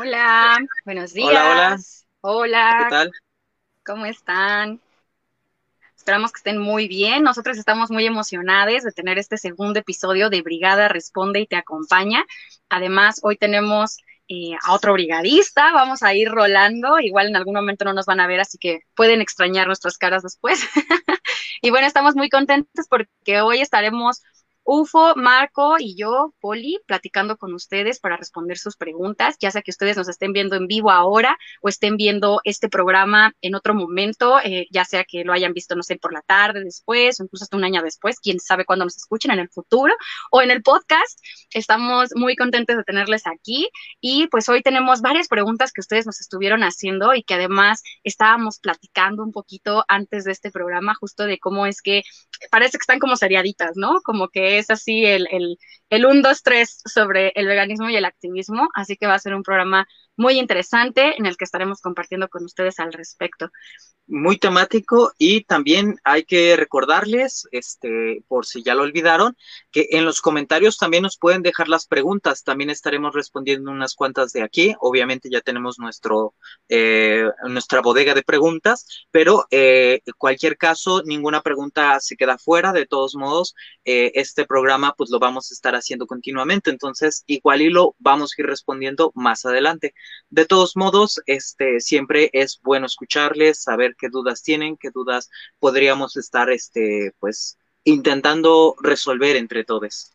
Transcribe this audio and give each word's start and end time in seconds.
Hola, 0.00 0.58
buenos 0.84 1.12
días. 1.12 1.28
Hola, 1.28 1.76
hola. 1.76 1.78
Hola, 2.20 2.78
¿Qué 2.84 2.90
tal? 2.90 3.12
¿cómo 3.84 4.06
están? 4.06 4.80
Esperamos 5.96 6.30
que 6.30 6.38
estén 6.38 6.58
muy 6.58 6.86
bien. 6.86 7.24
Nosotros 7.24 7.58
estamos 7.58 7.90
muy 7.90 8.06
emocionados 8.06 8.84
de 8.84 8.92
tener 8.92 9.18
este 9.18 9.38
segundo 9.38 9.80
episodio 9.80 10.30
de 10.30 10.42
Brigada 10.42 10.86
Responde 10.88 11.40
y 11.40 11.46
te 11.46 11.56
acompaña. 11.56 12.24
Además, 12.68 13.18
hoy 13.22 13.36
tenemos 13.36 13.96
eh, 14.28 14.52
a 14.62 14.72
otro 14.72 14.92
brigadista. 14.92 15.72
Vamos 15.72 16.04
a 16.04 16.14
ir 16.14 16.28
rolando. 16.28 17.00
Igual 17.00 17.28
en 17.28 17.36
algún 17.36 17.54
momento 17.54 17.84
no 17.84 17.92
nos 17.92 18.06
van 18.06 18.20
a 18.20 18.28
ver, 18.28 18.38
así 18.38 18.56
que 18.56 18.82
pueden 18.94 19.20
extrañar 19.20 19.66
nuestras 19.66 19.98
caras 19.98 20.22
después. 20.22 20.60
y 21.60 21.70
bueno, 21.70 21.88
estamos 21.88 22.14
muy 22.14 22.28
contentos 22.28 22.86
porque 22.88 23.40
hoy 23.40 23.60
estaremos 23.60 24.22
UFO, 24.70 25.14
Marco 25.16 25.76
y 25.78 25.96
yo, 25.96 26.34
Poli, 26.40 26.78
platicando 26.86 27.38
con 27.38 27.54
ustedes 27.54 28.00
para 28.00 28.18
responder 28.18 28.58
sus 28.58 28.76
preguntas, 28.76 29.36
ya 29.40 29.50
sea 29.50 29.62
que 29.62 29.70
ustedes 29.70 29.96
nos 29.96 30.10
estén 30.10 30.34
viendo 30.34 30.56
en 30.56 30.66
vivo 30.66 30.90
ahora 30.90 31.38
o 31.62 31.70
estén 31.70 31.96
viendo 31.96 32.42
este 32.44 32.68
programa 32.68 33.32
en 33.40 33.54
otro 33.54 33.72
momento, 33.72 34.38
eh, 34.44 34.66
ya 34.70 34.84
sea 34.84 35.04
que 35.04 35.24
lo 35.24 35.32
hayan 35.32 35.54
visto, 35.54 35.74
no 35.74 35.82
sé, 35.82 35.96
por 35.96 36.12
la 36.12 36.20
tarde 36.20 36.62
después 36.62 37.18
o 37.18 37.22
incluso 37.22 37.44
hasta 37.44 37.56
un 37.56 37.64
año 37.64 37.80
después, 37.80 38.20
quién 38.20 38.40
sabe 38.40 38.66
cuándo 38.66 38.84
nos 38.84 38.98
escuchen 38.98 39.30
en 39.30 39.38
el 39.38 39.48
futuro 39.48 39.94
o 40.30 40.42
en 40.42 40.50
el 40.50 40.62
podcast. 40.62 41.18
Estamos 41.54 42.10
muy 42.14 42.36
contentos 42.36 42.76
de 42.76 42.84
tenerles 42.84 43.26
aquí 43.26 43.70
y 44.02 44.26
pues 44.26 44.50
hoy 44.50 44.60
tenemos 44.60 45.00
varias 45.00 45.28
preguntas 45.28 45.72
que 45.72 45.80
ustedes 45.80 46.04
nos 46.04 46.20
estuvieron 46.20 46.60
haciendo 46.62 47.14
y 47.14 47.22
que 47.22 47.32
además 47.32 47.82
estábamos 48.04 48.58
platicando 48.58 49.22
un 49.22 49.32
poquito 49.32 49.86
antes 49.88 50.24
de 50.24 50.32
este 50.32 50.50
programa 50.50 50.94
justo 50.94 51.24
de 51.24 51.38
cómo 51.38 51.64
es 51.64 51.80
que 51.80 52.02
parece 52.50 52.72
que 52.72 52.82
están 52.82 52.98
como 52.98 53.16
seriaditas, 53.16 53.72
¿no? 53.74 54.02
Como 54.02 54.28
que 54.28 54.57
es 54.58 54.70
así 54.70 55.04
el, 55.04 55.26
el, 55.30 55.58
el 55.90 56.06
1, 56.06 56.22
2, 56.22 56.42
3 56.42 56.82
sobre 56.84 57.32
el 57.34 57.46
veganismo 57.46 57.88
y 57.90 57.96
el 57.96 58.04
activismo, 58.04 58.68
así 58.74 58.96
que 58.96 59.06
va 59.06 59.14
a 59.14 59.18
ser 59.18 59.34
un 59.34 59.42
programa 59.42 59.86
muy 60.18 60.38
interesante 60.38 61.14
en 61.16 61.26
el 61.26 61.36
que 61.36 61.44
estaremos 61.44 61.80
compartiendo 61.80 62.28
con 62.28 62.44
ustedes 62.44 62.80
al 62.80 62.92
respecto. 62.92 63.50
Muy 64.10 64.38
temático 64.38 65.12
y 65.18 65.44
también 65.44 65.98
hay 66.02 66.24
que 66.24 66.56
recordarles, 66.56 67.46
este, 67.52 68.24
por 68.26 68.46
si 68.46 68.62
ya 68.62 68.74
lo 68.74 68.82
olvidaron, 68.82 69.36
que 69.70 69.88
en 69.90 70.06
los 70.06 70.22
comentarios 70.22 70.78
también 70.78 71.02
nos 71.02 71.18
pueden 71.18 71.42
dejar 71.42 71.68
las 71.68 71.86
preguntas. 71.86 72.42
También 72.42 72.70
estaremos 72.70 73.14
respondiendo 73.14 73.70
unas 73.70 73.94
cuantas 73.94 74.32
de 74.32 74.42
aquí. 74.42 74.74
Obviamente 74.80 75.28
ya 75.30 75.42
tenemos 75.42 75.78
nuestro, 75.78 76.34
eh, 76.70 77.28
nuestra 77.48 77.82
bodega 77.82 78.14
de 78.14 78.22
preguntas, 78.22 79.06
pero 79.10 79.46
eh, 79.50 80.00
en 80.04 80.14
cualquier 80.16 80.56
caso, 80.56 81.02
ninguna 81.04 81.42
pregunta 81.42 82.00
se 82.00 82.16
queda 82.16 82.38
fuera. 82.38 82.72
De 82.72 82.86
todos 82.86 83.14
modos, 83.14 83.54
eh, 83.84 84.12
este 84.14 84.46
programa 84.46 84.94
pues 84.96 85.10
lo 85.10 85.18
vamos 85.18 85.50
a 85.50 85.54
estar 85.54 85.76
haciendo 85.76 86.06
continuamente. 86.06 86.70
Entonces, 86.70 87.24
igual 87.26 87.60
y 87.60 87.68
lo 87.68 87.94
vamos 87.98 88.32
a 88.32 88.40
ir 88.40 88.46
respondiendo 88.46 89.12
más 89.14 89.44
adelante. 89.44 89.94
De 90.30 90.44
todos 90.44 90.76
modos, 90.76 91.20
este, 91.26 91.80
siempre 91.80 92.30
es 92.32 92.60
bueno 92.62 92.86
escucharles, 92.86 93.62
saber 93.62 93.96
qué 93.98 94.08
dudas 94.08 94.42
tienen, 94.42 94.76
qué 94.76 94.90
dudas 94.90 95.30
podríamos 95.58 96.16
estar, 96.16 96.50
este, 96.50 97.12
pues, 97.18 97.58
intentando 97.84 98.74
resolver 98.82 99.36
entre 99.36 99.64
todos. 99.64 100.12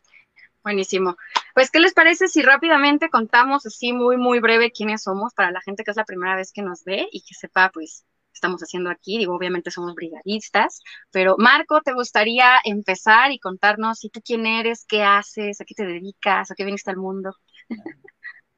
Buenísimo. 0.62 1.16
Pues, 1.52 1.70
¿qué 1.70 1.78
les 1.78 1.92
parece 1.92 2.26
si 2.26 2.40
rápidamente 2.40 3.10
contamos 3.10 3.66
así 3.66 3.92
muy, 3.92 4.16
muy 4.16 4.40
breve 4.40 4.72
quiénes 4.72 5.02
somos 5.02 5.34
para 5.34 5.50
la 5.50 5.60
gente 5.60 5.84
que 5.84 5.90
es 5.90 5.96
la 5.96 6.06
primera 6.06 6.36
vez 6.36 6.52
que 6.52 6.62
nos 6.62 6.84
ve 6.84 7.06
y 7.12 7.20
que 7.20 7.34
sepa, 7.34 7.70
pues, 7.74 8.06
qué 8.06 8.32
estamos 8.32 8.62
haciendo 8.62 8.88
aquí? 8.90 9.18
Digo, 9.18 9.34
obviamente 9.34 9.70
somos 9.70 9.94
brigadistas, 9.94 10.80
pero 11.10 11.36
Marco, 11.38 11.82
¿te 11.82 11.92
gustaría 11.92 12.58
empezar 12.64 13.30
y 13.30 13.38
contarnos 13.38 13.98
si 13.98 14.08
tú 14.08 14.22
quién 14.24 14.46
eres, 14.46 14.86
qué 14.88 15.02
haces, 15.02 15.60
a 15.60 15.64
qué 15.66 15.74
te 15.74 15.84
dedicas, 15.84 16.50
a 16.50 16.54
qué 16.54 16.64
viniste 16.64 16.90
al 16.90 16.96
mundo? 16.96 17.36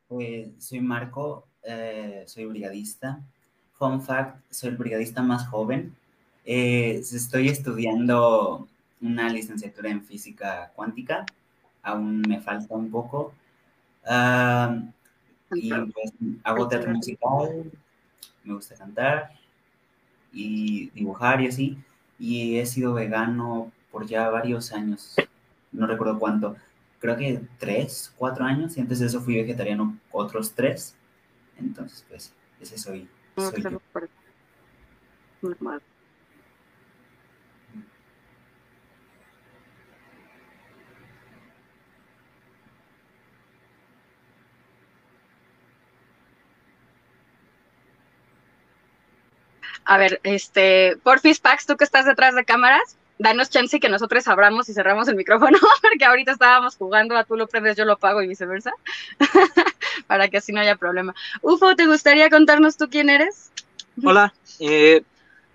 Pues 0.09 0.49
soy 0.59 0.81
Marco, 0.81 1.47
eh, 1.63 2.25
soy 2.27 2.47
brigadista. 2.47 3.21
Fun 3.73 4.01
fact, 4.01 4.41
soy 4.51 4.71
el 4.71 4.77
brigadista 4.77 5.23
más 5.23 5.49
joven. 5.49 5.97
Eh, 6.45 7.01
estoy 7.01 7.49
estudiando 7.49 8.69
una 9.01 9.29
licenciatura 9.29 9.91
en 9.91 10.05
física 10.05 10.73
cuántica. 10.77 11.27
Aún 11.83 12.23
me 12.23 12.41
falta 12.41 12.75
un 12.75 12.91
poco. 12.91 13.35
Uh, 14.05 14.93
y 15.55 15.71
pues 15.71 16.13
hago 16.45 16.69
teatro 16.69 16.93
musical, 16.93 17.71
me 18.45 18.55
gusta 18.55 18.77
cantar 18.77 19.33
y 20.33 20.91
dibujar 20.91 21.41
y 21.43 21.49
así. 21.49 21.79
Y 22.19 22.59
he 22.59 22.67
sido 22.67 22.95
vegano 22.95 23.73
por 23.91 24.07
ya 24.07 24.29
varios 24.31 24.73
años, 24.73 25.17
no 25.73 25.87
recuerdo 25.87 26.19
cuánto, 26.19 26.57
creo 27.07 27.17
que 27.17 27.41
tres, 27.59 28.13
cuatro 28.17 28.45
años, 28.45 28.77
y 28.77 28.81
antes 28.81 28.99
de 28.99 29.07
eso 29.07 29.21
fui 29.21 29.37
vegetariano 29.37 29.97
otros 30.11 30.53
tres. 30.53 30.97
Entonces, 31.57 32.05
pues, 32.09 32.33
ese 32.61 32.79
soy. 32.79 33.09
soy 33.37 33.63
yo. 33.63 33.81
A 49.89 49.99
ver, 49.99 50.21
este, 50.25 50.97
Porfis 51.05 51.39
Pax, 51.39 51.67
tú 51.67 51.77
que 51.77 51.85
estás 51.85 52.07
detrás 52.07 52.35
de 52.35 52.45
cámaras, 52.45 52.97
danos 53.19 53.51
chance 53.51 53.81
que 53.81 53.89
nosotros 53.89 54.27
abramos 54.29 54.69
y 54.69 54.75
cerramos 54.75 55.09
el 55.09 55.17
micrófono, 55.17 55.59
porque 55.83 56.05
ahorita 56.05 56.33
estábamos 56.33 56.77
jugando 56.77 57.17
a 57.17 57.25
tú 57.25 57.37
lo 57.37 57.47
prendes, 57.47 57.77
yo 57.77 57.85
lo 57.85 57.99
pago 57.99 58.23
y 58.23 58.29
viceversa, 58.29 58.73
para 60.07 60.29
que 60.29 60.39
así 60.39 60.53
no 60.53 60.61
haya 60.61 60.77
problema. 60.77 61.15
Ufo, 61.43 61.75
¿te 61.77 61.87
gustaría 61.87 62.31
contarnos 62.31 62.77
tú 62.77 62.89
quién 62.91 63.09
eres? 63.09 63.51
Hola, 64.05 64.35
eh, 64.61 65.03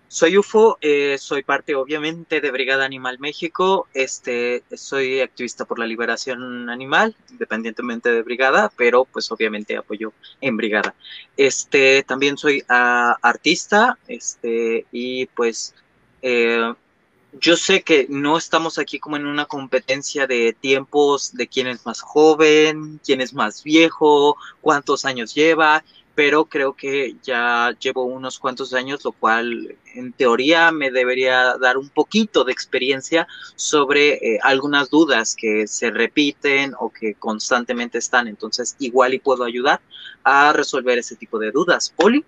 soy 0.08 0.38
UFO, 0.38 0.78
eh, 0.82 1.18
soy 1.18 1.44
parte 1.44 1.74
obviamente 1.74 2.42
de 2.42 2.52
Brigada 2.52 2.84
Animal 2.84 3.18
México, 3.20 3.88
este, 3.94 4.64
soy 4.76 5.22
activista 5.22 5.64
por 5.64 5.80
la 5.80 5.86
liberación 5.86 6.70
animal, 6.70 7.16
independientemente 7.30 8.12
de 8.12 8.22
Brigada, 8.22 8.70
pero 8.76 9.06
pues 9.06 9.32
obviamente 9.32 9.78
apoyo 9.78 10.12
en 10.42 10.58
Brigada. 10.58 10.96
Este, 11.38 12.04
también 12.04 12.38
soy 12.38 12.62
uh, 12.70 13.14
artista, 13.22 13.98
este, 14.08 14.86
y 14.92 15.28
pues 15.28 15.76
eh, 16.22 16.74
yo 17.40 17.56
sé 17.56 17.82
que 17.82 18.08
no 18.10 18.38
estamos 18.38 18.78
aquí 18.78 19.00
como 19.00 19.16
en 19.16 19.26
una 19.26 19.46
competencia 19.46 20.28
de 20.28 20.54
tiempos 20.54 21.34
de 21.34 21.48
quién 21.48 21.68
es 21.68 21.86
más 21.86 22.02
joven, 22.02 23.00
quién 23.06 23.22
es 23.22 23.34
más 23.34 23.64
viejo, 23.64 24.36
cuántos 24.60 25.06
años 25.06 25.34
lleva, 25.34 25.84
pero 26.14 26.46
creo 26.46 26.74
que 26.74 27.16
ya 27.24 27.76
llevo 27.80 28.04
unos 28.04 28.38
cuantos 28.38 28.74
años, 28.74 29.04
lo 29.06 29.14
cual 29.14 29.76
en 29.96 30.12
teoría 30.12 30.72
me 30.72 30.92
debería 30.92 31.58
dar 31.58 31.78
un 31.78 31.90
poquito 31.90 32.44
de 32.44 32.52
experiencia 32.52 33.28
sobre 33.56 34.14
eh, 34.16 34.40
algunas 34.44 34.90
dudas 34.90 35.36
que 35.36 35.68
se 35.68 35.90
repiten 35.90 36.74
o 36.80 36.90
que 36.90 37.16
constantemente 37.16 37.98
están. 37.98 38.28
Entonces, 38.28 38.76
igual 38.80 39.14
y 39.14 39.20
puedo 39.20 39.44
ayudar 39.46 39.80
a 40.24 40.52
resolver 40.54 40.98
ese 40.98 41.16
tipo 41.16 41.40
de 41.40 41.52
dudas. 41.52 41.94
Poli. 41.96 42.26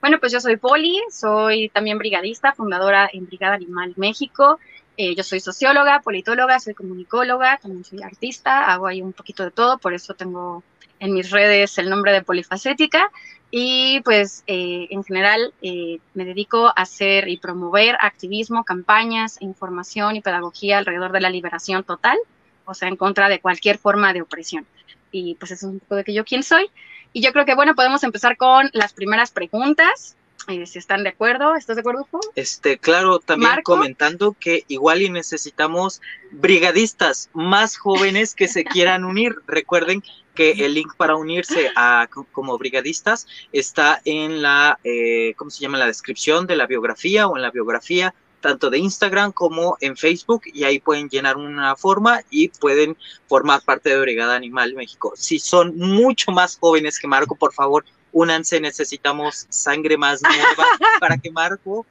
Bueno, 0.00 0.18
pues 0.18 0.32
yo 0.32 0.40
soy 0.40 0.56
Poli, 0.56 0.98
soy 1.10 1.68
también 1.68 1.98
brigadista, 1.98 2.52
fundadora 2.52 3.10
en 3.12 3.26
Brigada 3.26 3.54
Animal 3.54 3.92
México. 3.96 4.58
Eh, 4.96 5.14
yo 5.14 5.22
soy 5.22 5.40
socióloga, 5.40 6.00
politóloga, 6.00 6.58
soy 6.58 6.74
comunicóloga, 6.74 7.58
también 7.58 7.84
soy 7.84 8.02
artista, 8.02 8.64
hago 8.64 8.86
ahí 8.86 9.02
un 9.02 9.12
poquito 9.12 9.44
de 9.44 9.50
todo, 9.50 9.78
por 9.78 9.92
eso 9.92 10.14
tengo 10.14 10.62
en 10.98 11.12
mis 11.12 11.30
redes 11.30 11.76
el 11.78 11.90
nombre 11.90 12.12
de 12.12 12.22
polifacética 12.22 13.10
y 13.50 14.00
pues 14.02 14.44
eh, 14.46 14.88
en 14.90 15.02
general 15.04 15.52
eh, 15.60 15.98
me 16.14 16.24
dedico 16.24 16.68
a 16.68 16.72
hacer 16.72 17.28
y 17.28 17.36
promover 17.38 17.96
activismo, 18.00 18.64
campañas, 18.64 19.36
información 19.40 20.16
y 20.16 20.22
pedagogía 20.22 20.78
alrededor 20.78 21.12
de 21.12 21.20
la 21.20 21.30
liberación 21.30 21.84
total, 21.84 22.16
o 22.64 22.74
sea, 22.74 22.88
en 22.88 22.96
contra 22.96 23.28
de 23.28 23.40
cualquier 23.40 23.76
forma 23.76 24.12
de 24.12 24.22
opresión. 24.22 24.66
Y 25.12 25.34
pues 25.34 25.50
eso 25.50 25.66
es 25.66 25.72
un 25.72 25.80
poco 25.80 25.96
de 25.96 26.04
que 26.04 26.14
yo 26.14 26.24
quién 26.24 26.42
soy. 26.42 26.70
Y 27.12 27.22
yo 27.22 27.32
creo 27.32 27.44
que, 27.44 27.54
bueno, 27.54 27.74
podemos 27.74 28.02
empezar 28.04 28.36
con 28.36 28.70
las 28.72 28.92
primeras 28.92 29.30
preguntas. 29.30 30.16
Eh, 30.48 30.66
si 30.66 30.78
están 30.78 31.02
de 31.02 31.10
acuerdo, 31.10 31.54
¿estás 31.54 31.76
de 31.76 31.80
acuerdo, 31.80 32.06
Hugo? 32.10 32.20
Este, 32.34 32.78
claro, 32.78 33.18
también 33.18 33.50
¿Marco? 33.50 33.74
comentando 33.74 34.34
que 34.38 34.64
igual 34.68 35.02
y 35.02 35.10
necesitamos 35.10 36.00
brigadistas 36.30 37.28
más 37.34 37.76
jóvenes 37.76 38.34
que 38.34 38.48
se 38.48 38.64
quieran 38.64 39.04
unir. 39.04 39.36
Recuerden 39.46 40.02
que 40.34 40.52
el 40.52 40.74
link 40.74 40.94
para 40.96 41.16
unirse 41.16 41.70
a 41.76 42.08
como 42.32 42.56
brigadistas 42.56 43.26
está 43.52 44.00
en 44.04 44.40
la, 44.40 44.78
eh, 44.84 45.34
¿cómo 45.36 45.50
se 45.50 45.60
llama? 45.60 45.78
La 45.78 45.86
descripción 45.86 46.46
de 46.46 46.56
la 46.56 46.66
biografía 46.66 47.26
o 47.26 47.36
en 47.36 47.42
la 47.42 47.50
biografía 47.50 48.14
tanto 48.40 48.70
de 48.70 48.78
Instagram 48.78 49.32
como 49.32 49.76
en 49.80 49.96
Facebook 49.96 50.42
y 50.46 50.64
ahí 50.64 50.80
pueden 50.80 51.08
llenar 51.08 51.36
una 51.36 51.76
forma 51.76 52.20
y 52.30 52.48
pueden 52.48 52.96
formar 53.28 53.62
parte 53.62 53.90
de 53.90 54.00
Brigada 54.00 54.34
Animal 54.34 54.74
México. 54.74 55.12
Si 55.16 55.38
son 55.38 55.76
mucho 55.76 56.32
más 56.32 56.58
jóvenes 56.58 56.98
que 56.98 57.06
Marco, 57.06 57.34
por 57.34 57.52
favor, 57.52 57.84
únanse, 58.12 58.60
necesitamos 58.60 59.46
sangre 59.48 59.96
más 59.96 60.22
nueva 60.22 60.66
para 60.98 61.18
que 61.18 61.30
Marco 61.30 61.86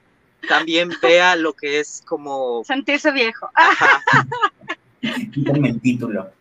también 0.47 0.89
vea 1.01 1.35
lo 1.35 1.53
que 1.53 1.79
es 1.79 2.01
como... 2.05 2.63
Sentirse 2.63 3.11
viejo. 3.11 3.49
Quítame 5.33 5.69
el 5.69 5.81
título. 5.81 6.31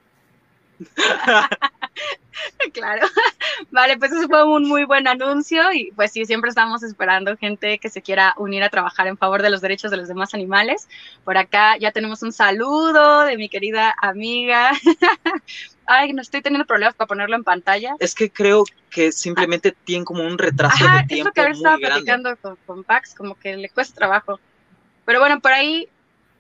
Claro. 2.73 3.07
Vale, 3.71 3.97
pues 3.99 4.13
eso 4.13 4.29
fue 4.29 4.45
un 4.45 4.69
muy 4.69 4.85
buen 4.85 5.09
anuncio 5.09 5.73
y 5.73 5.91
pues 5.93 6.13
sí, 6.13 6.25
siempre 6.27 6.51
estamos 6.51 6.83
esperando 6.83 7.37
gente 7.37 7.79
que 7.79 7.89
se 7.89 8.03
quiera 8.03 8.35
unir 8.37 8.63
a 8.63 8.69
trabajar 8.69 9.07
en 9.07 9.17
favor 9.17 9.43
de 9.43 9.51
los 9.51 9.61
derechos 9.61 9.91
de 9.91 9.97
los 9.97 10.09
demás 10.09 10.35
animales. 10.35 10.89
Por 11.25 11.39
acá 11.39 11.77
ya 11.79 11.93
tenemos 11.93 12.23
un 12.23 12.33
saludo 12.33 13.23
de 13.25 13.37
mi 13.37 13.49
querida 13.49 13.95
amiga. 14.01 14.71
Ay, 15.87 16.13
no 16.13 16.21
estoy 16.21 16.43
teniendo 16.43 16.67
problemas 16.67 16.95
para 16.95 17.09
ponerlo 17.09 17.37
en 17.37 17.45
pantalla. 17.45 17.95
Es 17.99 18.15
que 18.15 18.31
creo 18.31 18.65
que 18.91 19.11
simplemente 19.11 19.75
tiene 19.85 20.05
como 20.05 20.23
un 20.23 20.37
retraso 20.37 20.85
de 20.85 21.05
tiempo. 21.05 21.15
Es 21.15 21.25
lo 21.25 21.33
que 21.33 21.41
ahora 21.41 21.53
estaba 21.53 21.77
platicando 21.79 22.37
con, 22.37 22.57
con 22.67 22.85
Pax, 22.85 23.15
como 23.15 23.35
que 23.37 23.57
le 23.57 23.71
cuesta 23.71 23.95
trabajo. 23.95 24.39
Pero 25.07 25.21
bueno, 25.21 25.41
por 25.41 25.53
ahí 25.53 25.89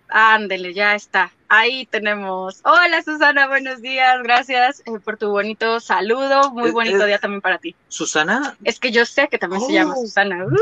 Ándele, 0.08 0.72
ya 0.72 0.94
está. 0.94 1.30
Ahí 1.50 1.86
tenemos. 1.86 2.60
Hola 2.62 3.02
Susana, 3.02 3.48
buenos 3.48 3.80
días. 3.80 4.22
Gracias 4.22 4.80
eh, 4.80 4.98
por 5.02 5.16
tu 5.16 5.30
bonito 5.30 5.80
saludo. 5.80 6.50
Muy 6.50 6.72
bonito 6.72 7.06
día 7.06 7.18
también 7.18 7.40
para 7.40 7.56
ti. 7.56 7.74
¿Susana? 7.88 8.54
Es 8.64 8.78
que 8.78 8.90
yo 8.90 9.06
sé 9.06 9.28
que 9.28 9.38
también 9.38 9.62
se 9.62 9.72
llama 9.72 9.94
oh. 9.96 10.02
Susana. 10.02 10.44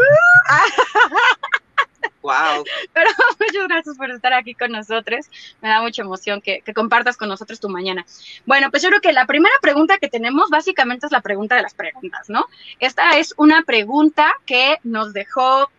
Wow. 2.23 2.65
Pero 2.93 3.11
muchas 3.41 3.69
gracias 3.69 3.97
por 3.97 4.11
estar 4.11 4.33
aquí 4.33 4.55
con 4.55 4.73
nosotros. 4.73 5.27
Me 5.63 5.69
da 5.69 5.81
mucha 5.81 6.03
emoción 6.03 6.41
que, 6.41 6.61
que, 6.61 6.75
compartas 6.75 7.17
con 7.17 7.29
nosotros 7.29 7.61
tu 7.61 7.69
mañana. 7.69 8.05
Bueno, 8.45 8.69
pues 8.71 8.83
yo 8.83 8.89
creo 8.89 9.01
que 9.01 9.13
la 9.13 9.27
primera 9.27 9.55
pregunta 9.63 9.99
que 9.99 10.09
tenemos 10.09 10.51
básicamente 10.51 11.07
es 11.07 11.13
la 11.13 11.21
pregunta 11.21 11.55
de 11.55 11.63
las 11.63 11.75
preguntas, 11.75 12.29
¿no? 12.29 12.47
Esta 12.81 13.17
es 13.19 13.33
una 13.37 13.63
pregunta 13.63 14.33
que 14.45 14.79
nos 14.83 15.13
dejó 15.13 15.71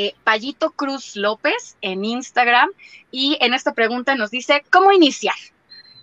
eh, 0.00 0.14
Payito 0.22 0.70
Cruz 0.70 1.16
López 1.16 1.76
en 1.80 2.04
Instagram 2.04 2.70
y 3.10 3.36
en 3.40 3.52
esta 3.52 3.74
pregunta 3.74 4.14
nos 4.14 4.30
dice, 4.30 4.62
¿cómo 4.70 4.92
iniciar? 4.92 5.34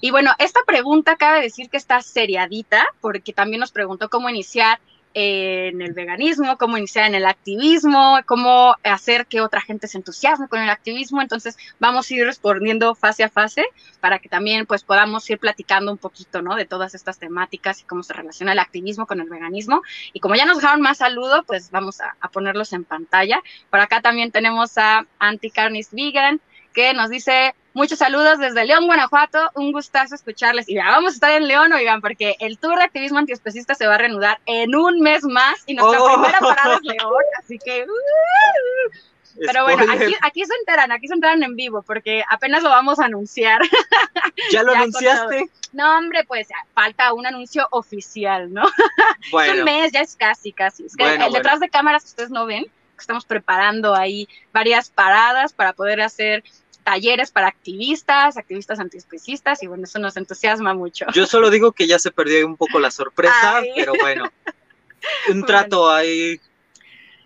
Y 0.02 0.12
bueno, 0.12 0.32
esta 0.38 0.60
pregunta 0.68 1.16
cabe 1.16 1.40
decir 1.40 1.70
que 1.70 1.78
está 1.78 2.02
seriadita 2.02 2.86
porque 3.00 3.32
también 3.32 3.62
nos 3.62 3.72
preguntó 3.72 4.10
cómo 4.10 4.30
iniciar 4.30 4.82
en 5.18 5.82
el 5.82 5.94
veganismo, 5.94 6.58
cómo 6.58 6.78
iniciar 6.78 7.08
en 7.08 7.16
el 7.16 7.26
activismo, 7.26 8.20
cómo 8.26 8.76
hacer 8.84 9.28
que 9.28 9.40
otra 9.40 9.62
gente 9.62 9.88
se 9.88 9.98
entusiasme 9.98 10.50
con 10.50 10.62
el 10.62 10.70
activismo. 10.70 11.22
Entonces 11.22 11.58
vamos 11.80 12.12
a 12.12 12.14
ir 12.14 12.26
respondiendo 12.26 12.94
fase 12.96 13.24
a 13.24 13.30
fase 13.30 13.66
para 14.02 14.20
que 14.20 14.28
también 14.28 14.66
pues 14.66 14.84
podamos 14.84 15.28
ir 15.30 15.40
platicando 15.40 15.90
un 15.90 15.98
poquito, 15.98 16.42
¿no? 16.42 16.56
De 16.56 16.66
todas 16.66 16.96
estas 16.96 17.18
temáticas 17.18 17.80
y 17.80 17.86
cómo 17.86 18.04
se 18.04 18.12
relaciona 18.12 18.52
el 18.52 18.60
activismo 18.60 19.08
con 19.08 19.22
el 19.22 19.30
veganismo. 19.30 19.82
Y 20.12 20.20
como 20.20 20.36
ya 20.36 20.46
nos 20.46 20.58
dejaron 20.58 20.82
más 20.82 20.98
saludo, 20.98 21.44
pues 21.44 21.72
vamos 21.72 22.02
a, 22.02 22.18
a 22.20 22.28
ponerlos 22.28 22.74
en 22.74 22.84
pantalla. 22.84 23.42
Por 23.70 23.80
acá 23.80 24.02
también 24.02 24.32
tenemos 24.34 24.78
a 24.78 25.08
Anticarnis 25.20 25.92
Vegan, 25.92 26.42
que 26.76 26.94
nos 26.94 27.10
dice 27.10 27.56
muchos 27.74 27.98
saludos 27.98 28.38
desde 28.38 28.66
León, 28.66 28.86
Guanajuato. 28.86 29.50
Un 29.56 29.72
gustazo 29.72 30.14
escucharles. 30.14 30.70
Y 30.70 30.76
ya 30.76 30.86
vamos 30.86 31.14
a 31.14 31.16
estar 31.16 31.32
en 31.32 31.48
León, 31.48 31.74
oigan, 31.74 32.02
porque 32.02 32.36
el 32.40 32.60
tour 32.60 32.78
de 32.78 32.84
activismo 32.84 33.18
antiespecista 33.18 33.74
se 33.74 33.88
va 33.88 33.96
a 33.96 33.98
reanudar 33.98 34.40
en 34.46 34.76
un 34.76 35.00
mes 35.00 35.24
más 35.24 35.64
y 35.66 35.74
nuestra 35.74 36.04
oh. 36.04 36.14
primera 36.14 36.40
parada 36.40 36.76
es 36.76 36.82
León. 36.84 37.24
Así 37.40 37.58
que. 37.58 37.84
Uh, 37.84 39.16
pero 39.48 39.64
bueno, 39.64 39.84
aquí, 39.92 40.16
aquí, 40.22 40.46
se 40.46 40.54
enteran, 40.60 40.92
aquí 40.94 41.08
se 41.08 41.14
enteran 41.14 41.44
en 41.44 41.56
vivo, 41.56 41.82
porque 41.82 42.24
apenas 42.30 42.64
lo 42.64 42.70
vamos 42.70 43.00
a 43.00 43.06
anunciar. 43.06 43.62
¿Ya 44.52 44.64
lo 44.64 44.72
anunciaste? 44.76 45.50
No, 45.74 45.98
hombre, 45.98 46.24
pues 46.26 46.48
falta 46.74 47.12
un 47.14 47.26
anuncio 47.26 47.68
oficial, 47.72 48.54
¿no? 48.54 48.64
Bueno. 49.32 49.60
un 49.60 49.64
mes, 49.64 49.92
ya 49.92 50.02
es 50.02 50.16
casi, 50.16 50.52
casi. 50.52 50.86
Es 50.86 50.96
que 50.96 51.16
el 51.16 51.34
detrás 51.34 51.60
de 51.60 51.68
cámaras 51.68 52.04
que 52.04 52.10
ustedes 52.10 52.30
no 52.30 52.46
ven, 52.46 52.66
estamos 53.00 53.26
preparando 53.26 53.96
ahí 53.96 54.28
varias 54.54 54.90
paradas 54.90 55.54
para 55.54 55.74
poder 55.74 56.02
hacer 56.02 56.44
talleres 56.86 57.32
para 57.32 57.48
activistas, 57.48 58.38
activistas 58.38 58.80
antiespecistas, 58.80 59.62
y 59.64 59.68
bueno, 59.68 59.84
eso 59.84 60.00
nos 60.00 60.16
entusiasma 60.16 60.74
mucho. 60.76 61.08
Yo 61.14 61.26
solo 61.26 61.50
digo 61.50 61.72
que 61.72 61.88
ya 61.88 61.98
se 62.00 62.12
perdió 62.12 62.46
un 62.46 62.56
poco 62.56 62.80
la 62.80 62.92
sorpresa, 62.92 63.62
pero 63.76 63.94
bueno, 64.00 64.32
un 65.30 65.44
trato 65.44 65.92
ahí. 65.92 66.40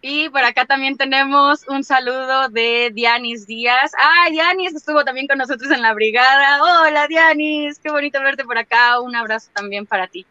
Y 0.02 0.30
por 0.30 0.42
acá 0.42 0.66
también 0.66 0.96
tenemos 0.96 1.68
un 1.68 1.84
saludo 1.84 2.48
de 2.48 2.90
Dianis 2.94 3.46
Díaz. 3.46 3.92
¡Ay, 4.00 4.32
Dianis! 4.32 4.74
Estuvo 4.74 5.04
también 5.04 5.28
con 5.28 5.38
nosotros 5.38 5.70
en 5.72 5.82
la 5.82 5.94
brigada. 5.94 6.64
¡Hola, 6.64 7.06
Dianis! 7.08 7.80
Qué 7.80 7.92
bonito 7.92 8.22
verte 8.22 8.46
por 8.46 8.58
acá. 8.58 9.02
Un 9.02 9.14
abrazo 9.18 9.50
también 9.54 9.86
para 9.86 10.08
ti. 10.08 10.26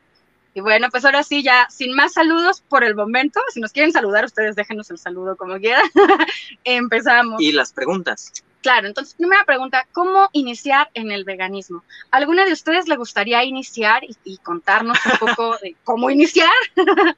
Y 0.55 0.61
bueno, 0.61 0.89
pues 0.91 1.05
ahora 1.05 1.23
sí, 1.23 1.43
ya 1.43 1.67
sin 1.69 1.95
más 1.95 2.15
saludos 2.15 2.63
por 2.67 2.83
el 2.83 2.95
momento. 2.95 3.41
Si 3.53 3.61
nos 3.61 3.73
quieren 3.73 3.93
saludar, 3.93 4.25
ustedes 4.25 4.57
déjenos 4.57 4.91
el 4.91 4.97
saludo 4.97 5.37
como 5.37 5.59
quieran. 5.59 5.85
Empezamos. 6.65 7.39
Y 7.39 7.53
las 7.53 7.75
preguntas. 7.75 8.33
Claro, 8.63 8.89
entonces, 8.89 9.15
primera 9.15 9.45
pregunta, 9.45 9.87
¿cómo 9.93 10.29
iniciar 10.33 10.91
en 10.95 11.13
el 11.13 11.25
veganismo? 11.25 11.85
¿Alguna 12.11 12.45
de 12.45 12.53
ustedes 12.53 12.89
le 12.89 12.97
gustaría 12.97 13.45
iniciar 13.45 14.03
y, 14.25 14.39
contarnos 14.39 14.99
un 15.07 15.19
poco 15.19 15.57
de 15.63 15.77
cómo 15.85 16.11
iniciar? 16.11 16.51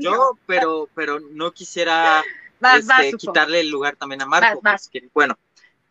Yo, 0.00 0.38
pero, 0.46 0.88
pero 0.94 1.20
no 1.20 1.52
quisiera 1.52 2.22
este, 2.76 3.16
quitarle 3.16 3.60
el 3.60 3.70
lugar 3.70 3.96
también 3.96 4.22
a 4.22 4.26
Marco. 4.26 4.60
bueno, 5.14 5.38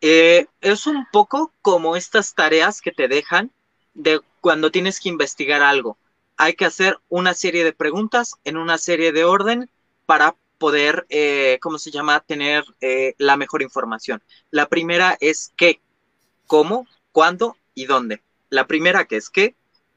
eh, 0.00 0.46
es 0.60 0.86
un 0.86 1.06
poco 1.10 1.52
como 1.62 1.96
estas 1.96 2.34
tareas 2.34 2.80
que 2.80 2.92
te 2.92 3.08
dejan 3.08 3.50
de 3.94 4.20
cuando 4.40 4.70
tienes 4.70 5.00
que 5.00 5.08
investigar 5.08 5.62
algo. 5.62 5.96
Hay 6.36 6.54
que 6.54 6.64
hacer 6.64 6.98
una 7.08 7.34
serie 7.34 7.64
de 7.64 7.72
preguntas 7.72 8.36
en 8.44 8.56
una 8.56 8.78
serie 8.78 9.12
de 9.12 9.24
orden 9.24 9.68
para 10.06 10.34
poder, 10.60 11.06
eh, 11.08 11.58
¿cómo 11.62 11.78
se 11.78 11.90
llama?, 11.90 12.20
tener 12.20 12.64
eh, 12.82 13.14
la 13.16 13.38
mejor 13.38 13.62
información. 13.62 14.22
La 14.50 14.68
primera 14.68 15.16
es 15.18 15.52
qué, 15.56 15.80
cómo, 16.46 16.86
cuándo 17.12 17.56
y 17.74 17.86
dónde. 17.86 18.22
La 18.50 18.66
primera 18.66 19.06
que 19.06 19.16
es 19.16 19.30
qué, 19.30 19.54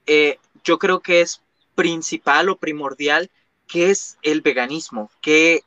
eh, 0.08 0.40
yo 0.64 0.80
creo 0.80 1.02
que 1.02 1.20
es 1.20 1.42
principal 1.76 2.48
o 2.48 2.56
primordial, 2.56 3.30
qué 3.68 3.92
es 3.92 4.18
el 4.22 4.40
veganismo, 4.42 5.12
qué, 5.22 5.64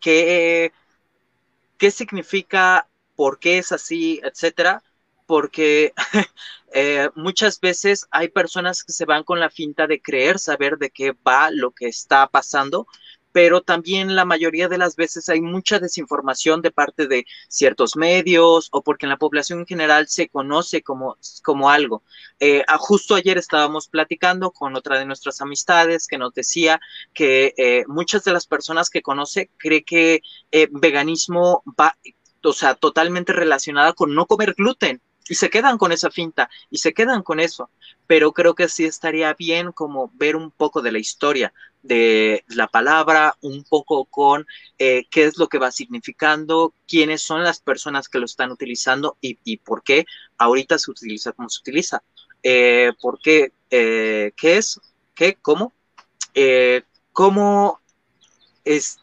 qué, 0.00 0.72
qué 1.76 1.90
significa, 1.90 2.86
por 3.16 3.40
qué 3.40 3.58
es 3.58 3.72
así, 3.72 4.20
etcétera 4.22 4.82
porque 5.26 5.92
muchas 7.14 7.60
veces 7.60 8.06
hay 8.10 8.28
personas 8.28 8.82
que 8.82 8.92
se 8.92 9.04
van 9.04 9.22
con 9.22 9.38
la 9.38 9.48
finta 9.48 9.86
de 9.86 10.02
creer 10.02 10.40
saber 10.40 10.76
de 10.76 10.90
qué 10.90 11.12
va 11.12 11.52
lo 11.52 11.70
que 11.70 11.86
está 11.86 12.26
pasando, 12.26 12.88
pero 13.32 13.60
también 13.60 14.16
la 14.16 14.24
mayoría 14.24 14.68
de 14.68 14.78
las 14.78 14.96
veces 14.96 15.28
hay 15.28 15.40
mucha 15.40 15.78
desinformación 15.78 16.62
de 16.62 16.70
parte 16.70 17.06
de 17.06 17.26
ciertos 17.48 17.96
medios 17.96 18.68
o 18.72 18.82
porque 18.82 19.06
en 19.06 19.10
la 19.10 19.18
población 19.18 19.60
en 19.60 19.66
general 19.66 20.08
se 20.08 20.28
conoce 20.28 20.82
como, 20.82 21.16
como 21.42 21.70
algo. 21.70 22.02
Eh, 22.38 22.64
justo 22.78 23.14
ayer 23.14 23.38
estábamos 23.38 23.88
platicando 23.88 24.50
con 24.50 24.74
otra 24.76 24.98
de 24.98 25.06
nuestras 25.06 25.40
amistades 25.40 26.06
que 26.06 26.18
nos 26.18 26.34
decía 26.34 26.80
que 27.12 27.54
eh, 27.56 27.84
muchas 27.86 28.24
de 28.24 28.32
las 28.32 28.46
personas 28.46 28.90
que 28.90 29.02
conoce 29.02 29.50
cree 29.56 29.84
que 29.84 30.22
eh, 30.50 30.68
veganismo 30.70 31.62
va, 31.78 31.96
o 32.42 32.52
sea, 32.52 32.74
totalmente 32.74 33.32
relacionada 33.32 33.92
con 33.92 34.14
no 34.14 34.26
comer 34.26 34.54
gluten 34.54 35.00
y 35.28 35.36
se 35.36 35.48
quedan 35.48 35.78
con 35.78 35.92
esa 35.92 36.10
finta 36.10 36.50
y 36.70 36.78
se 36.78 36.92
quedan 36.92 37.22
con 37.22 37.38
eso. 37.38 37.70
Pero 38.06 38.32
creo 38.32 38.54
que 38.56 38.68
sí 38.68 38.84
estaría 38.84 39.32
bien 39.34 39.70
como 39.70 40.10
ver 40.14 40.34
un 40.34 40.50
poco 40.50 40.82
de 40.82 40.90
la 40.90 40.98
historia 40.98 41.52
de 41.82 42.44
la 42.48 42.68
palabra, 42.68 43.36
un 43.40 43.64
poco 43.64 44.04
con 44.04 44.46
eh, 44.78 45.04
qué 45.10 45.24
es 45.24 45.38
lo 45.38 45.48
que 45.48 45.58
va 45.58 45.70
significando, 45.70 46.74
quiénes 46.86 47.22
son 47.22 47.42
las 47.42 47.60
personas 47.60 48.08
que 48.08 48.18
lo 48.18 48.26
están 48.26 48.50
utilizando 48.50 49.16
y, 49.20 49.56
por 49.58 49.82
qué 49.82 50.04
ahorita 50.38 50.78
se 50.78 50.90
utiliza 50.90 51.32
como 51.32 51.48
se 51.48 51.60
utiliza. 51.60 52.02
Eh, 52.42 52.92
¿Por 53.00 53.18
qué? 53.20 53.52
Eh, 53.70 54.32
¿Qué 54.36 54.56
es? 54.58 54.80
¿Qué? 55.14 55.36
¿Cómo? 55.40 55.72
¿Cómo 57.12 57.80
es 58.64 59.00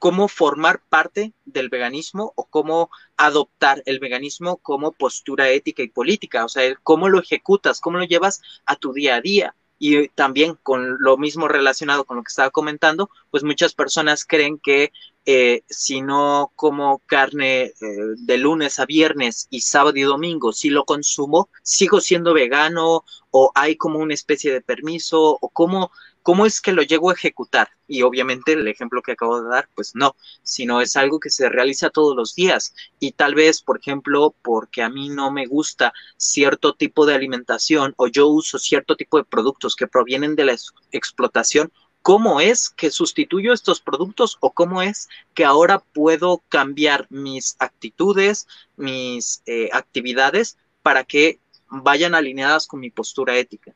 cómo 0.00 0.28
formar 0.28 0.80
parte 0.88 1.34
del 1.44 1.68
veganismo 1.68 2.32
o 2.34 2.44
cómo 2.46 2.90
adoptar 3.18 3.82
el 3.84 4.00
veganismo 4.00 4.56
como 4.56 4.92
postura 4.92 5.50
ética 5.50 5.82
y 5.82 5.88
política, 5.88 6.46
o 6.46 6.48
sea, 6.48 6.74
cómo 6.82 7.10
lo 7.10 7.20
ejecutas, 7.20 7.80
cómo 7.80 7.98
lo 7.98 8.04
llevas 8.04 8.40
a 8.64 8.76
tu 8.76 8.94
día 8.94 9.16
a 9.16 9.20
día. 9.20 9.54
Y 9.82 10.08
también 10.10 10.58
con 10.62 10.98
lo 11.00 11.16
mismo 11.16 11.48
relacionado 11.48 12.04
con 12.04 12.18
lo 12.18 12.22
que 12.22 12.28
estaba 12.28 12.50
comentando, 12.50 13.10
pues 13.30 13.42
muchas 13.42 13.74
personas 13.74 14.26
creen 14.26 14.58
que 14.58 14.92
eh, 15.24 15.62
si 15.68 16.02
no 16.02 16.52
como 16.54 16.98
carne 17.06 17.62
eh, 17.62 17.74
de 18.18 18.38
lunes 18.38 18.78
a 18.78 18.84
viernes 18.84 19.46
y 19.48 19.62
sábado 19.62 19.96
y 19.96 20.02
domingo, 20.02 20.52
si 20.52 20.68
lo 20.68 20.84
consumo, 20.84 21.48
sigo 21.62 22.00
siendo 22.00 22.34
vegano 22.34 23.04
o 23.30 23.52
hay 23.54 23.76
como 23.76 24.00
una 24.00 24.14
especie 24.14 24.52
de 24.52 24.60
permiso 24.60 25.38
o 25.40 25.48
cómo 25.48 25.90
¿Cómo 26.22 26.46
es 26.46 26.60
que 26.60 26.72
lo 26.72 26.82
llego 26.82 27.10
a 27.10 27.14
ejecutar? 27.14 27.70
Y 27.86 28.02
obviamente 28.02 28.52
el 28.52 28.68
ejemplo 28.68 29.02
que 29.02 29.12
acabo 29.12 29.40
de 29.40 29.48
dar, 29.48 29.68
pues 29.74 29.94
no, 29.94 30.16
sino 30.42 30.80
es 30.80 30.96
algo 30.96 31.18
que 31.18 31.30
se 31.30 31.48
realiza 31.48 31.90
todos 31.90 32.14
los 32.14 32.34
días. 32.34 32.74
Y 32.98 33.12
tal 33.12 33.34
vez, 33.34 33.62
por 33.62 33.78
ejemplo, 33.78 34.34
porque 34.42 34.82
a 34.82 34.90
mí 34.90 35.08
no 35.08 35.30
me 35.30 35.46
gusta 35.46 35.92
cierto 36.16 36.74
tipo 36.74 37.06
de 37.06 37.14
alimentación 37.14 37.94
o 37.96 38.06
yo 38.06 38.28
uso 38.28 38.58
cierto 38.58 38.96
tipo 38.96 39.16
de 39.16 39.24
productos 39.24 39.74
que 39.76 39.86
provienen 39.86 40.36
de 40.36 40.44
la 40.44 40.56
explotación, 40.92 41.72
¿cómo 42.02 42.40
es 42.40 42.70
que 42.70 42.90
sustituyo 42.90 43.52
estos 43.52 43.80
productos 43.80 44.36
o 44.40 44.52
cómo 44.52 44.82
es 44.82 45.08
que 45.34 45.44
ahora 45.44 45.78
puedo 45.78 46.42
cambiar 46.48 47.06
mis 47.10 47.56
actitudes, 47.58 48.46
mis 48.76 49.42
eh, 49.46 49.68
actividades 49.72 50.56
para 50.82 51.04
que 51.04 51.40
vayan 51.70 52.14
alineadas 52.14 52.66
con 52.66 52.80
mi 52.80 52.90
postura 52.90 53.36
ética. 53.36 53.74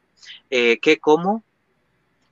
Eh, 0.51 0.79
¿Qué, 0.81 0.99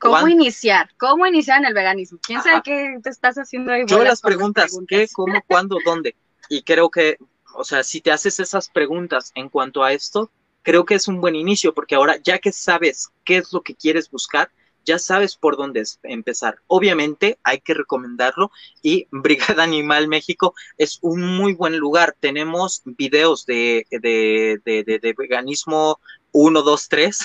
cómo? 0.02 0.16
¿Cómo 0.16 0.28
iniciar? 0.28 0.90
¿Cómo 0.98 1.26
iniciar 1.26 1.58
en 1.58 1.66
el 1.66 1.74
veganismo? 1.74 2.18
¿Quién 2.20 2.42
sabe 2.42 2.60
qué 2.64 2.98
te 3.02 3.10
estás 3.10 3.36
haciendo 3.36 3.72
ahí? 3.72 3.84
Yo 3.86 4.02
las 4.02 4.20
preguntas, 4.20 4.76
¿qué, 4.88 5.08
cómo, 5.12 5.34
cuándo, 5.46 5.78
dónde? 5.84 6.16
Y 6.48 6.62
creo 6.62 6.90
que, 6.90 7.18
o 7.54 7.64
sea, 7.64 7.84
si 7.84 8.00
te 8.00 8.10
haces 8.10 8.40
esas 8.40 8.68
preguntas 8.68 9.30
en 9.36 9.48
cuanto 9.48 9.84
a 9.84 9.92
esto, 9.92 10.30
creo 10.62 10.84
que 10.84 10.96
es 10.96 11.06
un 11.06 11.20
buen 11.20 11.36
inicio, 11.36 11.72
porque 11.72 11.94
ahora 11.94 12.16
ya 12.22 12.38
que 12.40 12.50
sabes 12.50 13.10
qué 13.24 13.36
es 13.36 13.52
lo 13.52 13.62
que 13.62 13.76
quieres 13.76 14.10
buscar, 14.10 14.50
ya 14.84 14.98
sabes 14.98 15.36
por 15.36 15.56
dónde 15.56 15.84
empezar. 16.02 16.58
Obviamente 16.66 17.38
hay 17.44 17.60
que 17.60 17.74
recomendarlo 17.74 18.50
y 18.82 19.06
Brigada 19.12 19.62
Animal 19.62 20.08
México 20.08 20.54
es 20.76 20.98
un 21.02 21.22
muy 21.36 21.52
buen 21.52 21.78
lugar. 21.78 22.16
Tenemos 22.18 22.82
videos 22.84 23.46
de, 23.46 23.86
de, 23.90 24.60
de, 24.64 24.98
de 24.98 25.14
veganismo 25.16 26.00
1, 26.32 26.62
2, 26.62 26.88
3. 26.88 27.18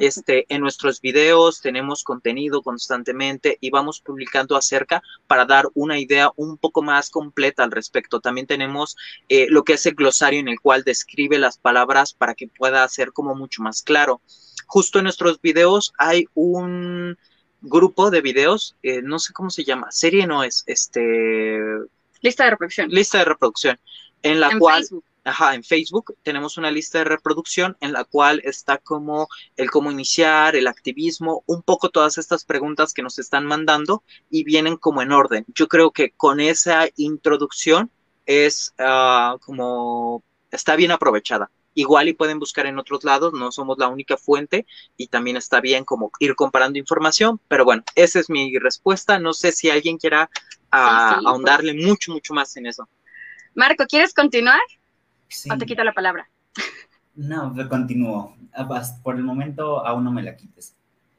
Este, 0.00 0.46
en 0.48 0.62
nuestros 0.62 1.00
videos 1.00 1.60
tenemos 1.60 2.02
contenido 2.02 2.62
constantemente 2.62 3.58
y 3.60 3.70
vamos 3.70 4.00
publicando 4.00 4.56
acerca 4.56 5.02
para 5.26 5.44
dar 5.44 5.66
una 5.74 5.98
idea 5.98 6.30
un 6.36 6.56
poco 6.56 6.82
más 6.82 7.10
completa 7.10 7.62
al 7.62 7.70
respecto. 7.70 8.20
También 8.20 8.46
tenemos 8.46 8.96
eh, 9.28 9.46
lo 9.48 9.64
que 9.64 9.74
es 9.74 9.86
el 9.86 9.94
glosario 9.94 10.40
en 10.40 10.48
el 10.48 10.60
cual 10.60 10.82
describe 10.82 11.38
las 11.38 11.58
palabras 11.58 12.14
para 12.14 12.34
que 12.34 12.48
pueda 12.48 12.88
ser 12.88 13.12
como 13.12 13.34
mucho 13.34 13.62
más 13.62 13.82
claro. 13.82 14.20
Justo 14.66 14.98
en 14.98 15.04
nuestros 15.04 15.40
videos 15.40 15.92
hay 15.98 16.26
un 16.34 17.18
grupo 17.60 18.10
de 18.10 18.20
videos, 18.20 18.76
eh, 18.82 19.02
no 19.02 19.18
sé 19.18 19.32
cómo 19.32 19.50
se 19.50 19.64
llama, 19.64 19.90
serie 19.92 20.26
no 20.26 20.42
es, 20.42 20.64
este... 20.66 21.58
Lista 22.20 22.44
de 22.44 22.50
reproducción. 22.50 22.90
Lista 22.90 23.18
de 23.18 23.24
reproducción, 23.24 23.78
en 24.22 24.40
la 24.40 24.58
cual... 24.58 24.84
Ajá, 25.24 25.54
en 25.54 25.62
Facebook 25.62 26.16
tenemos 26.24 26.58
una 26.58 26.72
lista 26.72 26.98
de 26.98 27.04
reproducción 27.04 27.76
en 27.80 27.92
la 27.92 28.04
cual 28.04 28.40
está 28.44 28.78
como 28.78 29.28
el 29.56 29.70
cómo 29.70 29.92
iniciar, 29.92 30.56
el 30.56 30.66
activismo, 30.66 31.44
un 31.46 31.62
poco 31.62 31.90
todas 31.90 32.18
estas 32.18 32.44
preguntas 32.44 32.92
que 32.92 33.02
nos 33.02 33.20
están 33.20 33.46
mandando 33.46 34.02
y 34.30 34.42
vienen 34.42 34.76
como 34.76 35.00
en 35.00 35.12
orden. 35.12 35.44
Yo 35.54 35.68
creo 35.68 35.92
que 35.92 36.10
con 36.10 36.40
esa 36.40 36.88
introducción 36.96 37.90
es 38.26 38.74
uh, 38.80 39.38
como 39.38 40.24
está 40.50 40.74
bien 40.74 40.90
aprovechada. 40.90 41.50
Igual 41.74 42.08
y 42.08 42.14
pueden 42.14 42.38
buscar 42.40 42.66
en 42.66 42.78
otros 42.78 43.04
lados, 43.04 43.32
no 43.32 43.52
somos 43.52 43.78
la 43.78 43.88
única 43.88 44.16
fuente 44.16 44.66
y 44.96 45.06
también 45.06 45.36
está 45.36 45.60
bien 45.60 45.84
como 45.84 46.10
ir 46.18 46.34
comparando 46.34 46.78
información, 46.78 47.40
pero 47.48 47.64
bueno, 47.64 47.82
esa 47.94 48.18
es 48.18 48.28
mi 48.28 48.58
respuesta. 48.58 49.20
No 49.20 49.32
sé 49.32 49.52
si 49.52 49.70
alguien 49.70 49.98
quiera 49.98 50.28
uh, 50.72 51.26
ahondarle 51.28 51.74
mucho, 51.74 52.12
mucho 52.12 52.34
más 52.34 52.56
en 52.56 52.66
eso. 52.66 52.88
Marco, 53.54 53.86
¿quieres 53.86 54.12
continuar? 54.12 54.60
¿O 55.50 55.58
te 55.58 55.66
quito 55.66 55.84
la 55.84 55.92
palabra? 55.92 56.28
No, 57.14 57.54
continúo. 57.68 58.36
Ah, 58.54 58.68
por 59.02 59.16
el 59.16 59.22
momento 59.22 59.86
aún 59.86 60.04
no 60.04 60.12
me 60.12 60.22
la 60.22 60.36
quites. 60.36 60.74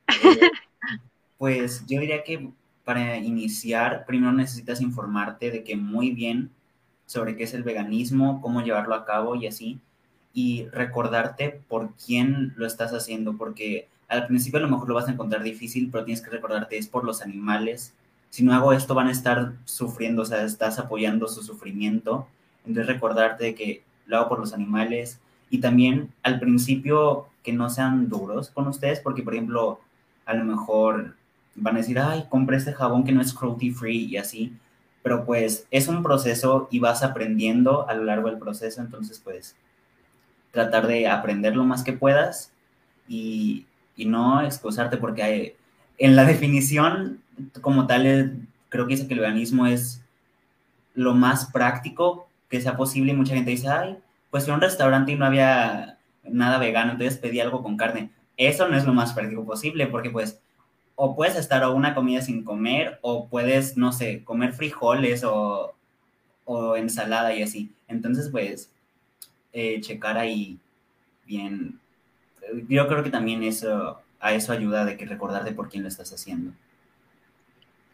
Eh, 0.07 0.39
pues 1.37 1.85
yo 1.87 1.99
diría 1.99 2.23
que 2.23 2.49
para 2.83 3.17
iniciar, 3.17 4.05
primero 4.05 4.33
necesitas 4.33 4.81
informarte 4.81 5.51
de 5.51 5.63
que 5.63 5.75
muy 5.75 6.11
bien 6.11 6.51
sobre 7.05 7.35
qué 7.35 7.43
es 7.43 7.53
el 7.53 7.63
veganismo, 7.63 8.41
cómo 8.41 8.61
llevarlo 8.61 8.95
a 8.95 9.05
cabo 9.05 9.35
y 9.35 9.47
así, 9.47 9.79
y 10.33 10.65
recordarte 10.71 11.61
por 11.67 11.93
quién 11.93 12.53
lo 12.55 12.65
estás 12.65 12.91
haciendo, 12.91 13.37
porque 13.37 13.87
al 14.07 14.27
principio 14.27 14.59
a 14.59 14.63
lo 14.63 14.69
mejor 14.69 14.89
lo 14.89 14.95
vas 14.95 15.07
a 15.07 15.11
encontrar 15.11 15.43
difícil, 15.43 15.89
pero 15.91 16.05
tienes 16.05 16.21
que 16.21 16.31
recordarte 16.31 16.77
es 16.77 16.87
por 16.87 17.03
los 17.03 17.21
animales. 17.21 17.93
Si 18.29 18.43
no 18.43 18.53
hago 18.53 18.73
esto 18.73 18.95
van 18.95 19.07
a 19.07 19.11
estar 19.11 19.53
sufriendo, 19.65 20.23
o 20.23 20.25
sea, 20.25 20.43
estás 20.43 20.79
apoyando 20.79 21.27
su 21.27 21.43
sufrimiento. 21.43 22.27
Entonces 22.65 22.87
recordarte 22.87 23.43
de 23.43 23.55
que 23.55 23.83
lo 24.05 24.17
hago 24.17 24.29
por 24.29 24.39
los 24.39 24.53
animales 24.53 25.19
y 25.49 25.59
también 25.59 26.11
al 26.23 26.39
principio 26.39 27.27
que 27.43 27.53
no 27.53 27.69
sean 27.69 28.09
duros 28.09 28.49
con 28.49 28.67
ustedes, 28.67 28.99
porque 28.99 29.23
por 29.23 29.33
ejemplo, 29.33 29.79
a 30.25 30.33
lo 30.33 30.45
mejor 30.45 31.15
van 31.55 31.75
a 31.75 31.79
decir, 31.79 31.99
ay, 31.99 32.25
compré 32.29 32.57
este 32.57 32.73
jabón 32.73 33.03
que 33.03 33.11
no 33.11 33.21
es 33.21 33.33
cruelty 33.33 33.71
free 33.71 34.05
y 34.05 34.17
así, 34.17 34.53
pero 35.03 35.25
pues 35.25 35.67
es 35.69 35.87
un 35.87 36.01
proceso 36.01 36.67
y 36.71 36.79
vas 36.79 37.03
aprendiendo 37.03 37.87
a 37.87 37.93
lo 37.93 38.05
largo 38.05 38.29
del 38.29 38.39
proceso, 38.39 38.81
entonces 38.81 39.19
pues 39.23 39.55
tratar 40.51 40.87
de 40.87 41.07
aprender 41.07 41.55
lo 41.55 41.65
más 41.65 41.83
que 41.83 41.93
puedas 41.93 42.51
y, 43.07 43.65
y 43.95 44.05
no 44.05 44.41
excusarte 44.41 44.97
porque 44.97 45.23
hay, 45.23 45.55
en 45.97 46.15
la 46.15 46.25
definición 46.25 47.21
como 47.61 47.85
tal 47.87 48.37
creo 48.69 48.87
que 48.87 48.95
dice 48.95 49.07
que 49.07 49.13
el 49.13 49.19
veganismo 49.19 49.67
es 49.67 50.01
lo 50.95 51.13
más 51.13 51.51
práctico 51.51 52.27
que 52.53 52.61
sea 52.61 52.77
posible 52.77 53.13
y 53.13 53.15
mucha 53.15 53.33
gente 53.33 53.49
dice, 53.49 53.67
ay, 53.67 53.97
pues 54.29 54.47
a 54.47 54.53
un 54.53 54.61
restaurante 54.61 55.11
y 55.11 55.15
no 55.15 55.25
había 55.25 55.97
nada 56.23 56.59
vegano, 56.59 56.91
entonces 56.91 57.17
pedí 57.17 57.39
algo 57.39 57.63
con 57.63 57.77
carne. 57.77 58.11
Eso 58.37 58.67
no 58.67 58.77
es 58.77 58.85
lo 58.85 58.93
más 58.93 59.11
práctico 59.11 59.43
posible 59.43 59.87
porque 59.87 60.11
pues 60.11 60.39
o 60.93 61.15
puedes 61.15 61.35
estar 61.35 61.63
o 61.63 61.73
una 61.73 61.95
comida 61.95 62.21
sin 62.21 62.43
comer 62.43 62.99
o 63.01 63.27
puedes, 63.27 63.75
no 63.75 63.91
sé, 63.91 64.23
comer 64.23 64.53
frijoles 64.53 65.23
o, 65.23 65.73
o 66.45 66.77
ensalada 66.77 67.33
y 67.33 67.41
así. 67.41 67.71
Entonces 67.87 68.29
pues 68.29 68.69
eh, 69.51 69.81
checar 69.81 70.19
ahí 70.19 70.59
bien. 71.25 71.79
Yo 72.69 72.87
creo 72.87 73.03
que 73.03 73.09
también 73.09 73.41
eso, 73.41 73.99
a 74.19 74.33
eso 74.33 74.53
ayuda 74.53 74.85
de 74.85 74.95
que 74.95 75.07
recordarte 75.07 75.53
por 75.53 75.69
quién 75.69 75.81
lo 75.81 75.89
estás 75.89 76.13
haciendo. 76.13 76.51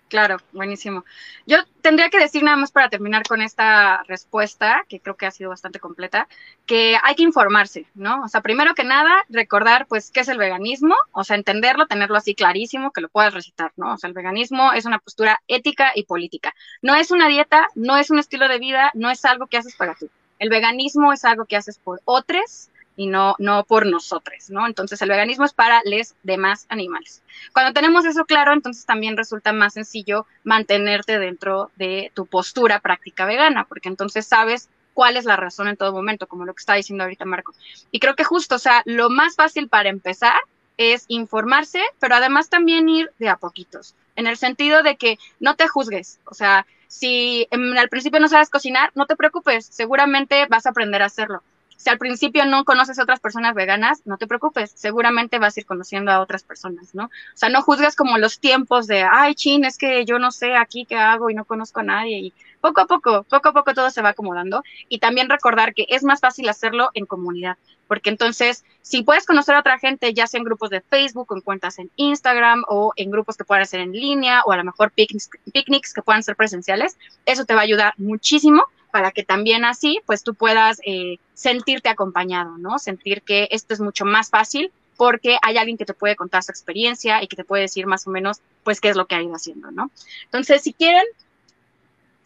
Claro, 0.10 0.38
buenísimo. 0.54 1.06
Yo 1.46 1.58
tendría 1.82 2.10
que 2.10 2.18
decir 2.18 2.42
nada 2.42 2.58
más 2.58 2.72
para 2.72 2.90
terminar 2.90 3.22
con 3.28 3.44
esta 3.44 4.02
respuesta, 4.08 4.84
que 4.90 5.00
creo 5.00 5.16
que 5.16 5.28
ha 5.28 5.32
sido 5.32 5.52
bastante 5.52 5.80
completa, 5.80 6.28
que 6.66 6.98
hay 7.04 7.14
que 7.14 7.22
informarse, 7.22 7.86
¿no? 7.94 8.24
O 8.24 8.28
sea, 8.28 8.42
primero 8.42 8.74
que 8.74 8.84
nada, 8.84 9.24
recordar, 9.30 9.86
pues, 9.88 10.10
qué 10.10 10.22
es 10.22 10.28
el 10.28 10.40
veganismo, 10.40 10.96
o 11.12 11.24
sea, 11.24 11.36
entenderlo, 11.36 11.86
tenerlo 11.86 12.18
así 12.18 12.34
clarísimo, 12.34 12.90
que 12.92 13.02
lo 13.02 13.10
puedas 13.10 13.36
recitar, 13.36 13.72
¿no? 13.78 13.94
O 13.94 13.98
sea, 14.00 14.08
el 14.08 14.16
veganismo 14.16 14.74
es 14.74 14.86
una 14.86 14.98
postura 14.98 15.40
ética 15.48 15.92
y 15.94 16.06
política. 16.06 16.56
No 16.82 16.96
es 16.96 17.12
una 17.12 17.28
dieta, 17.28 17.68
no 17.76 17.96
es 17.96 18.10
un 18.10 18.18
estilo 18.18 18.48
de 18.48 18.58
vida, 18.58 18.90
no 18.96 19.12
es 19.12 19.24
algo 19.26 19.46
que 19.46 19.58
haces 19.58 19.76
para 19.76 19.94
ti. 19.94 20.10
El 20.40 20.50
veganismo 20.50 21.14
es 21.14 21.24
algo 21.24 21.46
que 21.46 21.56
haces 21.56 21.78
por 21.78 22.02
otros 22.06 22.72
y 23.00 23.08
no, 23.08 23.34
no 23.40 23.64
por 23.64 23.86
nosotros, 23.86 24.50
¿no? 24.50 24.68
Entonces 24.68 25.02
el 25.02 25.08
veganismo 25.08 25.46
es 25.46 25.54
para 25.54 25.82
los 25.86 26.16
demás 26.24 26.66
animales. 26.68 27.24
Cuando 27.54 27.72
tenemos 27.72 28.04
eso 28.04 28.26
claro, 28.26 28.52
entonces 28.52 28.86
también 28.86 29.16
resulta 29.16 29.54
más 29.54 29.76
sencillo 29.76 30.28
mantenerte 30.44 31.18
dentro 31.18 31.72
de 31.78 32.12
tu 32.14 32.26
postura 32.26 32.82
práctica 32.82 33.24
vegana, 33.24 33.64
porque 33.64 33.88
entonces 33.88 34.28
sabes 34.28 34.68
cuál 34.94 35.16
es 35.16 35.24
la 35.24 35.38
razón 35.38 35.70
en 35.70 35.78
todo 35.78 35.94
momento, 35.94 36.28
como 36.28 36.44
lo 36.44 36.54
que 36.54 36.60
está 36.60 36.74
diciendo 36.74 37.06
ahorita 37.06 37.24
Marco. 37.24 37.54
Y 37.90 38.02
creo 38.02 38.18
que 38.18 38.26
justo, 38.26 38.56
o 38.56 38.60
sea, 38.60 38.82
lo 38.84 39.10
más 39.10 39.38
fácil 39.38 39.70
para 39.70 39.88
empezar 39.88 40.36
es 40.76 41.06
informarse, 41.08 41.82
pero 42.02 42.16
además 42.16 42.50
también 42.50 42.90
ir 42.90 43.10
de 43.18 43.30
a 43.30 43.38
poquitos, 43.38 43.96
en 44.18 44.28
el 44.28 44.36
sentido 44.36 44.84
de 44.84 44.98
que 44.98 45.18
no 45.40 45.56
te 45.56 45.70
juzgues, 45.70 46.20
o 46.26 46.34
sea, 46.34 46.66
si 46.90 47.48
al 47.52 47.88
principio 47.88 48.20
no 48.20 48.28
sabes 48.28 48.50
cocinar, 48.50 48.92
no 48.94 49.06
te 49.06 49.16
preocupes, 49.16 49.68
seguramente 49.68 50.48
vas 50.50 50.66
a 50.66 50.72
aprender 50.72 51.02
a 51.02 51.06
hacerlo 51.06 51.44
si 51.80 51.90
al 51.90 51.98
principio 51.98 52.46
no 52.46 52.66
conoces 52.66 53.00
a 53.00 53.04
otras 53.04 53.22
personas 53.22 53.56
veganas, 53.56 54.02
no 54.06 54.18
te 54.18 54.28
preocupes, 54.28 54.74
seguramente 54.76 55.40
vas 55.40 55.56
a 55.56 55.62
ir 55.62 55.66
conociendo 55.66 56.12
a 56.12 56.20
otras 56.20 56.44
personas, 56.44 56.94
¿no? 56.94 57.06
O 57.06 57.36
sea, 57.36 57.48
no 57.48 57.62
juzgas 57.62 57.96
como 57.96 58.18
los 58.18 58.42
tiempos 58.42 58.86
de, 58.86 59.04
ay, 59.10 59.34
chin, 59.34 59.64
es 59.64 59.78
que 59.78 60.04
yo 60.04 60.20
no 60.20 60.32
sé 60.32 60.58
aquí 60.58 60.86
qué 60.86 60.98
hago 60.98 61.30
y 61.30 61.36
no 61.36 61.46
conozco 61.46 61.80
a 61.80 61.84
nadie 61.84 62.20
y 62.20 62.34
poco 62.60 62.82
a 62.82 62.86
poco, 62.86 63.24
poco 63.24 63.48
a 63.48 63.54
poco 63.54 63.74
todo 63.74 63.92
se 63.92 64.02
va 64.02 64.10
acomodando 64.10 64.62
y 64.90 65.00
también 65.00 65.30
recordar 65.30 65.74
que 65.74 65.86
es 65.88 66.04
más 66.04 66.20
fácil 66.20 66.50
hacerlo 66.50 66.90
en 66.96 67.06
comunidad, 67.06 67.56
porque 67.88 68.10
entonces 68.10 68.66
si 68.82 69.04
puedes 69.04 69.26
conocer 69.26 69.56
a 69.56 69.62
otra 69.62 69.80
gente, 69.80 70.14
ya 70.14 70.28
sea 70.28 70.40
en 70.40 70.44
grupos 70.44 70.70
de 70.72 70.82
Facebook 70.82 71.30
en 71.34 71.40
cuentas 71.40 71.80
en 71.80 71.90
Instagram 71.96 72.66
o 72.68 72.92
en 72.98 73.10
grupos 73.10 73.38
que 73.38 73.46
puedan 73.46 73.66
ser 73.66 73.80
en 73.80 73.94
línea 73.94 74.42
o 74.46 74.52
a 74.52 74.58
lo 74.58 74.66
mejor 74.66 74.92
picnics, 74.92 75.30
picnics 75.54 75.94
que 75.94 76.02
puedan 76.02 76.24
ser 76.24 76.36
presenciales, 76.36 76.98
eso 77.26 77.46
te 77.46 77.54
va 77.54 77.62
a 77.62 77.64
ayudar 77.64 77.94
muchísimo 77.98 78.66
para 78.92 79.12
que 79.12 79.24
también 79.24 79.66
así, 79.66 80.02
pues 80.06 80.24
tú 80.24 80.34
puedas 80.34 80.82
eh, 80.86 81.18
sentirte 81.34 81.90
acompañado, 81.90 82.58
¿no? 82.58 82.80
Sentir 82.80 83.22
que 83.22 83.48
esto 83.52 83.74
es 83.74 83.80
mucho 83.80 84.06
más 84.06 84.30
fácil 84.30 84.72
porque 84.98 85.38
hay 85.42 85.58
alguien 85.58 85.78
que 85.78 85.86
te 85.86 85.94
puede 85.94 86.18
contar 86.18 86.44
su 86.44 86.52
experiencia 86.52 87.24
y 87.24 87.28
que 87.28 87.38
te 87.38 87.46
puede 87.46 87.64
decir 87.64 87.88
más 87.88 88.06
o 88.06 88.10
menos, 88.10 88.42
pues, 88.64 88.82
qué 88.82 88.90
es 88.90 88.98
lo 88.98 89.06
que 89.06 89.16
ha 89.16 89.22
ido 89.22 89.34
haciendo, 89.34 89.72
¿no? 89.72 89.92
Entonces, 90.26 90.62
si 90.62 90.74
quieren, 90.74 91.06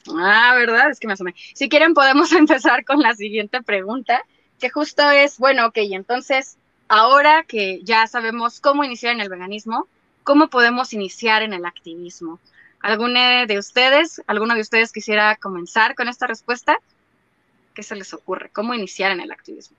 ah, 0.08 0.56
¿verdad? 0.56 0.90
Es 0.90 1.00
que 1.00 1.06
me 1.06 1.14
asomé. 1.14 1.36
Si 1.54 1.70
quieren, 1.70 1.94
podemos 1.94 2.32
empezar 2.34 2.84
con 2.84 3.00
la 3.00 3.14
siguiente 3.14 3.62
pregunta, 3.62 4.24
que 4.60 4.72
justo 4.72 5.08
es, 5.12 5.38
bueno, 5.38 5.68
ok, 5.68 5.78
entonces, 5.92 6.58
ahora 6.88 7.44
que 7.48 7.82
ya 7.84 8.08
sabemos 8.08 8.60
cómo 8.60 8.84
iniciar 8.84 9.14
en 9.14 9.22
el 9.22 9.30
veganismo, 9.30 9.88
¿cómo 10.24 10.48
podemos 10.48 10.94
iniciar 10.94 11.44
en 11.44 11.54
el 11.54 11.66
activismo? 11.66 12.40
¿Alguno 12.84 13.48
de 13.48 13.58
ustedes, 13.58 14.22
alguno 14.28 14.56
de 14.56 14.62
ustedes 14.62 14.92
quisiera 14.92 15.38
comenzar 15.38 15.96
con 15.96 16.10
esta 16.10 16.28
respuesta? 16.28 16.78
¿Qué 17.74 17.82
se 17.82 17.96
les 17.96 18.14
ocurre? 18.14 18.50
¿Cómo 18.50 18.74
iniciar 18.74 19.12
en 19.12 19.22
el 19.22 19.32
activismo? 19.32 19.78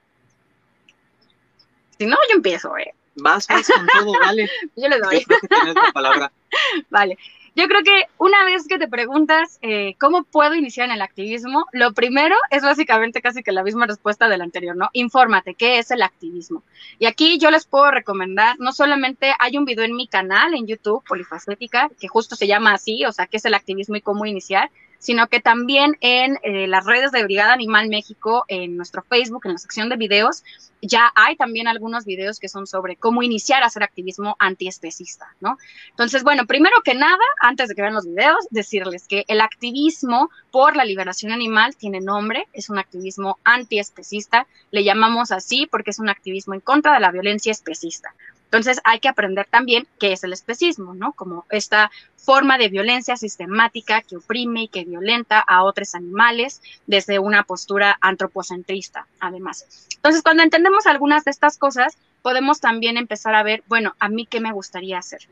Si 1.98 2.06
no, 2.06 2.16
yo 2.30 2.36
empiezo, 2.36 2.76
¿eh? 2.78 2.94
Vas, 3.16 3.46
vas 3.46 3.68
con 3.68 3.86
todo, 3.88 4.18
vale. 4.18 4.48
yo 4.76 4.88
le 4.88 4.98
doy. 4.98 5.20
Yo 5.20 5.26
creo 5.26 5.40
que 5.40 5.48
tienes 5.48 5.74
la 5.74 5.92
palabra. 5.92 6.32
Vale. 6.88 7.18
Yo 7.56 7.68
creo 7.68 7.84
que 7.84 8.06
una 8.18 8.44
vez 8.44 8.66
que 8.66 8.78
te 8.78 8.88
preguntas 8.88 9.60
eh, 9.62 9.94
cómo 10.00 10.24
puedo 10.24 10.56
iniciar 10.56 10.88
en 10.88 10.96
el 10.96 11.02
activismo, 11.02 11.66
lo 11.72 11.92
primero 11.92 12.34
es 12.50 12.62
básicamente 12.62 13.22
casi 13.22 13.44
que 13.44 13.52
la 13.52 13.62
misma 13.62 13.86
respuesta 13.86 14.28
del 14.28 14.42
anterior, 14.42 14.74
¿no? 14.74 14.88
Infórmate, 14.92 15.54
¿qué 15.54 15.78
es 15.78 15.92
el 15.92 16.02
activismo? 16.02 16.64
Y 16.98 17.06
aquí 17.06 17.38
yo 17.38 17.52
les 17.52 17.64
puedo 17.64 17.92
recomendar, 17.92 18.56
no 18.58 18.72
solamente 18.72 19.32
hay 19.38 19.56
un 19.56 19.64
video 19.64 19.84
en 19.84 19.94
mi 19.94 20.08
canal 20.08 20.54
en 20.54 20.66
YouTube, 20.66 21.04
Polifacética, 21.06 21.90
que 22.00 22.08
justo 22.08 22.34
se 22.34 22.48
llama 22.48 22.74
así, 22.74 23.04
o 23.04 23.12
sea, 23.12 23.26
qué 23.26 23.36
es 23.36 23.44
el 23.44 23.54
activismo 23.54 23.94
y 23.94 24.00
cómo 24.00 24.26
iniciar, 24.26 24.70
sino 25.04 25.28
que 25.28 25.38
también 25.38 25.98
en 26.00 26.38
eh, 26.42 26.66
las 26.66 26.86
redes 26.86 27.12
de 27.12 27.22
Brigada 27.22 27.52
Animal 27.52 27.90
México, 27.90 28.46
en 28.48 28.74
nuestro 28.74 29.02
Facebook, 29.02 29.42
en 29.44 29.52
la 29.52 29.58
sección 29.58 29.90
de 29.90 29.96
videos, 29.96 30.42
ya 30.80 31.12
hay 31.14 31.36
también 31.36 31.68
algunos 31.68 32.06
videos 32.06 32.38
que 32.38 32.48
son 32.48 32.66
sobre 32.66 32.96
cómo 32.96 33.22
iniciar 33.22 33.62
a 33.62 33.66
hacer 33.66 33.82
activismo 33.82 34.34
antiespecista, 34.38 35.26
¿no? 35.40 35.58
Entonces, 35.90 36.22
bueno, 36.22 36.46
primero 36.46 36.76
que 36.82 36.94
nada, 36.94 37.22
antes 37.42 37.68
de 37.68 37.74
que 37.74 37.82
vean 37.82 37.92
los 37.92 38.06
videos, 38.06 38.46
decirles 38.48 39.06
que 39.06 39.26
el 39.28 39.42
activismo 39.42 40.30
por 40.50 40.74
la 40.74 40.86
liberación 40.86 41.32
animal 41.32 41.76
tiene 41.76 42.00
nombre, 42.00 42.48
es 42.54 42.70
un 42.70 42.78
activismo 42.78 43.38
antiespecista, 43.44 44.46
le 44.70 44.84
llamamos 44.84 45.32
así 45.32 45.68
porque 45.70 45.90
es 45.90 45.98
un 45.98 46.08
activismo 46.08 46.54
en 46.54 46.60
contra 46.60 46.94
de 46.94 47.00
la 47.00 47.10
violencia 47.10 47.52
especista. 47.52 48.14
Entonces 48.54 48.80
hay 48.84 49.00
que 49.00 49.08
aprender 49.08 49.48
también 49.50 49.88
qué 49.98 50.12
es 50.12 50.22
el 50.22 50.32
especismo, 50.32 50.94
¿no? 50.94 51.12
Como 51.14 51.44
esta 51.50 51.90
forma 52.14 52.56
de 52.56 52.68
violencia 52.68 53.16
sistemática 53.16 54.00
que 54.00 54.18
oprime 54.18 54.62
y 54.62 54.68
que 54.68 54.84
violenta 54.84 55.40
a 55.40 55.64
otros 55.64 55.96
animales 55.96 56.62
desde 56.86 57.18
una 57.18 57.42
postura 57.42 57.98
antropocentrista, 58.00 59.08
además. 59.18 59.66
Entonces, 59.96 60.22
cuando 60.22 60.44
entendemos 60.44 60.86
algunas 60.86 61.24
de 61.24 61.32
estas 61.32 61.58
cosas, 61.58 61.98
podemos 62.22 62.60
también 62.60 62.96
empezar 62.96 63.34
a 63.34 63.42
ver, 63.42 63.64
bueno, 63.66 63.96
a 63.98 64.08
mí 64.08 64.24
qué 64.24 64.38
me 64.38 64.52
gustaría 64.52 64.98
hacer, 64.98 65.22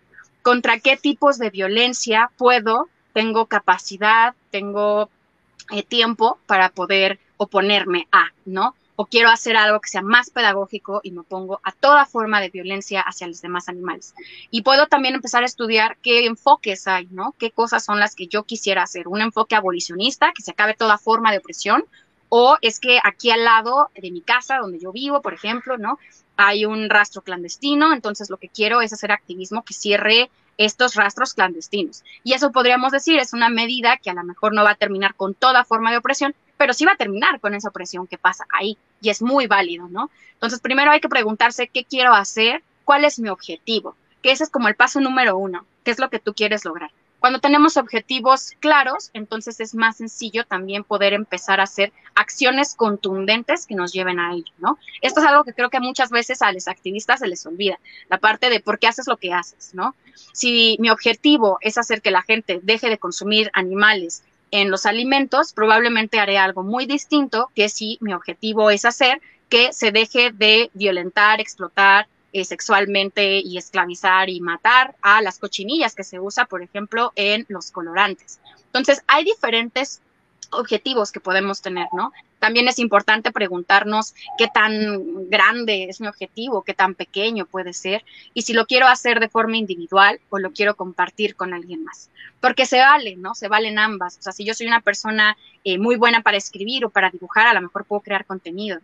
contra 0.43 0.81
qué 0.81 0.97
tipos 0.97 1.39
de 1.39 1.51
violencia 1.51 2.29
puedo, 2.37 2.89
tengo 3.13 3.47
capacidad, 3.47 4.35
tengo 4.51 5.11
eh, 5.71 5.85
tiempo 5.85 6.41
para 6.47 6.71
poder 6.71 7.21
oponerme 7.37 8.09
a, 8.11 8.33
¿no? 8.47 8.75
O 8.97 9.07
quiero 9.07 9.31
hacer 9.31 9.57
algo 9.57 9.81
que 9.81 9.89
sea 9.89 10.03
más 10.03 10.31
pedagógico 10.31 11.01
y 11.03 11.13
me 11.13 11.23
pongo 11.23 11.61
a 11.63 11.73
toda 11.73 12.05
forma 12.05 12.41
de 12.41 12.51
violencia 12.51 13.01
hacia 13.01 13.27
los 13.27 13.41
demás 13.41 13.69
animales. 13.69 14.15
Y 14.51 14.63
puedo 14.63 14.87
también 14.87 15.15
empezar 15.15 15.43
a 15.43 15.47
estudiar 15.47 15.97
qué 16.03 16.27
enfoques 16.27 16.87
hay, 16.87 17.09
¿no? 17.11 17.35
Qué 17.39 17.51
cosas 17.51 17.85
son 17.85 17.99
las 17.99 18.15
que 18.15 18.27
yo 18.27 18.45
quisiera 18.45 18.83
hacer. 18.83 19.09
Un 19.09 19.23
enfoque 19.23 19.55
abolicionista, 19.55 20.33
que 20.35 20.43
se 20.43 20.51
acabe 20.51 20.75
toda 20.75 20.99
forma 20.99 21.33
de 21.33 21.39
opresión, 21.39 21.85
o 22.29 22.57
es 22.63 22.81
que 22.81 22.99
aquí 23.03 23.31
al 23.31 23.45
lado 23.45 23.91
de 23.95 24.11
mi 24.11 24.23
casa, 24.23 24.59
donde 24.59 24.79
yo 24.79 24.93
vivo, 24.93 25.21
por 25.21 25.35
ejemplo, 25.35 25.77
¿no? 25.79 25.99
Hay 26.37 26.65
un 26.65 26.89
rastro 26.89 27.23
clandestino, 27.23 27.93
entonces 27.93 28.31
lo 28.31 28.39
que 28.39 28.49
quiero 28.49 28.81
es 28.81 28.93
hacer 28.93 29.13
activismo 29.13 29.63
que 29.65 29.75
cierre 29.75 30.31
estos 30.57 30.95
rastros 30.95 31.35
clandestinos. 31.35 32.05
Y 32.25 32.33
eso 32.35 32.53
podríamos 32.53 32.93
decir 32.93 33.19
es 33.19 33.33
una 33.33 33.49
medida 33.49 33.97
que 33.97 34.11
a 34.11 34.15
lo 34.15 34.25
mejor 34.25 34.55
no 34.55 34.65
va 34.65 34.71
a 34.71 34.77
terminar 34.77 35.15
con 35.15 35.35
toda 35.35 35.65
forma 35.65 35.91
de 35.91 35.99
opresión, 35.99 36.35
pero 36.63 36.75
sí 36.75 36.85
va 36.85 36.93
a 36.93 36.97
terminar 36.97 37.41
con 37.41 37.57
esa 37.57 37.71
opresión 37.71 38.07
que 38.07 38.19
pasa 38.19 38.47
ahí 38.57 38.79
y 39.01 39.11
es 39.11 39.21
muy 39.21 39.49
válido, 39.49 39.89
¿no? 39.89 40.11
Entonces, 40.35 40.61
primero 40.61 40.93
hay 40.93 41.01
que 41.01 41.09
preguntarse 41.09 41.67
qué 41.67 41.85
quiero 41.85 42.15
hacer, 42.15 42.63
cuál 42.85 43.05
es 43.05 43.19
mi 43.19 43.31
objetivo, 43.31 43.97
que 44.23 44.31
ese 44.31 44.45
es 44.45 44.51
como 44.51 44.69
el 44.69 44.77
paso 44.77 45.01
número 45.01 45.37
uno, 45.37 45.67
qué 45.83 45.91
es 45.91 45.99
lo 45.99 46.09
que 46.09 46.21
tú 46.21 46.35
quieres 46.35 46.65
lograr. 46.65 46.93
Cuando 47.19 47.41
tenemos 47.41 47.77
objetivos 47.77 48.53
claros, 48.61 49.11
entonces 49.13 49.59
es 49.59 49.75
más 49.75 49.97
sencillo 49.97 50.45
también 50.45 50.85
poder 50.85 51.15
empezar 51.15 51.59
a 51.59 51.65
hacer 51.65 51.93
acciones 52.15 52.77
contundentes 52.77 53.67
que 53.67 53.75
nos 53.75 53.93
lleven 53.93 54.21
a 54.21 54.33
ello, 54.33 54.53
¿no? 54.59 54.79
Esto 55.01 55.19
es 55.19 55.27
algo 55.27 55.43
que 55.43 55.55
creo 55.55 55.69
que 55.69 55.81
muchas 55.81 56.11
veces 56.11 56.43
a 56.43 56.53
los 56.53 56.69
activistas 56.69 57.19
se 57.19 57.27
les 57.27 57.45
olvida, 57.45 57.81
la 58.09 58.19
parte 58.19 58.51
de 58.51 58.61
por 58.61 58.79
qué 58.79 58.87
haces 58.87 59.09
lo 59.09 59.17
que 59.17 59.33
haces, 59.33 59.75
¿no? 59.75 59.97
Si 60.33 60.77
mi 60.79 60.91
objetivo 60.91 61.59
es 61.61 61.77
hacer 61.77 62.03
que 62.03 62.13
la 62.13 62.23
gente 62.23 62.61
deje 62.63 62.89
de 62.89 62.99
consumir 62.99 63.51
animales 63.53 64.23
en 64.53 64.71
los 64.71 64.87
alimentos, 64.87 65.53
probablemente 65.53 66.21
haré 66.21 66.39
algo 66.39 66.63
muy 66.63 66.87
distinto 66.87 67.51
que 67.57 67.69
si 67.69 67.99
mi 68.01 68.13
objetivo 68.13 68.71
es 68.71 68.85
hacer 68.85 69.21
que 69.49 69.73
se 69.73 69.91
deje 69.91 70.31
de 70.31 70.71
violentar, 70.75 71.41
explotar 71.41 72.07
eh, 72.33 72.45
sexualmente 72.45 73.41
y 73.41 73.59
esclavizar 73.59 74.31
y 74.31 74.41
matar 74.41 74.95
a 75.03 75.21
las 75.21 75.39
cochinillas 75.39 75.95
que 75.95 76.05
se 76.05 76.21
usa, 76.21 76.45
por 76.45 76.63
ejemplo, 76.63 77.13
en 77.17 77.45
los 77.49 77.71
colorantes. 77.71 78.41
Entonces, 78.67 79.03
hay 79.07 79.25
diferentes 79.25 80.01
objetivos 80.53 81.13
que 81.13 81.21
podemos 81.21 81.63
tener, 81.63 81.89
¿no? 81.93 82.13
También 82.39 82.67
es 82.69 82.79
importante 82.79 83.31
preguntarnos 83.31 84.15
qué 84.37 84.49
tan 84.53 85.29
grande 85.29 85.85
es 85.85 86.01
mi 86.01 86.09
objetivo, 86.09 86.63
qué 86.63 86.75
tan 86.75 86.95
pequeño 86.95 87.47
puede 87.47 87.73
ser, 87.73 88.05
y 88.35 88.43
si 88.43 88.53
lo 88.53 88.67
quiero 88.67 88.89
hacer 88.89 89.21
de 89.21 89.29
forma 89.29 89.57
individual 89.57 90.21
o 90.31 90.39
lo 90.39 90.53
quiero 90.53 90.75
compartir 90.75 91.37
con 91.37 91.55
alguien 91.55 91.85
más. 91.85 92.11
Porque 92.41 92.67
se 92.67 92.81
vale, 92.81 93.17
¿no? 93.17 93.35
Se 93.35 93.49
valen 93.49 93.79
ambas. 93.79 94.19
O 94.19 94.23
sea, 94.23 94.33
si 94.33 94.45
yo 94.45 94.55
soy 94.55 94.67
una 94.67 94.81
persona 94.81 95.37
eh, 95.65 95.79
muy 95.79 95.97
buena 95.97 96.23
para 96.23 96.37
escribir 96.37 96.85
o 96.85 96.91
para 96.91 97.11
dibujar, 97.11 97.47
a 97.47 97.55
lo 97.55 97.63
mejor 97.63 97.85
puedo 97.85 98.01
crear 98.01 98.25
contenido. 98.27 98.81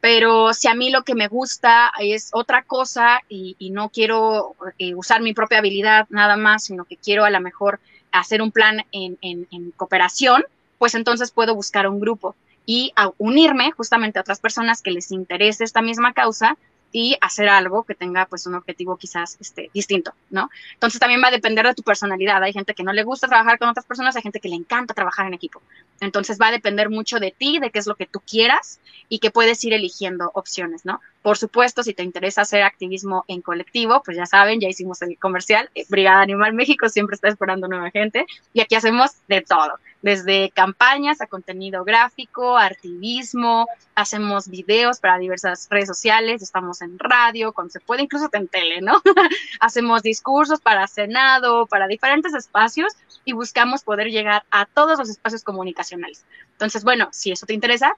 Pero 0.00 0.52
si 0.54 0.68
a 0.68 0.74
mí 0.74 0.90
lo 0.90 1.04
que 1.04 1.14
me 1.14 1.28
gusta 1.28 1.92
es 2.00 2.30
otra 2.32 2.62
cosa 2.62 3.20
y, 3.28 3.56
no 3.70 3.90
quiero 3.90 4.56
eh, 4.78 4.94
usar 4.94 5.20
mi 5.20 5.32
propia 5.34 5.58
habilidad 5.58 6.06
nada 6.10 6.36
más, 6.36 6.64
sino 6.64 6.84
que 6.84 6.96
quiero 6.96 7.24
a 7.24 7.30
lo 7.30 7.40
mejor 7.40 7.78
hacer 8.10 8.42
un 8.42 8.52
plan 8.52 8.84
en, 8.90 9.18
en 9.20 9.70
cooperación, 9.72 10.44
pues 10.82 10.96
entonces 10.96 11.30
puedo 11.30 11.54
buscar 11.54 11.86
un 11.86 12.00
grupo 12.00 12.34
y 12.66 12.92
unirme 13.16 13.70
justamente 13.70 14.18
a 14.18 14.22
otras 14.22 14.40
personas 14.40 14.82
que 14.82 14.90
les 14.90 15.12
interese 15.12 15.62
esta 15.62 15.80
misma 15.80 16.12
causa 16.12 16.58
y 16.90 17.16
hacer 17.20 17.48
algo 17.48 17.84
que 17.84 17.94
tenga 17.94 18.26
pues 18.26 18.48
un 18.48 18.56
objetivo 18.56 18.96
quizás 18.96 19.36
este, 19.40 19.70
distinto, 19.72 20.12
¿no? 20.30 20.50
Entonces 20.74 20.98
también 20.98 21.22
va 21.22 21.28
a 21.28 21.30
depender 21.30 21.64
de 21.64 21.74
tu 21.74 21.84
personalidad. 21.84 22.42
Hay 22.42 22.52
gente 22.52 22.74
que 22.74 22.82
no 22.82 22.92
le 22.92 23.04
gusta 23.04 23.28
trabajar 23.28 23.60
con 23.60 23.68
otras 23.68 23.86
personas, 23.86 24.16
hay 24.16 24.22
gente 24.22 24.40
que 24.40 24.48
le 24.48 24.56
encanta 24.56 24.92
trabajar 24.92 25.24
en 25.28 25.34
equipo. 25.34 25.62
Entonces 26.00 26.36
va 26.42 26.48
a 26.48 26.50
depender 26.50 26.90
mucho 26.90 27.20
de 27.20 27.30
ti, 27.30 27.60
de 27.60 27.70
qué 27.70 27.78
es 27.78 27.86
lo 27.86 27.94
que 27.94 28.06
tú 28.06 28.18
quieras 28.18 28.80
y 29.08 29.20
que 29.20 29.30
puedes 29.30 29.62
ir 29.62 29.74
eligiendo 29.74 30.32
opciones, 30.34 30.84
¿no? 30.84 31.00
Por 31.22 31.38
supuesto, 31.38 31.82
si 31.82 31.94
te 31.94 32.02
interesa 32.02 32.42
hacer 32.42 32.62
activismo 32.62 33.24
en 33.28 33.42
colectivo, 33.42 34.02
pues 34.04 34.16
ya 34.16 34.26
saben, 34.26 34.60
ya 34.60 34.68
hicimos 34.68 35.00
el 35.02 35.18
comercial, 35.18 35.70
eh, 35.74 35.84
Brigada 35.88 36.22
Animal 36.22 36.52
México 36.52 36.88
siempre 36.88 37.14
está 37.14 37.28
esperando 37.28 37.68
nueva 37.68 37.90
gente 37.90 38.26
y 38.52 38.60
aquí 38.60 38.74
hacemos 38.74 39.12
de 39.28 39.40
todo 39.42 39.78
desde 40.02 40.50
campañas 40.50 41.20
a 41.20 41.28
contenido 41.28 41.84
gráfico, 41.84 42.58
activismo, 42.58 43.68
hacemos 43.94 44.48
videos 44.48 44.98
para 44.98 45.18
diversas 45.18 45.68
redes 45.70 45.86
sociales, 45.86 46.42
estamos 46.42 46.82
en 46.82 46.98
radio, 46.98 47.52
cuando 47.52 47.70
se 47.70 47.80
puede, 47.80 48.02
incluso 48.02 48.28
en 48.32 48.48
tele, 48.48 48.80
¿no? 48.82 49.00
hacemos 49.60 50.02
discursos 50.02 50.60
para 50.60 50.88
Senado, 50.88 51.66
para 51.66 51.86
diferentes 51.86 52.34
espacios 52.34 52.92
y 53.24 53.32
buscamos 53.32 53.84
poder 53.84 54.08
llegar 54.08 54.44
a 54.50 54.66
todos 54.66 54.98
los 54.98 55.08
espacios 55.08 55.44
comunicacionales. 55.44 56.24
Entonces, 56.50 56.82
bueno, 56.82 57.08
si 57.12 57.30
eso 57.30 57.46
te 57.46 57.54
interesa, 57.54 57.96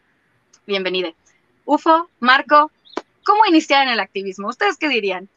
bienvenido. 0.67 1.15
Ufo, 1.65 2.11
Marco, 2.21 2.71
¿cómo 3.25 3.47
iniciar 3.47 3.87
en 3.87 3.93
el 3.93 4.01
activismo? 4.01 4.49
¿Ustedes 4.49 4.77
qué 4.77 4.89
dirían? 4.89 5.29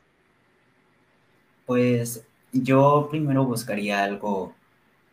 Pues 1.66 2.24
yo 2.52 3.08
primero 3.10 3.46
buscaría 3.46 4.04
algo 4.04 4.54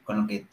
con 0.05 0.23
lo 0.23 0.27
que 0.27 0.47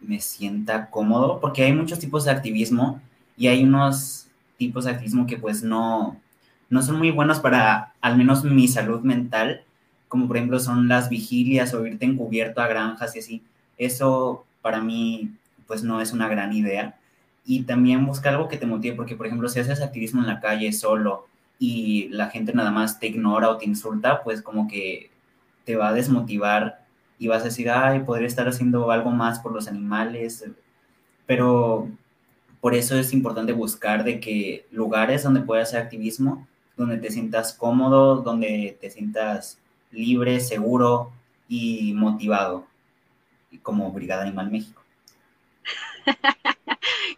me 0.00 0.20
sienta 0.20 0.90
cómodo, 0.90 1.40
porque 1.40 1.64
hay 1.64 1.72
muchos 1.72 1.98
tipos 1.98 2.24
de 2.24 2.30
activismo 2.30 3.00
y 3.36 3.48
hay 3.48 3.64
unos 3.64 4.28
tipos 4.56 4.84
de 4.84 4.90
activismo 4.90 5.26
que 5.26 5.36
pues 5.36 5.62
no, 5.62 6.20
no 6.68 6.82
son 6.82 6.98
muy 6.98 7.10
buenos 7.10 7.40
para 7.40 7.94
al 8.00 8.16
menos 8.16 8.44
mi 8.44 8.68
salud 8.68 9.00
mental, 9.00 9.62
como 10.08 10.26
por 10.26 10.36
ejemplo 10.36 10.60
son 10.60 10.88
las 10.88 11.08
vigilias 11.08 11.74
o 11.74 11.86
irte 11.86 12.06
encubierto 12.06 12.60
a 12.60 12.68
granjas 12.68 13.16
y 13.16 13.18
así. 13.20 13.42
Eso 13.78 14.44
para 14.62 14.80
mí 14.80 15.30
pues 15.66 15.82
no 15.82 16.00
es 16.00 16.12
una 16.12 16.28
gran 16.28 16.52
idea. 16.52 16.98
Y 17.44 17.62
también 17.62 18.04
buscar 18.06 18.34
algo 18.34 18.48
que 18.48 18.56
te 18.56 18.66
motive, 18.66 18.96
porque 18.96 19.14
por 19.16 19.26
ejemplo 19.26 19.48
si 19.48 19.60
haces 19.60 19.80
activismo 19.80 20.20
en 20.20 20.26
la 20.26 20.40
calle 20.40 20.72
solo 20.72 21.26
y 21.58 22.08
la 22.08 22.28
gente 22.28 22.52
nada 22.52 22.70
más 22.70 22.98
te 22.98 23.08
ignora 23.08 23.48
o 23.48 23.56
te 23.56 23.66
insulta, 23.66 24.22
pues 24.22 24.42
como 24.42 24.68
que 24.68 25.10
te 25.64 25.76
va 25.76 25.88
a 25.88 25.92
desmotivar 25.92 26.84
y 27.18 27.28
vas 27.28 27.42
a 27.42 27.46
decir, 27.46 27.70
ay, 27.70 28.00
podría 28.00 28.26
estar 28.26 28.48
haciendo 28.48 28.90
algo 28.90 29.10
más 29.10 29.40
por 29.40 29.52
los 29.52 29.68
animales, 29.68 30.44
pero 31.26 31.88
por 32.60 32.74
eso 32.74 32.96
es 32.96 33.12
importante 33.12 33.52
buscar 33.52 34.04
de 34.04 34.20
que 34.20 34.66
lugares 34.70 35.22
donde 35.22 35.40
puedas 35.40 35.68
hacer 35.68 35.82
activismo, 35.82 36.46
donde 36.76 36.98
te 36.98 37.10
sientas 37.10 37.52
cómodo, 37.52 38.16
donde 38.16 38.76
te 38.80 38.90
sientas 38.90 39.58
libre, 39.90 40.40
seguro 40.40 41.12
y 41.48 41.94
motivado, 41.94 42.66
como 43.62 43.90
Brigada 43.92 44.22
Animal 44.22 44.50
México. 44.50 44.82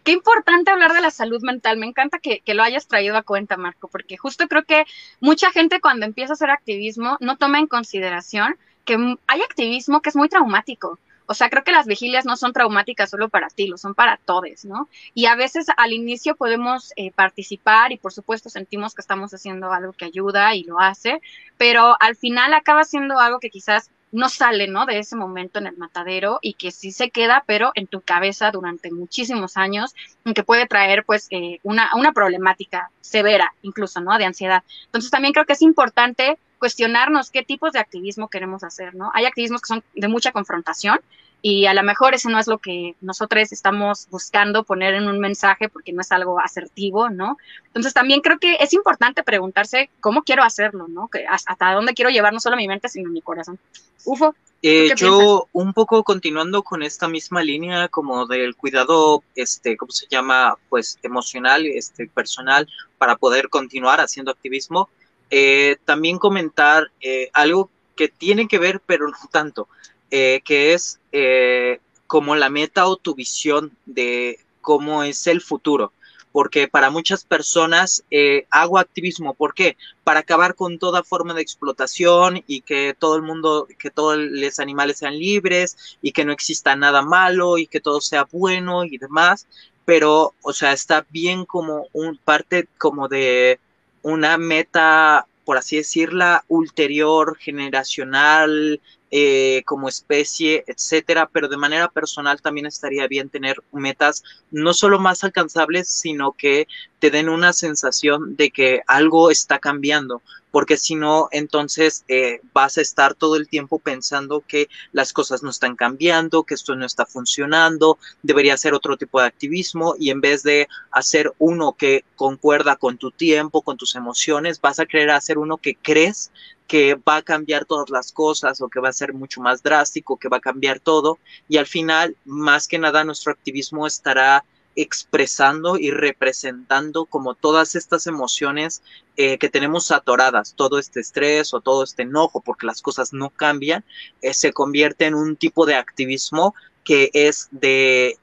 Qué 0.09 0.13
importante 0.13 0.71
hablar 0.71 0.91
de 0.93 1.01
la 1.01 1.11
salud 1.11 1.39
mental. 1.43 1.77
Me 1.77 1.85
encanta 1.85 2.17
que, 2.17 2.41
lo 2.47 2.63
hayas 2.63 2.87
traído 2.87 3.15
a 3.15 3.21
cuenta, 3.21 3.57
Marco, 3.57 3.87
porque 3.89 4.17
justo 4.17 4.47
creo 4.47 4.63
que 4.63 4.85
mucha 5.19 5.51
gente 5.51 5.79
cuando 5.81 6.07
empieza 6.07 6.33
a 6.33 6.33
hacer 6.33 6.49
activismo 6.49 7.17
no 7.19 7.37
toma 7.37 7.59
en 7.59 7.67
consideración 7.67 8.57
que 8.85 8.97
hay 9.27 9.41
activismo 9.41 10.01
que 10.01 10.09
es 10.09 10.15
muy 10.15 10.27
traumático. 10.27 10.97
O 11.27 11.35
sea, 11.35 11.51
creo 11.51 11.63
que 11.63 11.71
las 11.71 11.85
vigilias 11.85 12.25
no 12.25 12.37
son 12.37 12.53
traumáticas 12.53 13.11
solo 13.11 13.29
para 13.29 13.49
ti, 13.49 13.67
lo 13.67 13.77
son 13.77 13.93
para 13.93 14.17
todos, 14.17 14.65
¿no? 14.65 14.89
Y 15.13 15.27
a 15.27 15.35
veces 15.35 15.67
al 15.77 15.93
inicio 15.93 16.35
podemos 16.35 16.91
eh, 16.95 17.11
participar 17.11 17.91
y 17.91 17.97
por 17.97 18.11
supuesto 18.11 18.49
sentimos 18.49 18.95
que 18.95 19.01
estamos 19.01 19.31
haciendo 19.35 19.71
algo 19.71 19.93
que 19.93 20.05
ayuda 20.05 20.55
y 20.55 20.63
lo 20.63 20.79
hace, 20.79 21.21
pero 21.59 21.95
al 21.99 22.15
final 22.15 22.55
acaba 22.55 22.83
siendo 22.83 23.19
algo 23.19 23.39
que 23.39 23.51
quizás 23.51 23.91
no 24.11 24.29
sale, 24.29 24.67
¿no? 24.67 24.85
De 24.85 24.99
ese 24.99 25.15
momento 25.15 25.59
en 25.59 25.67
el 25.67 25.77
matadero 25.77 26.39
y 26.41 26.53
que 26.53 26.71
sí 26.71 26.91
se 26.91 27.11
queda, 27.11 27.43
pero 27.45 27.71
en 27.75 27.87
tu 27.87 28.01
cabeza 28.01 28.51
durante 28.51 28.91
muchísimos 28.91 29.57
años, 29.57 29.93
que 30.33 30.43
puede 30.43 30.67
traer, 30.67 31.03
pues, 31.05 31.27
eh, 31.31 31.59
una, 31.63 31.91
una 31.95 32.11
problemática 32.11 32.91
severa, 33.01 33.53
incluso, 33.61 34.01
¿no? 34.01 34.17
De 34.17 34.25
ansiedad. 34.25 34.63
Entonces, 34.85 35.11
también 35.11 35.33
creo 35.33 35.45
que 35.45 35.53
es 35.53 35.61
importante 35.61 36.37
cuestionarnos 36.59 37.31
qué 37.31 37.43
tipos 37.43 37.73
de 37.73 37.79
activismo 37.79 38.27
queremos 38.27 38.63
hacer, 38.63 38.93
¿no? 38.93 39.11
Hay 39.13 39.25
activismos 39.25 39.61
que 39.61 39.67
son 39.67 39.83
de 39.95 40.07
mucha 40.07 40.31
confrontación 40.31 40.99
y 41.41 41.67
a 41.67 41.73
lo 41.73 41.83
mejor 41.83 42.13
eso 42.13 42.29
no 42.29 42.37
es 42.37 42.47
lo 42.47 42.57
que 42.57 42.95
nosotros 42.99 43.51
estamos 43.51 44.07
buscando 44.11 44.63
poner 44.63 44.93
en 44.93 45.07
un 45.07 45.19
mensaje 45.19 45.69
porque 45.69 45.93
no 45.93 46.01
es 46.01 46.11
algo 46.11 46.39
asertivo, 46.39 47.09
¿no? 47.09 47.37
Entonces 47.67 47.93
también 47.93 48.19
creo 48.21 48.39
que 48.39 48.57
es 48.59 48.73
importante 48.73 49.23
preguntarse 49.23 49.89
cómo 50.01 50.23
quiero 50.23 50.43
hacerlo, 50.43 50.87
¿no? 50.89 51.07
Que 51.07 51.25
hasta 51.25 51.73
dónde 51.73 51.93
quiero 51.93 52.11
llevar 52.11 52.33
no 52.33 52.41
solo 52.41 52.57
mi 52.57 52.67
mente, 52.67 52.89
sino 52.89 53.09
mi 53.09 53.21
corazón. 53.21 53.57
Ufo. 54.05 54.35
Eh, 54.61 54.91
yo 54.97 55.47
un 55.53 55.73
poco 55.73 56.03
continuando 56.03 56.63
con 56.63 56.83
esta 56.83 57.07
misma 57.07 57.41
línea 57.41 57.87
como 57.87 58.25
del 58.27 58.57
cuidado, 58.57 59.23
este, 59.35 59.77
¿cómo 59.77 59.93
se 59.93 60.07
llama? 60.09 60.57
Pues 60.67 60.99
emocional, 61.01 61.65
este, 61.65 62.07
personal, 62.07 62.67
para 62.97 63.15
poder 63.15 63.47
continuar 63.47 64.01
haciendo 64.01 64.31
activismo. 64.31 64.89
Eh, 65.29 65.77
también 65.85 66.17
comentar 66.17 66.91
eh, 67.01 67.29
algo 67.33 67.69
que 67.95 68.07
tiene 68.07 68.47
que 68.47 68.59
ver, 68.59 68.81
pero 68.85 69.07
no 69.07 69.17
tanto 69.31 69.67
eh, 70.11 70.41
que 70.43 70.73
es 70.73 70.99
eh, 71.11 71.79
como 72.07 72.35
la 72.35 72.49
meta 72.49 72.87
o 72.87 72.95
tu 72.95 73.13
visión 73.13 73.71
de 73.85 74.39
cómo 74.61 75.03
es 75.03 75.27
el 75.27 75.41
futuro. 75.41 75.93
Porque 76.31 76.67
para 76.67 76.91
muchas 76.91 77.23
personas 77.23 78.03
eh, 78.11 78.45
hago 78.51 78.77
activismo. 78.77 79.33
¿Por 79.33 79.53
qué? 79.55 79.77
Para 80.03 80.19
acabar 80.21 80.55
con 80.55 80.77
toda 80.77 81.03
forma 81.03 81.33
de 81.33 81.41
explotación 81.41 82.43
y 82.47 82.61
que 82.61 82.95
todo 82.97 83.15
el 83.15 83.23
mundo, 83.23 83.67
que 83.79 83.89
todos 83.89 84.17
los 84.17 84.59
animales 84.59 84.99
sean 84.99 85.17
libres 85.17 85.97
y 86.01 86.11
que 86.11 86.25
no 86.25 86.31
exista 86.31 86.75
nada 86.75 87.01
malo 87.01 87.57
y 87.57 87.65
que 87.67 87.81
todo 87.81 87.99
sea 87.99 88.27
bueno 88.31 88.85
y 88.85 88.97
demás. 88.97 89.47
Pero, 89.85 90.35
o 90.43 90.53
sea, 90.53 90.71
está 90.71 91.05
bien 91.09 91.45
como 91.45 91.87
un 91.93 92.17
parte 92.17 92.67
como 92.77 93.07
de 93.07 93.59
una 94.01 94.37
meta 94.37 95.25
por 95.49 95.57
así 95.57 95.77
decirla, 95.77 96.45
ulterior, 96.47 97.35
generacional, 97.35 98.79
eh, 99.11 99.63
como 99.65 99.89
especie, 99.89 100.63
etcétera, 100.67 101.29
pero 101.31 101.47
de 101.47 101.57
manera 101.57 101.89
personal 101.89 102.41
también 102.41 102.67
estaría 102.67 103.07
bien 103.07 103.29
tener 103.29 103.57
metas 103.71 104.23
no 104.51 104.73
solo 104.73 104.99
más 104.99 105.23
alcanzables, 105.23 105.87
sino 105.87 106.33
que 106.33 106.67
te 106.99 107.09
den 107.09 107.29
una 107.29 107.53
sensación 107.53 108.35
de 108.35 108.51
que 108.51 108.81
algo 108.85 109.31
está 109.31 109.59
cambiando, 109.59 110.21
porque 110.51 110.77
si 110.77 110.95
no, 110.95 111.27
entonces 111.31 112.03
eh, 112.07 112.41
vas 112.53 112.77
a 112.77 112.81
estar 112.81 113.13
todo 113.13 113.35
el 113.35 113.47
tiempo 113.47 113.79
pensando 113.79 114.43
que 114.47 114.67
las 114.91 115.13
cosas 115.13 115.43
no 115.43 115.49
están 115.49 115.75
cambiando, 115.75 116.43
que 116.43 116.53
esto 116.53 116.75
no 116.75 116.85
está 116.85 117.05
funcionando, 117.05 117.97
debería 118.23 118.57
ser 118.57 118.73
otro 118.73 118.97
tipo 118.97 119.19
de 119.19 119.27
activismo 119.27 119.95
y 119.97 120.09
en 120.09 120.21
vez 120.21 120.43
de 120.43 120.67
hacer 120.91 121.33
uno 121.37 121.73
que 121.73 122.03
concuerda 122.15 122.75
con 122.75 122.97
tu 122.97 123.11
tiempo, 123.11 123.61
con 123.61 123.77
tus 123.77 123.95
emociones, 123.95 124.59
vas 124.61 124.79
a 124.79 124.85
querer 124.85 125.11
hacer 125.11 125.37
uno 125.37 125.57
que 125.57 125.75
crees 125.75 126.31
que 126.69 126.93
va 126.93 127.17
a 127.17 127.21
cambiar 127.23 127.65
todas 127.65 127.89
las 127.89 128.13
cosas 128.13 128.61
o 128.61 128.69
que 128.69 128.79
va 128.79 128.89
a 128.89 128.93
ser 128.93 129.11
mucho 129.11 129.41
más 129.41 129.63
drástico, 129.63 130.17
que 130.17 130.29
va 130.29 130.37
a 130.37 130.39
cambiar 130.39 130.79
todo. 130.79 131.17
Y 131.49 131.57
al 131.57 131.65
final, 131.65 132.15
más 132.25 132.67
que 132.67 132.77
nada, 132.77 133.03
nuestro 133.03 133.31
activismo 133.31 133.87
estará 133.87 134.45
expresando 134.75 135.77
y 135.77 135.89
representando 135.89 137.05
como 137.05 137.33
todas 137.33 137.73
estas 137.73 138.05
emociones 138.05 138.83
eh, 139.17 139.39
que 139.39 139.49
tenemos 139.49 139.89
atoradas, 139.89 140.53
todo 140.55 140.77
este 140.77 140.99
estrés 140.99 141.55
o 141.55 141.59
todo 141.59 141.83
este 141.83 142.03
enojo 142.03 142.39
porque 142.39 142.67
las 142.67 142.83
cosas 142.83 143.13
no 143.13 143.31
cambian, 143.31 143.83
eh, 144.21 144.35
se 144.35 144.53
convierte 144.53 145.07
en 145.07 145.15
un 145.15 145.37
tipo 145.37 145.65
de 145.65 145.73
activismo 145.73 146.53
que 146.83 147.09
es 147.13 147.49
de 147.49 148.19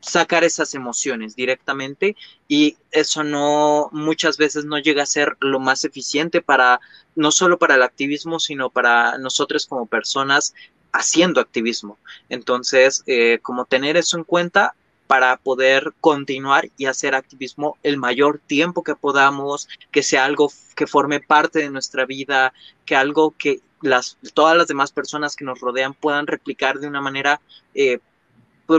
sacar 0.00 0.44
esas 0.44 0.74
emociones 0.74 1.36
directamente 1.36 2.16
y 2.48 2.76
eso 2.90 3.22
no 3.22 3.88
muchas 3.92 4.36
veces 4.38 4.64
no 4.64 4.78
llega 4.78 5.02
a 5.02 5.06
ser 5.06 5.36
lo 5.40 5.60
más 5.60 5.84
eficiente 5.84 6.40
para 6.40 6.80
no 7.14 7.30
solo 7.30 7.58
para 7.58 7.74
el 7.74 7.82
activismo 7.82 8.40
sino 8.40 8.70
para 8.70 9.18
nosotros 9.18 9.66
como 9.66 9.86
personas 9.86 10.54
haciendo 10.92 11.40
activismo. 11.40 11.98
Entonces 12.28 13.02
eh, 13.06 13.38
como 13.42 13.66
tener 13.66 13.96
eso 13.96 14.16
en 14.16 14.24
cuenta 14.24 14.74
para 15.06 15.36
poder 15.38 15.92
continuar 16.00 16.70
y 16.76 16.86
hacer 16.86 17.16
activismo 17.16 17.76
el 17.82 17.96
mayor 17.96 18.40
tiempo 18.46 18.84
que 18.84 18.94
podamos, 18.94 19.68
que 19.90 20.04
sea 20.04 20.24
algo 20.24 20.52
que 20.76 20.86
forme 20.86 21.18
parte 21.18 21.58
de 21.58 21.68
nuestra 21.68 22.06
vida, 22.06 22.52
que 22.86 22.94
algo 22.94 23.34
que 23.36 23.60
las, 23.82 24.18
todas 24.34 24.56
las 24.56 24.68
demás 24.68 24.92
personas 24.92 25.34
que 25.34 25.44
nos 25.44 25.58
rodean 25.58 25.94
puedan 25.94 26.26
replicar 26.26 26.78
de 26.78 26.86
una 26.86 27.00
manera 27.00 27.40
eh, 27.74 27.98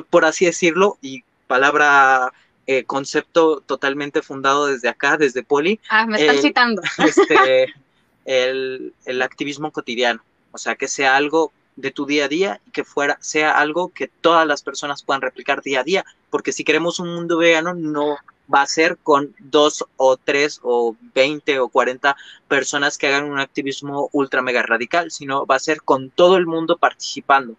por, 0.09 0.25
así 0.25 0.45
decirlo, 0.45 0.97
y 1.01 1.23
palabra, 1.47 2.33
eh, 2.67 2.83
concepto 2.85 3.61
totalmente 3.61 4.21
fundado 4.21 4.67
desde 4.67 4.89
acá, 4.89 5.17
desde 5.17 5.43
Poli. 5.43 5.79
Ah, 5.89 6.05
me 6.05 6.19
están 6.19 6.41
citando. 6.41 6.81
Este, 6.97 7.73
el, 8.25 8.93
el, 9.05 9.21
activismo 9.21 9.71
cotidiano, 9.71 10.21
o 10.51 10.57
sea, 10.57 10.75
que 10.75 10.87
sea 10.87 11.15
algo 11.15 11.51
de 11.75 11.91
tu 11.91 12.05
día 12.05 12.25
a 12.25 12.27
día 12.27 12.61
y 12.67 12.71
que 12.71 12.83
fuera, 12.83 13.17
sea 13.21 13.51
algo 13.57 13.89
que 13.89 14.07
todas 14.07 14.45
las 14.45 14.61
personas 14.61 15.03
puedan 15.03 15.21
replicar 15.21 15.61
día 15.61 15.81
a 15.81 15.83
día, 15.83 16.05
porque 16.29 16.51
si 16.51 16.63
queremos 16.63 16.99
un 16.99 17.13
mundo 17.13 17.37
vegano, 17.37 17.73
no 17.73 18.17
va 18.53 18.61
a 18.61 18.67
ser 18.67 18.97
con 18.97 19.33
dos 19.39 19.85
o 19.97 20.17
tres 20.17 20.59
o 20.63 20.95
veinte 21.13 21.59
o 21.59 21.69
cuarenta 21.69 22.15
personas 22.47 22.97
que 22.97 23.07
hagan 23.07 23.25
un 23.25 23.39
activismo 23.39 24.09
ultra 24.11 24.41
mega 24.41 24.61
radical, 24.61 25.11
sino 25.11 25.45
va 25.45 25.55
a 25.55 25.59
ser 25.59 25.81
con 25.81 26.09
todo 26.09 26.37
el 26.37 26.45
mundo 26.45 26.77
participando. 26.77 27.55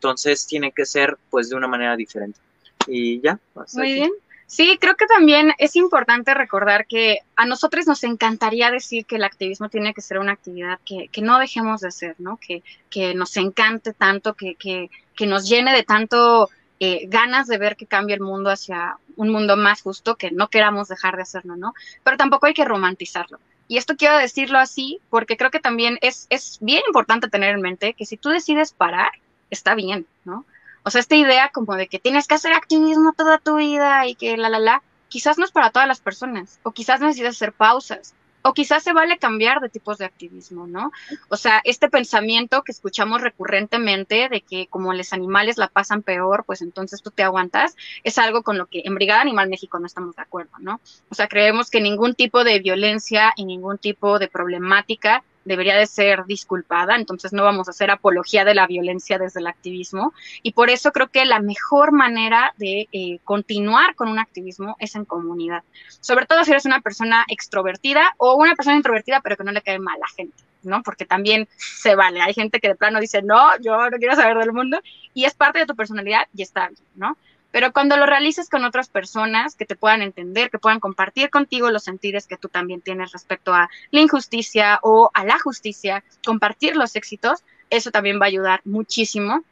Entonces 0.00 0.46
tiene 0.46 0.72
que 0.72 0.86
ser 0.86 1.18
pues 1.28 1.50
de 1.50 1.56
una 1.56 1.68
manera 1.68 1.94
diferente. 1.94 2.40
Y 2.86 3.20
ya. 3.20 3.38
Muy 3.74 3.92
bien. 3.92 4.10
Sí, 4.46 4.78
creo 4.80 4.96
que 4.96 5.06
también 5.06 5.52
es 5.58 5.76
importante 5.76 6.32
recordar 6.32 6.86
que 6.86 7.18
a 7.36 7.44
nosotros 7.44 7.86
nos 7.86 8.02
encantaría 8.02 8.70
decir 8.70 9.04
que 9.04 9.16
el 9.16 9.24
activismo 9.24 9.68
tiene 9.68 9.92
que 9.92 10.00
ser 10.00 10.18
una 10.18 10.32
actividad 10.32 10.80
que, 10.86 11.08
que 11.08 11.20
no 11.20 11.38
dejemos 11.38 11.82
de 11.82 11.88
hacer, 11.88 12.16
¿no? 12.18 12.38
Que, 12.38 12.62
que 12.88 13.14
nos 13.14 13.36
encante 13.36 13.92
tanto, 13.92 14.32
que, 14.32 14.54
que, 14.54 14.90
que 15.14 15.26
nos 15.26 15.46
llene 15.46 15.74
de 15.74 15.82
tanto 15.82 16.48
eh, 16.80 17.04
ganas 17.08 17.46
de 17.46 17.58
ver 17.58 17.76
que 17.76 17.84
cambie 17.84 18.16
el 18.16 18.22
mundo 18.22 18.48
hacia 18.50 18.96
un 19.16 19.28
mundo 19.28 19.56
más 19.58 19.82
justo, 19.82 20.16
que 20.16 20.30
no 20.30 20.48
queramos 20.48 20.88
dejar 20.88 21.14
de 21.14 21.22
hacerlo, 21.22 21.56
¿no? 21.56 21.74
Pero 22.02 22.16
tampoco 22.16 22.46
hay 22.46 22.54
que 22.54 22.64
romantizarlo. 22.64 23.38
Y 23.68 23.76
esto 23.76 23.96
quiero 23.96 24.16
decirlo 24.16 24.58
así 24.58 24.98
porque 25.10 25.36
creo 25.36 25.52
que 25.52 25.60
también 25.60 25.98
es, 26.00 26.26
es 26.28 26.58
bien 26.60 26.82
importante 26.88 27.28
tener 27.28 27.54
en 27.54 27.60
mente 27.60 27.94
que 27.94 28.04
si 28.04 28.16
tú 28.16 28.30
decides 28.30 28.72
parar, 28.72 29.12
está 29.50 29.74
bien, 29.74 30.06
¿no? 30.24 30.44
O 30.82 30.90
sea, 30.90 31.00
esta 31.00 31.16
idea 31.16 31.50
como 31.52 31.74
de 31.74 31.88
que 31.88 31.98
tienes 31.98 32.26
que 32.26 32.34
hacer 32.34 32.52
activismo 32.52 33.12
toda 33.12 33.38
tu 33.38 33.56
vida 33.56 34.06
y 34.06 34.14
que 34.14 34.36
la, 34.36 34.48
la, 34.48 34.58
la, 34.58 34.82
quizás 35.08 35.38
no 35.38 35.44
es 35.44 35.50
para 35.50 35.70
todas 35.70 35.88
las 35.88 36.00
personas, 36.00 36.58
o 36.62 36.72
quizás 36.72 37.00
necesitas 37.00 37.36
hacer 37.36 37.52
pausas, 37.52 38.14
o 38.42 38.54
quizás 38.54 38.82
se 38.82 38.92
vale 38.92 39.18
cambiar 39.18 39.60
de 39.60 39.68
tipos 39.68 39.98
de 39.98 40.06
activismo, 40.06 40.66
¿no? 40.66 40.92
O 41.28 41.36
sea, 41.36 41.60
este 41.64 41.88
pensamiento 41.88 42.62
que 42.62 42.72
escuchamos 42.72 43.20
recurrentemente 43.20 44.28
de 44.28 44.40
que 44.40 44.66
como 44.68 44.94
los 44.94 45.12
animales 45.12 45.58
la 45.58 45.68
pasan 45.68 46.02
peor, 46.02 46.44
pues 46.46 46.62
entonces 46.62 47.02
tú 47.02 47.10
te 47.10 47.22
aguantas, 47.22 47.76
es 48.02 48.18
algo 48.18 48.42
con 48.42 48.56
lo 48.56 48.66
que 48.66 48.82
en 48.84 48.94
Brigada 48.94 49.20
Animal 49.20 49.48
México 49.48 49.78
no 49.78 49.86
estamos 49.86 50.16
de 50.16 50.22
acuerdo, 50.22 50.52
¿no? 50.58 50.80
O 51.10 51.14
sea, 51.14 51.28
creemos 51.28 51.70
que 51.70 51.80
ningún 51.80 52.14
tipo 52.14 52.44
de 52.44 52.58
violencia 52.60 53.32
y 53.36 53.44
ningún 53.44 53.78
tipo 53.78 54.18
de 54.18 54.28
problemática 54.28 55.22
debería 55.50 55.74
de 55.74 55.86
ser 55.86 56.26
disculpada, 56.26 56.94
entonces 56.94 57.32
no 57.32 57.42
vamos 57.42 57.66
a 57.66 57.72
hacer 57.72 57.90
apología 57.90 58.44
de 58.44 58.54
la 58.54 58.68
violencia 58.68 59.18
desde 59.18 59.40
el 59.40 59.48
activismo 59.48 60.14
y 60.44 60.52
por 60.52 60.70
eso 60.70 60.92
creo 60.92 61.08
que 61.08 61.24
la 61.24 61.40
mejor 61.40 61.90
manera 61.90 62.54
de 62.56 62.88
eh, 62.92 63.18
continuar 63.24 63.96
con 63.96 64.06
un 64.06 64.20
activismo 64.20 64.76
es 64.78 64.94
en 64.94 65.04
comunidad, 65.04 65.64
sobre 66.00 66.26
todo 66.26 66.44
si 66.44 66.52
eres 66.52 66.66
una 66.66 66.80
persona 66.80 67.24
extrovertida 67.26 68.14
o 68.16 68.36
una 68.36 68.54
persona 68.54 68.76
introvertida 68.76 69.20
pero 69.20 69.36
que 69.36 69.42
no 69.42 69.50
le 69.50 69.60
cae 69.60 69.80
mal 69.80 69.96
a 69.96 70.06
la 70.06 70.08
gente. 70.08 70.44
¿no? 70.62 70.82
Porque 70.82 71.06
también 71.06 71.48
se 71.56 71.94
vale. 71.94 72.20
Hay 72.20 72.34
gente 72.34 72.60
que 72.60 72.68
de 72.68 72.74
plano 72.74 73.00
dice, 73.00 73.22
no, 73.22 73.58
yo 73.62 73.88
no 73.88 73.96
quiero 73.96 74.14
saber 74.14 74.36
del 74.36 74.52
mundo, 74.52 74.78
y 75.14 75.24
es 75.24 75.32
parte 75.32 75.58
de 75.58 75.64
tu 75.64 75.74
personalidad 75.74 76.28
y 76.34 76.42
está 76.42 76.68
bien, 76.68 76.82
¿no? 76.96 77.16
Pero 77.50 77.72
cuando 77.72 77.96
lo 77.96 78.06
realices 78.06 78.48
con 78.48 78.64
otras 78.64 78.88
personas 78.88 79.56
que 79.56 79.66
te 79.66 79.76
puedan 79.76 80.02
entender, 80.02 80.50
que 80.50 80.58
puedan 80.58 80.80
compartir 80.80 81.30
contigo 81.30 81.70
los 81.70 81.82
sentidos 81.82 82.26
que 82.26 82.36
tú 82.36 82.48
también 82.48 82.80
tienes 82.80 83.12
respecto 83.12 83.52
a 83.52 83.68
la 83.90 84.00
injusticia 84.00 84.78
o 84.82 85.10
a 85.14 85.24
la 85.24 85.38
justicia, 85.38 86.04
compartir 86.24 86.76
los 86.76 86.94
éxitos, 86.96 87.44
eso 87.68 87.90
también 87.90 88.20
va 88.20 88.26
a 88.26 88.28
ayudar 88.28 88.60
muchísimo 88.64 89.42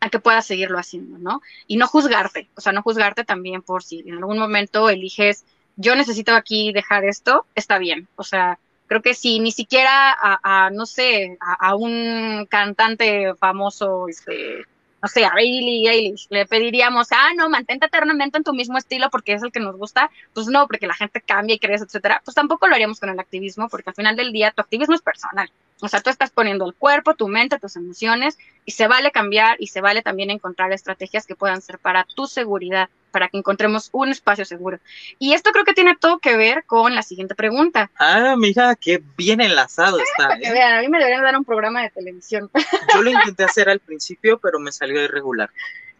a 0.00 0.10
que 0.10 0.20
puedas 0.20 0.46
seguirlo 0.46 0.78
haciendo, 0.78 1.18
¿no? 1.18 1.42
Y 1.66 1.76
no 1.76 1.86
juzgarte, 1.88 2.48
o 2.54 2.60
sea, 2.60 2.72
no 2.72 2.82
juzgarte 2.82 3.24
también 3.24 3.62
por 3.62 3.82
si 3.82 4.00
en 4.00 4.18
algún 4.18 4.38
momento 4.38 4.88
eliges, 4.90 5.44
yo 5.76 5.96
necesito 5.96 6.34
aquí 6.34 6.72
dejar 6.72 7.04
esto, 7.04 7.46
está 7.54 7.78
bien, 7.78 8.08
o 8.16 8.24
sea, 8.24 8.58
creo 8.86 9.02
que 9.02 9.14
si 9.14 9.40
ni 9.40 9.52
siquiera 9.52 10.16
a, 10.20 10.70
no 10.70 10.86
sé, 10.86 11.36
a, 11.40 11.68
a, 11.68 11.74
un 11.74 12.46
cantante 12.48 13.34
famoso, 13.34 14.08
este, 14.08 14.64
no 15.00 15.08
sé, 15.08 15.24
a 15.24 15.34
Billie 15.34 15.88
Eilish, 15.88 16.26
le 16.30 16.46
pediríamos, 16.46 17.08
ah, 17.12 17.30
no, 17.36 17.48
mantente 17.48 17.86
eternamente 17.86 18.38
en 18.38 18.44
tu 18.44 18.52
mismo 18.52 18.78
estilo 18.78 19.10
porque 19.10 19.32
es 19.34 19.42
el 19.42 19.52
que 19.52 19.60
nos 19.60 19.76
gusta, 19.76 20.10
pues 20.34 20.48
no, 20.48 20.66
porque 20.66 20.86
la 20.86 20.94
gente 20.94 21.20
cambia 21.20 21.54
y 21.54 21.58
crece, 21.58 21.84
etcétera, 21.84 22.20
pues 22.24 22.34
tampoco 22.34 22.66
lo 22.66 22.74
haríamos 22.74 22.98
con 22.98 23.08
el 23.08 23.20
activismo, 23.20 23.68
porque 23.68 23.90
al 23.90 23.96
final 23.96 24.16
del 24.16 24.32
día 24.32 24.50
tu 24.50 24.60
activismo 24.62 24.94
es 24.94 25.02
personal, 25.02 25.50
O 25.80 25.88
sea, 25.88 26.00
tú 26.00 26.10
estás 26.10 26.30
poniendo 26.30 26.66
el 26.66 26.74
cuerpo, 26.74 27.14
tu 27.14 27.28
mente, 27.28 27.58
tus 27.58 27.76
emociones 27.76 28.38
y 28.64 28.72
se 28.72 28.88
vale 28.88 29.12
cambiar 29.12 29.56
y 29.60 29.68
se 29.68 29.80
vale 29.80 30.02
también 30.02 30.30
encontrar 30.30 30.72
estrategias 30.72 31.26
que 31.26 31.36
puedan 31.36 31.62
ser 31.62 31.78
para 31.78 32.04
tu 32.04 32.26
seguridad, 32.26 32.88
para 33.10 33.28
que 33.28 33.38
encontremos 33.38 33.88
un 33.92 34.10
espacio 34.10 34.44
seguro. 34.44 34.78
Y 35.18 35.32
esto 35.32 35.52
creo 35.52 35.64
que 35.64 35.74
tiene 35.74 35.96
todo 35.96 36.18
que 36.18 36.36
ver 36.36 36.64
con 36.64 36.94
la 36.94 37.02
siguiente 37.02 37.34
pregunta. 37.34 37.90
Ah, 37.98 38.34
mira, 38.36 38.76
qué 38.76 39.02
bien 39.16 39.40
enlazado 39.40 39.98
está. 39.98 40.34
¿eh? 40.34 40.52
Vean, 40.52 40.78
a 40.78 40.80
mí 40.80 40.88
me 40.88 40.98
deberían 40.98 41.22
dar 41.22 41.36
un 41.36 41.44
programa 41.44 41.82
de 41.82 41.90
televisión. 41.90 42.50
Yo 42.94 43.02
lo 43.02 43.10
intenté 43.10 43.44
hacer 43.44 43.68
al 43.68 43.80
principio, 43.80 44.38
pero 44.38 44.58
me 44.58 44.72
salió 44.72 45.02
irregular. 45.02 45.50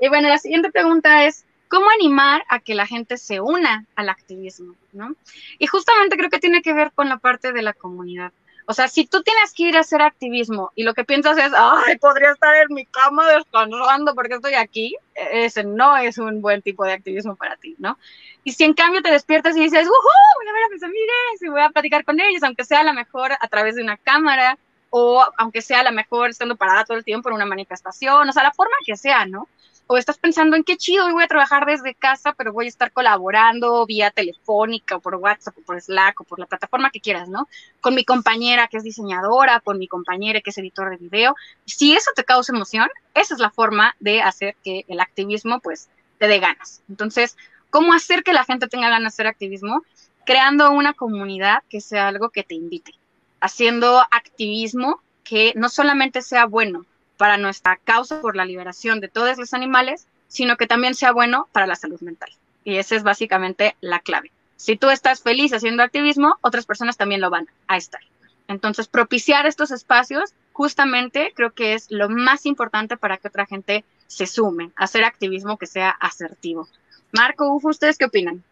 Y 0.01 0.09
bueno, 0.09 0.29
la 0.29 0.39
siguiente 0.39 0.71
pregunta 0.71 1.25
es, 1.25 1.45
¿cómo 1.69 1.87
animar 1.91 2.45
a 2.49 2.61
que 2.61 2.75
la 2.75 2.87
gente 2.87 3.17
se 3.17 3.41
una 3.41 3.85
al 3.97 4.09
activismo? 4.09 4.75
¿no? 4.93 5.15
Y 5.59 5.67
justamente 5.67 6.17
creo 6.17 6.31
que 6.31 6.39
tiene 6.39 6.63
que 6.63 6.73
ver 6.73 6.93
con 6.95 7.09
la 7.09 7.19
parte 7.19 7.53
de 7.53 7.63
la 7.63 7.73
comunidad. 7.73 8.33
O 8.71 8.75
sea, 8.75 8.87
si 8.87 9.07
tú 9.07 9.23
tienes 9.23 9.55
que 9.55 9.63
ir 9.63 9.79
a 9.79 9.81
hacer 9.81 10.03
activismo 10.03 10.73
y 10.75 10.83
lo 10.83 10.93
que 10.93 11.03
piensas 11.03 11.39
es, 11.39 11.53
ay, 11.57 11.97
podría 11.97 12.33
estar 12.33 12.55
en 12.55 12.75
mi 12.75 12.85
cama 12.85 13.27
descansando 13.27 14.15
porque 14.15 14.35
estoy 14.35 14.53
aquí, 14.53 14.95
ese 15.15 15.65
no 15.65 15.97
es 15.97 16.19
un 16.19 16.43
buen 16.43 16.61
tipo 16.61 16.85
de 16.85 16.93
activismo 16.93 17.35
para 17.35 17.57
ti, 17.57 17.77
¿no? 17.79 17.99
Y 18.45 18.53
si 18.53 18.65
en 18.65 18.75
cambio 18.75 19.01
te 19.01 19.11
despiertas 19.11 19.57
y 19.57 19.61
dices, 19.61 19.89
¡uh! 19.89 19.91
Voy 19.91 20.49
a 20.49 20.53
ver 20.53 20.65
a 20.65 20.89
mis 20.89 21.43
y 21.43 21.49
voy 21.49 21.63
a 21.63 21.71
platicar 21.71 22.05
con 22.05 22.21
ellos, 22.21 22.43
aunque 22.43 22.67
sea 22.67 22.81
a 22.81 22.85
lo 22.85 22.93
mejor 22.93 23.33
a 23.41 23.49
través 23.49 23.75
de 23.75 23.83
una 23.83 23.97
cámara 23.97 24.59
o 24.91 25.25
aunque 25.39 25.63
sea 25.63 25.81
a 25.81 25.85
lo 25.85 25.93
mejor 25.93 26.29
estando 26.29 26.55
parada 26.57 26.85
todo 26.85 26.99
el 26.99 27.05
tiempo 27.05 27.31
en 27.31 27.37
una 27.37 27.47
manifestación, 27.47 28.29
o 28.29 28.33
sea, 28.33 28.43
la 28.43 28.53
forma 28.53 28.77
que 28.85 28.99
sea, 28.99 29.25
¿no? 29.25 29.49
O 29.91 29.97
estás 29.97 30.19
pensando 30.19 30.55
en 30.55 30.65
qué 30.65 30.77
chido, 30.77 31.07
hoy 31.07 31.13
voy 31.13 31.25
a 31.25 31.29
trabajar 31.29 31.65
desde 31.65 31.95
casa, 31.95 32.35
pero 32.35 32.53
voy 32.53 32.67
a 32.67 32.69
estar 32.69 32.93
colaborando 32.93 33.87
vía 33.87 34.11
telefónica 34.11 34.97
o 34.97 35.01
por 35.01 35.15
WhatsApp 35.15 35.57
o 35.57 35.63
por 35.63 35.81
Slack 35.81 36.21
o 36.21 36.25
por 36.25 36.39
la 36.39 36.45
plataforma 36.45 36.91
que 36.91 37.01
quieras, 37.01 37.31
¿no? 37.31 37.49
Con 37.81 37.95
mi 37.95 38.05
compañera 38.05 38.69
que 38.69 38.77
es 38.77 38.85
diseñadora, 38.85 39.61
con 39.61 39.79
mi 39.79 39.89
compañera 39.89 40.43
que 40.43 40.51
es 40.51 40.59
editor 40.59 40.91
de 40.91 40.99
video. 40.99 41.35
Si 41.65 41.95
eso 41.95 42.11
te 42.15 42.23
causa 42.23 42.53
emoción, 42.53 42.91
esa 43.15 43.33
es 43.33 43.41
la 43.41 43.51
forma 43.51 43.97
de 43.99 44.21
hacer 44.21 44.57
que 44.63 44.85
el 44.89 45.01
activismo 45.01 45.59
pues 45.61 45.89
te 46.19 46.29
dé 46.29 46.39
ganas. 46.39 46.83
Entonces, 46.91 47.39
¿cómo 47.71 47.95
hacer 47.95 48.23
que 48.23 48.35
la 48.35 48.45
gente 48.45 48.69
tenga 48.69 48.91
ganas 48.91 49.15
de 49.15 49.23
hacer 49.23 49.27
activismo? 49.27 49.85
Creando 50.27 50.71
una 50.71 50.93
comunidad 50.93 51.63
que 51.71 51.81
sea 51.81 52.09
algo 52.09 52.29
que 52.29 52.45
te 52.45 52.55
invite, 52.55 52.93
haciendo 53.41 54.01
activismo 54.11 55.01
que 55.25 55.55
no 55.57 55.71
solamente 55.71 56.21
sea 56.21 56.45
bueno, 56.45 56.85
para 57.19 57.37
nuestra 57.37 57.77
causa 57.77 58.23
por 58.23 58.35
la 58.37 58.47
liberación 58.47 59.01
de 59.01 59.09
todos 59.09 59.37
los 59.37 59.53
animales, 59.53 60.07
sino 60.29 60.57
que 60.57 60.67
también 60.67 60.95
sea 60.95 61.13
bueno 61.13 61.49
para 61.53 61.67
la 61.67 61.77
salud 61.77 62.01
mental. 62.01 62.31
Y 62.65 62.77
esa 62.77 62.97
es 62.97 63.03
básicamente 63.03 63.77
la 63.83 64.01
clave. 64.01 64.31
Si 64.57 64.77
tú 64.77 64.89
estás 64.89 65.23
feliz 65.23 65.53
haciendo 65.53 65.83
activismo, 65.83 66.37
otras 66.41 66.65
personas 66.65 66.97
también 66.97 67.21
lo 67.21 67.29
van 67.29 67.49
a 67.67 67.77
estar. 67.77 68.01
Entonces, 68.47 68.89
propiciar 68.89 69.47
estos 69.47 69.71
espacios 69.71 70.33
justamente 70.53 71.33
creo 71.37 71.53
que 71.53 71.75
es 71.75 71.91
lo 71.91 72.09
más 72.09 72.47
importante 72.47 72.97
para 72.97 73.19
que 73.19 73.29
otra 73.29 73.47
gente 73.47 73.85
se 74.07 74.27
sume, 74.27 74.71
a 74.77 74.85
hacer 74.85 75.05
activismo 75.05 75.59
que 75.59 75.67
sea 75.67 75.91
asertivo. 75.91 76.69
Marco, 77.13 77.53
Ufo, 77.53 77.69
¿ustedes 77.69 77.99
qué 77.99 78.07
opinan? 78.07 78.43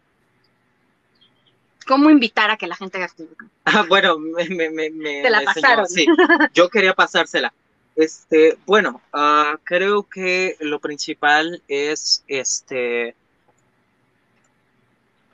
¿Cómo 1.85 2.09
invitar 2.09 2.51
a 2.51 2.57
que 2.57 2.67
la 2.67 2.75
gente 2.75 2.97
haga 2.97 3.05
activismo? 3.05 3.49
Ah, 3.65 3.85
bueno, 3.87 4.17
me, 4.19 4.69
me, 4.69 4.89
me 4.89 5.21
Te 5.21 5.29
la 5.29 5.41
pasaron. 5.41 5.87
sí, 5.87 6.05
yo 6.53 6.69
quería 6.69 6.93
pasársela. 6.93 7.53
Este, 7.97 8.59
bueno, 8.67 9.01
uh, 9.11 9.57
creo 9.63 10.03
que 10.03 10.55
lo 10.59 10.79
principal 10.79 11.63
es 11.67 12.23
este 12.27 13.15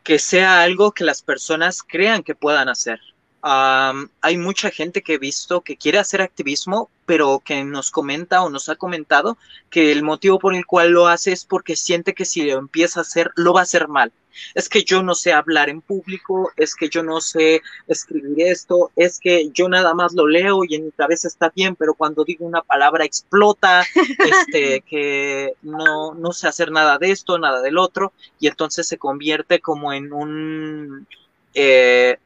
que 0.01 0.17
sea 0.17 0.61
algo 0.61 0.93
que 0.93 1.03
las 1.03 1.21
personas 1.21 1.83
crean 1.83 2.23
que 2.23 2.35
puedan 2.35 2.69
hacer. 2.69 2.99
Um, 3.43 4.07
hay 4.21 4.37
mucha 4.37 4.69
gente 4.69 5.01
que 5.01 5.15
he 5.15 5.17
visto 5.17 5.59
que 5.61 5.75
quiere 5.75 5.99
hacer 5.99 6.21
activismo, 6.21 6.89
pero 7.05 7.41
que 7.43 7.65
nos 7.65 7.91
comenta 7.91 8.41
o 8.41 8.49
nos 8.49 8.69
ha 8.69 8.77
comentado 8.77 9.37
que 9.69 9.91
el 9.91 10.01
motivo 10.01 10.39
por 10.39 10.55
el 10.55 10.65
cual 10.65 10.91
lo 10.91 11.07
hace 11.07 11.33
es 11.33 11.43
porque 11.43 11.75
siente 11.75 12.13
que 12.13 12.23
si 12.23 12.43
lo 12.43 12.57
empieza 12.57 13.01
a 13.01 13.03
hacer, 13.03 13.31
lo 13.35 13.51
va 13.51 13.59
a 13.59 13.63
hacer 13.63 13.89
mal. 13.89 14.13
Es 14.55 14.69
que 14.69 14.85
yo 14.85 15.03
no 15.03 15.13
sé 15.13 15.33
hablar 15.33 15.67
en 15.69 15.81
público, 15.81 16.51
es 16.55 16.73
que 16.73 16.87
yo 16.87 17.03
no 17.03 17.19
sé 17.19 17.61
escribir 17.87 18.47
esto, 18.47 18.91
es 18.95 19.19
que 19.19 19.49
yo 19.53 19.67
nada 19.67 19.93
más 19.93 20.13
lo 20.13 20.25
leo 20.25 20.63
y 20.63 20.75
en 20.75 20.85
mi 20.85 20.91
cabeza 20.91 21.27
está 21.27 21.51
bien, 21.53 21.75
pero 21.75 21.95
cuando 21.95 22.23
digo 22.23 22.45
una 22.45 22.61
palabra 22.61 23.03
explota, 23.03 23.85
este, 24.47 24.81
que 24.87 25.53
no, 25.63 26.13
no 26.13 26.31
sé 26.31 26.47
hacer 26.47 26.71
nada 26.71 26.97
de 26.97 27.11
esto, 27.11 27.37
nada 27.37 27.61
del 27.61 27.77
otro, 27.77 28.13
y 28.39 28.47
entonces 28.47 28.87
se 28.87 28.97
convierte 28.97 29.59
como 29.59 29.91
en 29.91 30.13
un... 30.13 31.07
Eh, 31.53 32.17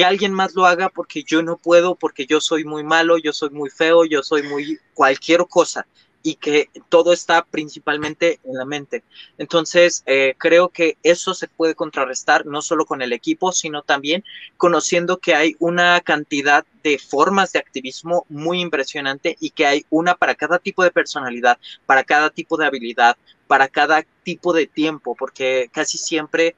que 0.00 0.06
alguien 0.06 0.32
más 0.32 0.54
lo 0.54 0.64
haga 0.64 0.88
porque 0.88 1.24
yo 1.24 1.42
no 1.42 1.58
puedo, 1.58 1.94
porque 1.94 2.24
yo 2.24 2.40
soy 2.40 2.64
muy 2.64 2.82
malo, 2.82 3.18
yo 3.18 3.34
soy 3.34 3.50
muy 3.50 3.68
feo, 3.68 4.06
yo 4.06 4.22
soy 4.22 4.42
muy 4.42 4.78
cualquier 4.94 5.46
cosa 5.46 5.86
y 6.22 6.36
que 6.36 6.70
todo 6.88 7.12
está 7.12 7.44
principalmente 7.44 8.40
en 8.44 8.54
la 8.54 8.64
mente. 8.64 9.04
Entonces, 9.36 10.02
eh, 10.06 10.36
creo 10.38 10.70
que 10.70 10.96
eso 11.02 11.34
se 11.34 11.48
puede 11.48 11.74
contrarrestar 11.74 12.46
no 12.46 12.62
solo 12.62 12.86
con 12.86 13.02
el 13.02 13.12
equipo, 13.12 13.52
sino 13.52 13.82
también 13.82 14.24
conociendo 14.56 15.18
que 15.18 15.34
hay 15.34 15.54
una 15.58 16.00
cantidad 16.00 16.64
de 16.82 16.98
formas 16.98 17.52
de 17.52 17.58
activismo 17.58 18.24
muy 18.30 18.62
impresionante 18.62 19.36
y 19.38 19.50
que 19.50 19.66
hay 19.66 19.84
una 19.90 20.14
para 20.14 20.34
cada 20.34 20.58
tipo 20.58 20.82
de 20.82 20.92
personalidad, 20.92 21.58
para 21.84 22.04
cada 22.04 22.30
tipo 22.30 22.56
de 22.56 22.64
habilidad, 22.64 23.18
para 23.46 23.68
cada 23.68 24.02
tipo 24.22 24.54
de 24.54 24.66
tiempo, 24.66 25.14
porque 25.14 25.68
casi 25.70 25.98
siempre... 25.98 26.56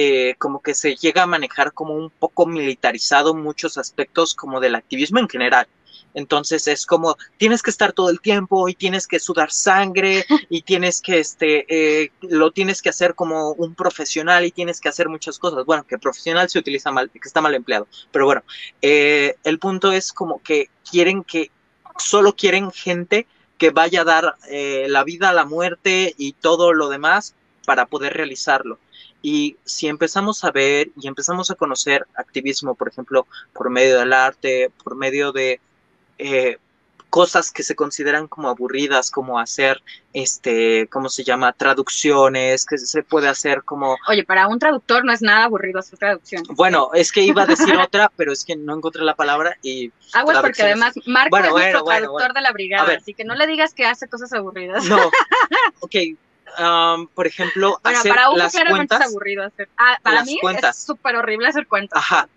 Eh, 0.00 0.36
como 0.38 0.62
que 0.62 0.74
se 0.74 0.94
llega 0.94 1.24
a 1.24 1.26
manejar 1.26 1.72
como 1.72 1.92
un 1.92 2.08
poco 2.08 2.46
militarizado 2.46 3.34
muchos 3.34 3.78
aspectos 3.78 4.32
como 4.32 4.60
del 4.60 4.76
activismo 4.76 5.18
en 5.18 5.28
general. 5.28 5.66
Entonces 6.14 6.68
es 6.68 6.86
como 6.86 7.16
tienes 7.36 7.64
que 7.64 7.70
estar 7.70 7.92
todo 7.92 8.08
el 8.08 8.20
tiempo 8.20 8.68
y 8.68 8.76
tienes 8.76 9.08
que 9.08 9.18
sudar 9.18 9.50
sangre 9.50 10.24
y 10.48 10.62
tienes 10.62 11.00
que, 11.00 11.18
este, 11.18 11.66
eh, 11.68 12.12
lo 12.20 12.52
tienes 12.52 12.80
que 12.80 12.90
hacer 12.90 13.16
como 13.16 13.50
un 13.54 13.74
profesional 13.74 14.44
y 14.44 14.52
tienes 14.52 14.80
que 14.80 14.88
hacer 14.88 15.08
muchas 15.08 15.36
cosas. 15.36 15.64
Bueno, 15.64 15.84
que 15.84 15.98
profesional 15.98 16.48
se 16.48 16.60
utiliza 16.60 16.92
mal, 16.92 17.10
que 17.10 17.18
está 17.24 17.40
mal 17.40 17.56
empleado. 17.56 17.88
Pero 18.12 18.24
bueno, 18.24 18.44
eh, 18.80 19.34
el 19.42 19.58
punto 19.58 19.90
es 19.90 20.12
como 20.12 20.40
que 20.44 20.70
quieren 20.88 21.24
que, 21.24 21.50
solo 21.98 22.36
quieren 22.36 22.70
gente 22.70 23.26
que 23.58 23.70
vaya 23.70 24.02
a 24.02 24.04
dar 24.04 24.36
eh, 24.48 24.86
la 24.88 25.02
vida, 25.02 25.32
la 25.32 25.44
muerte 25.44 26.14
y 26.16 26.34
todo 26.34 26.72
lo 26.72 26.88
demás 26.88 27.34
para 27.66 27.86
poder 27.86 28.14
realizarlo. 28.14 28.78
Y 29.22 29.56
si 29.64 29.88
empezamos 29.88 30.44
a 30.44 30.50
ver 30.50 30.90
y 31.00 31.08
empezamos 31.08 31.50
a 31.50 31.54
conocer 31.54 32.06
activismo, 32.14 32.74
por 32.74 32.88
ejemplo, 32.88 33.26
por 33.52 33.70
medio 33.70 33.98
del 33.98 34.12
arte, 34.12 34.70
por 34.84 34.94
medio 34.94 35.32
de 35.32 35.60
eh, 36.18 36.58
cosas 37.10 37.50
que 37.50 37.62
se 37.62 37.74
consideran 37.74 38.28
como 38.28 38.48
aburridas, 38.48 39.10
como 39.10 39.38
hacer, 39.38 39.82
este, 40.12 40.88
¿cómo 40.88 41.08
se 41.08 41.24
llama? 41.24 41.52
Traducciones, 41.52 42.66
que 42.66 42.78
se 42.78 43.02
puede 43.02 43.28
hacer 43.28 43.62
como... 43.64 43.96
Oye, 44.08 44.24
para 44.24 44.46
un 44.46 44.58
traductor 44.58 45.04
no 45.04 45.12
es 45.12 45.22
nada 45.22 45.44
aburrido 45.44 45.78
hacer 45.78 45.98
traducción. 45.98 46.42
Bueno, 46.50 46.90
es 46.94 47.10
que 47.10 47.22
iba 47.22 47.42
a 47.42 47.46
decir 47.46 47.76
otra, 47.78 48.12
pero 48.16 48.32
es 48.32 48.44
que 48.44 48.56
no 48.56 48.76
encontré 48.76 49.02
la 49.02 49.14
palabra 49.14 49.56
y... 49.62 49.90
Aguas 50.12 50.38
porque 50.40 50.62
además 50.62 50.94
Marco 51.06 51.36
es 51.38 51.50
nuestro 51.50 51.84
traductor 51.84 52.34
de 52.34 52.40
la 52.40 52.52
brigada, 52.52 52.94
así 52.94 53.14
que 53.14 53.24
no 53.24 53.34
le 53.34 53.46
digas 53.46 53.74
que 53.74 53.86
hace 53.86 54.08
cosas 54.08 54.32
aburridas. 54.32 54.84
No, 54.84 54.98
ok, 55.80 55.94
um, 56.58 57.06
por 57.08 57.26
ejemplo, 57.26 57.80
hacer 57.82 58.14
para 58.14 58.30
las 58.30 58.52
cuentas. 58.52 59.00
Es 59.00 59.06
aburrido 59.08 59.44
hacer. 59.44 59.68
Ah, 59.76 59.98
para 60.02 60.24
mí 60.24 60.38
es 60.42 60.76
súper 60.76 61.16
horrible 61.16 61.48
hacer 61.48 61.66
cuentas. 61.66 61.98
Ajá, 61.98 62.28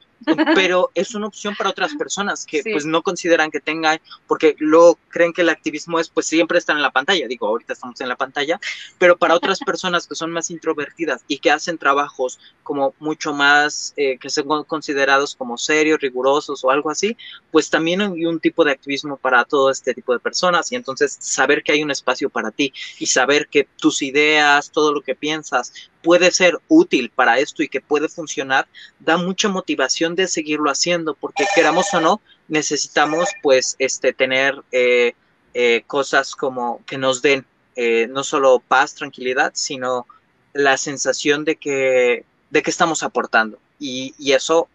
pero 0.56 0.92
es 0.96 1.16
una 1.16 1.28
opción 1.28 1.56
para 1.56 1.70
otras 1.70 1.96
personas 1.96 2.46
que 2.46 2.62
pues 2.64 2.86
no 2.86 3.02
consideran 3.02 3.52
que 3.52 3.60
tengan, 3.60 4.00
porque 4.28 4.56
luego 4.60 4.98
creen 5.10 5.34
que 5.34 5.42
el 5.42 5.50
activismo 5.50 6.00
es 6.00 6.10
pues 6.10 6.26
siempre 6.26 6.58
estar 6.58 6.76
en 6.76 6.82
la 6.82 6.92
pantalla, 6.92 7.28
digo, 7.28 7.48
ahorita 7.48 7.74
estamos 7.74 8.00
en 8.02 8.10
la 8.10 8.16
pantalla, 8.16 8.60
pero 8.98 9.18
para 9.18 9.36
otras 9.36 9.60
personas 9.66 10.08
que 10.08 10.16
son 10.16 10.32
más 10.32 10.52
introvertidas 10.52 11.24
y 11.28 11.40
que 11.40 11.52
hacen 11.52 11.78
trabajos 11.78 12.40
como 12.64 12.94
mucho 13.00 13.34
más, 13.34 13.94
eh, 13.98 14.18
que 14.18 14.30
son 14.30 14.64
considerados 14.64 15.36
como 15.36 15.58
serios, 15.58 16.00
rigurosos 16.00 16.64
o 16.64 16.72
algo 16.72 16.90
así, 16.90 17.18
pues 17.52 17.70
también 17.70 18.02
hay 18.02 18.26
un 18.26 18.40
tipo 18.40 18.64
de 18.64 18.72
activismo 18.72 19.18
para 19.18 19.44
todo 19.46 19.70
este 19.70 19.94
tipo 19.94 20.14
de 20.14 20.20
personas. 20.20 20.72
Y 20.72 20.76
entonces 20.76 21.18
saber 21.20 21.64
que 21.64 21.74
hay 21.74 21.84
un 21.84 21.92
espacio 21.92 22.30
para 22.30 22.52
ti 22.52 22.74
y 23.00 23.08
saber 23.08 23.48
que 23.48 23.68
tus 23.78 24.02
ideas, 24.02 24.72
todo 24.72 24.94
lo 24.94 25.02
que 25.02 25.16
piensas, 25.16 25.74
puede 26.02 26.32
ser 26.32 26.60
útil 26.68 27.10
para 27.10 27.40
esto 27.40 27.64
y 27.64 27.70
que 27.70 27.82
puede 27.82 28.10
funcionar, 28.10 28.68
da 29.00 29.18
mucha 29.18 29.50
motivación 29.50 30.16
de 30.16 30.28
seguirlo 30.28 30.70
haciendo, 30.70 31.14
porque 31.16 31.46
queramos 31.56 31.94
o 31.94 32.02
no, 32.02 32.22
necesitamos 32.48 33.30
pues 33.42 33.76
este 33.80 34.14
tener 34.14 34.62
eh, 34.72 35.14
eh, 35.54 35.84
cosas 35.88 36.36
como 36.36 36.84
que 36.86 36.98
nos 36.98 37.22
den 37.22 37.46
eh, 37.76 38.08
no 38.10 38.24
solo 38.24 38.60
paz, 38.60 38.96
tranquilidad, 38.96 39.52
sino 39.56 40.06
la 40.54 40.78
sensación 40.78 41.46
de 41.46 41.56
que, 41.56 42.26
de 42.50 42.62
que 42.62 42.70
estamos 42.70 43.04
aportando. 43.04 43.60
Y, 43.80 44.14
y 44.18 44.34
eso 44.34 44.68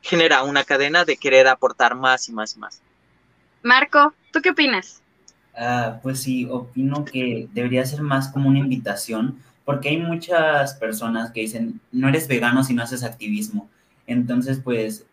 genera 0.00 0.42
una 0.42 0.64
cadena 0.64 1.04
de 1.04 1.16
querer 1.16 1.46
aportar 1.48 1.94
más 1.94 2.28
y 2.28 2.32
más 2.32 2.56
y 2.56 2.58
más. 2.58 2.80
Marco, 3.62 4.14
¿tú 4.32 4.40
qué 4.40 4.50
opinas? 4.50 5.02
Ah, 5.56 5.98
pues 6.02 6.22
sí, 6.22 6.46
opino 6.48 7.04
que 7.04 7.48
debería 7.52 7.84
ser 7.84 8.02
más 8.02 8.28
como 8.28 8.48
una 8.48 8.60
invitación 8.60 9.42
porque 9.68 9.90
hay 9.90 9.98
muchas 9.98 10.76
personas 10.76 11.30
que 11.30 11.42
dicen, 11.42 11.78
no 11.92 12.08
eres 12.08 12.26
vegano 12.26 12.64
si 12.64 12.72
no 12.72 12.82
haces 12.82 13.04
activismo. 13.04 13.68
Entonces, 14.06 14.60
pues, 14.64 15.04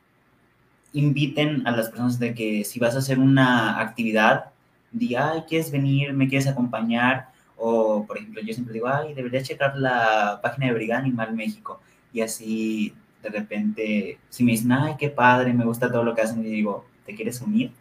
inviten 0.93 1.67
a 1.67 1.71
las 1.71 1.89
personas 1.89 2.19
de 2.19 2.33
que 2.33 2.63
si 2.63 2.79
vas 2.79 2.95
a 2.95 2.99
hacer 2.99 3.19
una 3.19 3.81
actividad, 3.81 4.45
di, 4.93 5.13
ay, 5.13 5.41
¿quieres 5.45 5.71
venir? 5.71 6.13
¿Me 6.13 6.29
quieres 6.29 6.47
acompañar? 6.47 7.27
O, 7.57 8.05
por 8.07 8.17
ejemplo, 8.17 8.41
yo 8.41 8.53
siempre 8.53 8.75
digo, 8.75 8.87
ay, 8.87 9.13
debería 9.13 9.43
checar 9.43 9.75
la 9.75 10.39
página 10.41 10.67
de 10.67 10.73
Brigada 10.73 11.01
Animal 11.01 11.33
México. 11.35 11.81
Y 12.13 12.21
así, 12.21 12.93
de 13.23 13.29
repente, 13.31 14.19
si 14.29 14.45
me 14.45 14.53
dicen, 14.53 14.71
ay, 14.71 14.95
qué 14.97 15.09
padre, 15.09 15.51
me 15.51 15.65
gusta 15.65 15.91
todo 15.91 16.05
lo 16.05 16.15
que 16.15 16.21
hacen, 16.21 16.39
y 16.39 16.49
digo, 16.49 16.85
¿te 17.05 17.13
quieres 17.13 17.41
unir? 17.41 17.73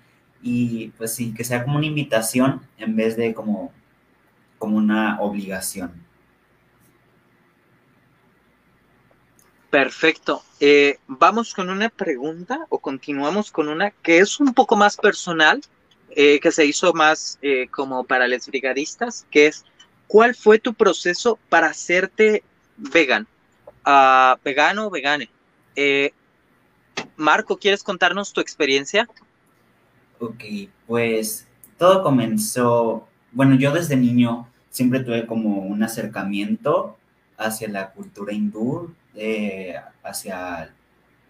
Y 0.43 0.89
pues 0.99 1.15
sí, 1.15 1.33
que 1.35 1.45
sea 1.45 1.63
como 1.63 1.77
una 1.77 1.87
invitación 1.87 2.63
en 2.79 2.97
vez 2.97 3.17
de 3.17 3.33
como, 3.33 3.71
como 4.59 4.77
una 4.77 5.21
obligación. 5.21 6.04
Perfecto. 9.75 10.45
Eh, 10.61 10.99
vamos 11.09 11.53
con 11.53 11.69
una 11.69 11.89
pregunta 11.89 12.65
o 12.69 12.79
continuamos 12.79 13.51
con 13.51 13.69
una 13.69 13.91
que 13.91 14.19
es 14.19 14.39
un 14.39 14.55
poco 14.55 14.77
más 14.77 14.97
personal, 14.97 15.61
eh, 16.11 16.39
que 16.39 16.53
se 16.53 16.65
hizo 16.65 16.93
más 16.93 17.41
eh, 17.43 17.67
como 17.73 18.05
para 18.05 18.29
los 18.29 18.47
brigadistas, 18.47 19.27
que 19.33 19.49
es, 19.49 19.65
¿cuál 20.07 20.37
fue 20.37 20.61
tu 20.61 20.75
proceso 20.75 21.41
para 21.49 21.67
hacerte 21.67 22.45
vegan? 22.77 23.27
Uh, 23.85 24.39
vegano 24.45 24.87
o 24.87 24.91
vegane. 24.91 25.29
Marco, 27.17 27.57
¿quieres 27.57 27.83
contarnos 27.83 28.33
tu 28.33 28.41
experiencia? 28.41 29.09
Ok, 30.21 30.45
pues 30.87 31.49
todo 31.79 32.05
comenzó, 32.05 33.09
bueno, 33.33 33.57
yo 33.57 33.73
desde 33.73 33.97
niño 33.97 34.49
siempre 34.71 35.01
tuve 35.01 35.27
como 35.27 35.63
un 35.63 35.83
acercamiento 35.83 36.97
hacia 37.37 37.69
la 37.69 37.91
cultura 37.91 38.33
hindú, 38.33 38.95
eh, 39.15 39.75
hacia 40.03 40.71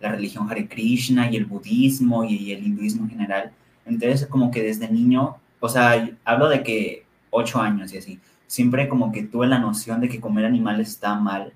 la 0.01 0.09
religión 0.11 0.51
Hare 0.51 0.69
Krishna 0.69 1.31
y 1.31 1.37
el 1.37 1.47
budismo 1.47 2.25
y, 2.25 2.53
el 2.53 2.65
hinduismo 2.65 3.05
en 3.05 3.11
general. 3.11 3.53
Entonces, 3.87 4.27
como 4.27 4.51
que 4.51 4.63
desde 4.63 4.89
niño, 4.89 5.37
o 5.61 5.69
sea, 5.69 6.11
hablo 6.25 6.49
de 6.49 6.63
que 6.63 7.05
ocho 7.31 7.61
años 7.61 7.93
y 7.93 7.99
así, 7.99 8.21
siempre 8.47 8.89
como 8.89 9.13
que 9.13 9.25
tuve 9.25 9.47
la 9.47 9.59
noción 9.59 10.01
de 10.01 10.09
que 10.09 10.21
comer 10.21 10.45
animales 10.45 10.89
está 10.91 11.15
mal, 11.15 11.53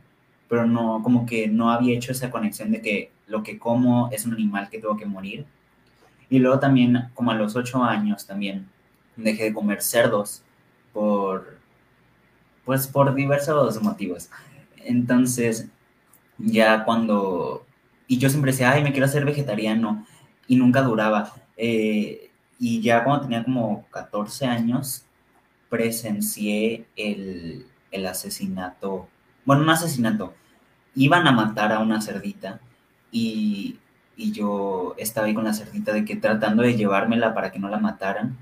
pero 0.48 0.66
no, 0.66 1.02
como 1.02 1.26
que 1.26 1.48
no 1.48 1.70
había 1.70 1.94
hecho 1.94 2.12
esa 2.12 2.30
conexión 2.30 2.70
de 2.72 2.80
que 2.80 3.10
lo 3.26 3.42
que 3.42 3.58
como 3.58 4.08
es 4.10 4.24
un 4.26 4.32
animal 4.34 4.68
que 4.70 4.78
tengo 4.78 4.96
que 4.96 5.06
morir. 5.06 5.46
Y 6.30 6.38
luego 6.38 6.58
también, 6.58 7.10
como 7.14 7.30
a 7.30 7.34
los 7.34 7.56
ocho 7.56 7.82
años 7.84 8.26
también, 8.26 8.68
dejé 9.16 9.44
de 9.44 9.54
comer 9.54 9.82
cerdos 9.82 10.42
por, 10.92 11.58
pues 12.64 12.86
por 12.86 13.14
diversos 13.14 13.82
motivos. 13.82 14.30
Entonces, 14.84 15.68
ya 16.38 16.85
cuando, 16.85 17.66
y 18.07 18.18
yo 18.18 18.31
siempre 18.31 18.53
decía, 18.53 18.72
ay, 18.72 18.83
me 18.83 18.92
quiero 18.92 19.07
hacer 19.07 19.24
vegetariano, 19.24 20.07
y 20.46 20.57
nunca 20.57 20.83
duraba. 20.83 21.33
Eh, 21.57 22.31
y 22.59 22.81
ya 22.81 23.05
cuando 23.05 23.24
tenía 23.24 23.44
como 23.44 23.87
14 23.90 24.46
años, 24.46 25.05
presencié 25.68 26.87
el, 26.96 27.66
el 27.90 28.07
asesinato, 28.07 29.09
bueno, 29.44 29.62
un 29.62 29.70
asesinato, 29.70 30.35
iban 30.94 31.27
a 31.27 31.33
matar 31.33 31.72
a 31.72 31.79
una 31.81 32.01
cerdita 32.01 32.61
y, 33.12 33.79
y 34.16 34.33
yo 34.33 34.94
estaba 34.98 35.27
ahí 35.27 35.35
con 35.35 35.44
la 35.44 35.55
cerdita 35.55 35.92
de 35.92 36.05
que 36.05 36.16
tratando 36.16 36.62
de 36.62 36.77
llevármela 36.77 37.35
para 37.35 37.53
que 37.53 37.59
no 37.59 37.68
la 37.68 37.79
mataran 37.79 38.37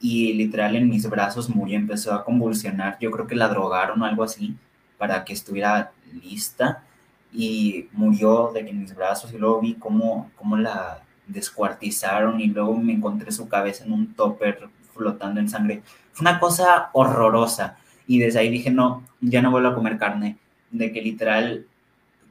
y 0.00 0.32
literal 0.34 0.76
en 0.76 0.88
mis 0.88 1.08
brazos 1.08 1.48
murió, 1.48 1.78
empezó 1.78 2.12
a 2.12 2.24
convulsionar, 2.24 2.98
yo 3.00 3.10
creo 3.10 3.26
que 3.26 3.36
la 3.36 3.48
drogaron 3.48 4.02
o 4.02 4.04
algo 4.04 4.24
así 4.24 4.56
para 4.98 5.24
que 5.24 5.32
estuviera 5.32 5.92
lista 6.22 6.84
y 7.32 7.88
murió 7.92 8.50
de 8.52 8.60
en 8.60 8.80
mis 8.80 8.94
brazos 8.94 9.32
y 9.32 9.38
luego 9.38 9.60
vi 9.60 9.74
cómo, 9.74 10.30
cómo 10.36 10.56
la 10.56 11.02
descuartizaron 11.26 12.40
y 12.40 12.46
luego 12.46 12.76
me 12.76 12.92
encontré 12.92 13.32
su 13.32 13.48
cabeza 13.48 13.84
en 13.84 13.92
un 13.92 14.14
topper 14.14 14.68
flotando 14.94 15.40
en 15.40 15.48
sangre. 15.48 15.82
Fue 16.12 16.28
una 16.28 16.38
cosa 16.38 16.90
horrorosa 16.92 17.76
y 18.06 18.18
desde 18.18 18.40
ahí 18.40 18.50
dije, 18.50 18.70
no, 18.70 19.02
ya 19.20 19.40
no 19.40 19.50
vuelvo 19.50 19.68
a 19.68 19.74
comer 19.74 19.98
carne, 19.98 20.36
de 20.70 20.92
que 20.92 21.00
literal 21.00 21.66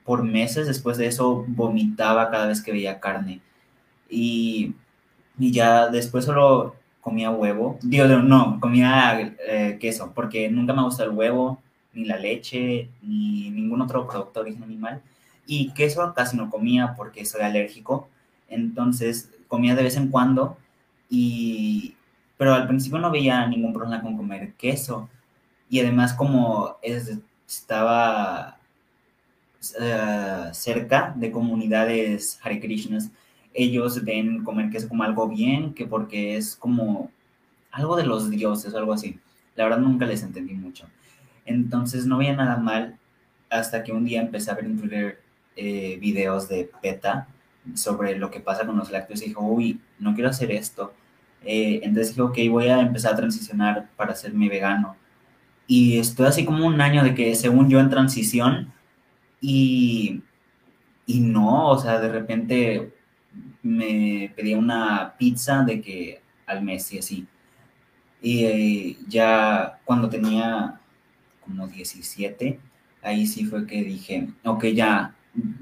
por 0.04 0.24
meses 0.24 0.68
después 0.68 0.98
de 0.98 1.08
eso 1.08 1.46
vomitaba 1.48 2.30
cada 2.30 2.48
vez 2.48 2.62
que 2.62 2.72
veía 2.72 3.00
carne 3.00 3.42
y, 4.10 4.76
y 5.40 5.52
ya 5.52 5.88
después 5.88 6.26
solo 6.26 6.76
comía 7.00 7.32
huevo, 7.32 7.80
digo, 7.82 8.06
no, 8.06 8.60
comía 8.60 9.36
eh, 9.48 9.78
queso, 9.80 10.12
porque 10.14 10.50
nunca 10.50 10.74
me 10.74 10.84
gusta 10.84 11.04
el 11.04 11.10
huevo, 11.10 11.60
ni 11.94 12.06
la 12.06 12.18
leche, 12.18 12.90
ni 13.02 13.50
ningún 13.50 13.82
otro 13.82 14.08
producto 14.08 14.40
de 14.40 14.50
origen 14.50 14.64
animal. 14.64 15.02
Y 15.46 15.72
queso 15.74 16.14
casi 16.16 16.38
no 16.38 16.50
comía 16.50 16.94
porque 16.96 17.26
soy 17.26 17.42
alérgico, 17.42 18.08
entonces 18.48 19.30
comía 19.48 19.76
de 19.76 19.84
vez 19.84 19.98
en 19.98 20.10
cuando, 20.10 20.58
y, 21.10 21.96
pero 22.38 22.54
al 22.54 22.68
principio 22.68 23.00
no 23.00 23.12
veía 23.12 23.46
ningún 23.48 23.74
problema 23.74 24.02
con 24.02 24.18
comer 24.18 24.54
queso. 24.54 25.10
Y 25.70 25.80
además 25.80 26.14
como 26.14 26.78
estaba 27.48 28.58
eh, 29.80 30.50
cerca 30.54 31.14
de 31.16 31.32
comunidades 31.32 32.40
Hare 32.42 32.60
Krishnas, 32.60 33.12
ellos 33.54 34.04
ven 34.04 34.44
comer 34.44 34.70
queso 34.70 34.88
como 34.88 35.04
algo 35.04 35.28
bien, 35.28 35.74
que 35.74 35.86
porque 35.86 36.38
es 36.38 36.56
como 36.56 37.12
algo 37.72 37.96
de 37.96 38.06
los 38.06 38.30
dioses 38.30 38.74
o 38.74 38.78
algo 38.78 38.94
así. 38.94 39.20
La 39.56 39.66
verdad 39.66 39.80
nunca 39.80 40.06
les 40.06 40.24
entendí 40.24 40.54
mucho. 40.54 40.88
Entonces 41.46 42.06
no 42.06 42.18
veía 42.18 42.36
nada 42.36 42.58
mal 42.58 42.98
hasta 43.50 43.84
que 43.84 43.92
un 43.92 44.06
día 44.06 44.22
empecé 44.22 44.52
a 44.52 44.56
ver 44.56 44.66
en 44.66 44.80
Twitter 44.80 45.22
eh, 45.56 45.98
videos 46.00 46.48
de 46.48 46.70
PETA 46.82 47.28
sobre 47.76 48.18
lo 48.18 48.32
que 48.32 48.40
pasa 48.40 48.66
con 48.66 48.78
los 48.78 48.92
lácteos 48.92 49.22
y 49.22 49.28
dijo, 49.28 49.42
uy, 49.42 49.80
no 50.00 50.14
quiero 50.14 50.30
hacer 50.30 50.52
esto. 50.52 50.94
Eh, 51.44 51.82
entonces 51.84 52.10
dije, 52.10 52.22
ok, 52.22 52.38
voy 52.50 52.68
a 52.68 52.80
empezar 52.80 53.14
a 53.14 53.18
transicionar 53.18 53.90
para 53.96 54.14
hacerme 54.14 54.50
vegano. 54.50 54.96
Y 55.68 55.98
estoy 56.00 56.28
así 56.28 56.46
como 56.46 56.66
un 56.66 56.82
año 56.82 57.04
de 57.04 57.16
que 57.16 57.36
según 57.36 57.70
yo 57.70 57.80
en 57.80 57.90
transición 57.90 58.74
y, 59.40 60.22
y 61.06 61.20
no, 61.20 61.70
o 61.70 61.78
sea, 61.78 62.00
de 62.00 62.10
repente 62.10 62.94
me 63.64 64.34
pedía 64.36 64.58
una 64.58 65.16
pizza 65.18 65.64
de 65.64 65.82
que 65.82 66.22
al 66.46 66.64
mes 66.64 66.92
y 66.94 67.00
así. 67.00 67.28
Y 68.22 68.46
eh, 68.46 68.98
ya 69.08 69.80
cuando 69.86 70.10
tenía 70.10 70.81
como 71.52 71.68
17, 71.68 72.60
ahí 73.04 73.28
sí 73.28 73.46
fue 73.46 73.68
que 73.68 73.84
dije, 73.84 74.30
ok, 74.46 74.66
ya, 74.68 75.16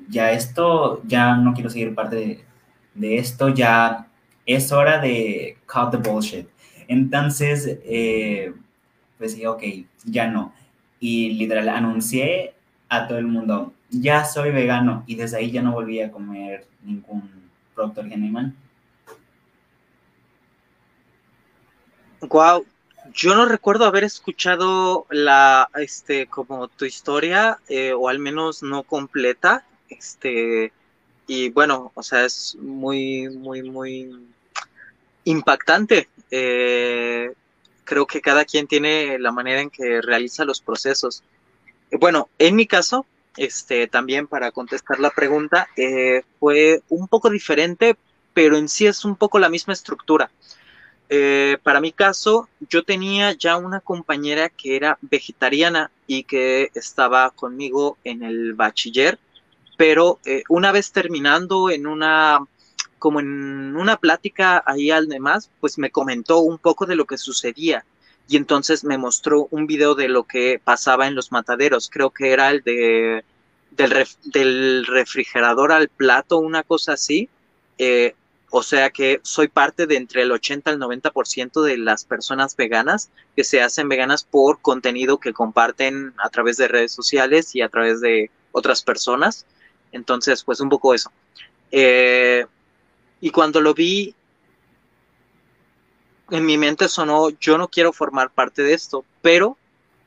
ya 0.07 0.31
esto, 0.31 1.01
ya 1.05 1.35
no 1.35 1.53
quiero 1.53 1.69
seguir 1.69 1.95
parte 1.95 2.45
de, 2.93 3.17
esto, 3.17 3.49
ya 3.49 4.07
es 4.45 4.71
hora 4.71 4.99
de 4.99 5.57
cut 5.65 5.91
the 5.91 5.97
bullshit. 5.97 6.47
Entonces, 6.87 7.79
eh, 7.83 8.53
pues 9.17 9.35
dije, 9.35 9.47
ok, 9.47 9.63
ya 10.05 10.27
no. 10.27 10.53
Y 10.99 11.31
literal, 11.31 11.69
anuncié 11.69 12.53
a 12.89 13.07
todo 13.07 13.17
el 13.17 13.27
mundo, 13.27 13.73
ya 13.89 14.25
soy 14.25 14.51
vegano 14.51 15.03
y 15.07 15.15
desde 15.15 15.37
ahí 15.37 15.51
ya 15.51 15.61
no 15.61 15.71
volví 15.71 16.01
a 16.01 16.11
comer 16.11 16.67
ningún 16.83 17.29
producto 17.75 18.01
animal. 18.01 18.53
Wow, 22.21 22.65
yo 23.13 23.35
no 23.35 23.45
recuerdo 23.45 23.85
haber 23.85 24.03
escuchado 24.03 25.05
la, 25.09 25.69
este, 25.75 26.27
como 26.27 26.67
tu 26.67 26.85
historia, 26.85 27.59
eh, 27.67 27.93
o 27.93 28.09
al 28.09 28.19
menos 28.19 28.63
no 28.63 28.83
completa, 28.83 29.65
este, 29.89 30.71
y 31.27 31.49
bueno, 31.49 31.91
o 31.93 32.03
sea, 32.03 32.25
es 32.25 32.55
muy, 32.59 33.29
muy, 33.29 33.63
muy 33.63 34.11
impactante. 35.25 36.09
Eh, 36.31 37.33
creo 37.83 38.05
que 38.05 38.21
cada 38.21 38.45
quien 38.45 38.67
tiene 38.67 39.17
la 39.19 39.31
manera 39.31 39.61
en 39.61 39.69
que 39.69 40.01
realiza 40.01 40.45
los 40.45 40.61
procesos. 40.61 41.23
Bueno, 41.91 42.29
en 42.37 42.55
mi 42.55 42.67
caso, 42.67 43.05
este, 43.37 43.87
también 43.87 44.27
para 44.27 44.51
contestar 44.51 44.99
la 44.99 45.09
pregunta, 45.09 45.67
eh, 45.75 46.23
fue 46.39 46.81
un 46.89 47.07
poco 47.07 47.29
diferente, 47.29 47.95
pero 48.33 48.57
en 48.57 48.69
sí 48.69 48.85
es 48.85 49.05
un 49.05 49.15
poco 49.15 49.39
la 49.39 49.49
misma 49.49 49.73
estructura. 49.73 50.31
Eh, 51.09 51.57
para 51.63 51.81
mi 51.81 51.91
caso, 51.91 52.47
yo 52.69 52.83
tenía 52.83 53.33
ya 53.33 53.57
una 53.57 53.79
compañera 53.79 54.49
que 54.49 54.75
era 54.75 54.97
vegetariana 55.01 55.91
y 56.05 56.23
que 56.23 56.69
estaba 56.75 57.31
conmigo 57.31 57.97
en 58.03 58.23
el 58.23 58.53
bachiller, 58.53 59.17
pero 59.77 60.19
eh, 60.25 60.43
una 60.49 60.71
vez 60.71 60.91
terminando 60.91 61.71
en 61.71 61.87
una, 61.87 62.39
como 62.99 63.19
en 63.19 63.75
una 63.75 63.97
plática 63.97 64.63
ahí 64.65 64.91
al 64.91 65.07
demás, 65.07 65.49
pues 65.59 65.79
me 65.79 65.89
comentó 65.89 66.39
un 66.39 66.59
poco 66.59 66.85
de 66.85 66.95
lo 66.95 67.05
que 67.05 67.17
sucedía 67.17 67.85
y 68.27 68.37
entonces 68.37 68.83
me 68.83 68.99
mostró 68.99 69.47
un 69.49 69.65
video 69.65 69.95
de 69.95 70.09
lo 70.09 70.25
que 70.25 70.61
pasaba 70.63 71.07
en 71.07 71.15
los 71.15 71.31
mataderos, 71.31 71.89
creo 71.89 72.11
que 72.11 72.31
era 72.31 72.51
el 72.51 72.61
de 72.61 73.23
del, 73.71 74.85
refrigerador 74.85 75.71
al 75.71 75.89
plato, 75.89 76.37
una 76.37 76.63
cosa 76.63 76.93
así. 76.93 77.29
Eh, 77.77 78.15
o 78.51 78.63
sea 78.63 78.89
que 78.89 79.19
soy 79.23 79.47
parte 79.47 79.87
de 79.87 79.97
entre 79.97 80.23
el 80.23 80.31
80 80.31 80.71
al 80.71 80.79
90% 80.79 81.61
de 81.63 81.77
las 81.77 82.05
personas 82.05 82.55
veganas 82.55 83.11
que 83.35 83.43
se 83.43 83.61
hacen 83.61 83.89
veganas 83.89 84.23
por 84.23 84.61
contenido 84.61 85.19
que 85.19 85.33
comparten 85.33 86.13
a 86.17 86.29
través 86.29 86.57
de 86.57 86.67
redes 86.67 86.91
sociales 86.93 87.55
y 87.55 87.61
a 87.61 87.69
través 87.69 88.01
de 88.01 88.31
otras 88.51 88.83
personas. 88.83 89.45
Entonces, 89.91 90.43
pues 90.43 90.59
un 90.61 90.69
poco 90.69 90.93
eso. 90.93 91.11
Eh, 91.71 92.45
Y 93.21 93.31
cuando 93.31 93.61
lo 93.61 93.73
vi, 93.73 94.15
en 96.31 96.45
mi 96.45 96.57
mente 96.57 96.87
sonó, 96.87 97.29
yo 97.29 97.57
no 97.57 97.67
quiero 97.69 97.91
formar 97.93 98.31
parte 98.31 98.63
de 98.63 98.73
esto, 98.73 99.05
pero 99.21 99.57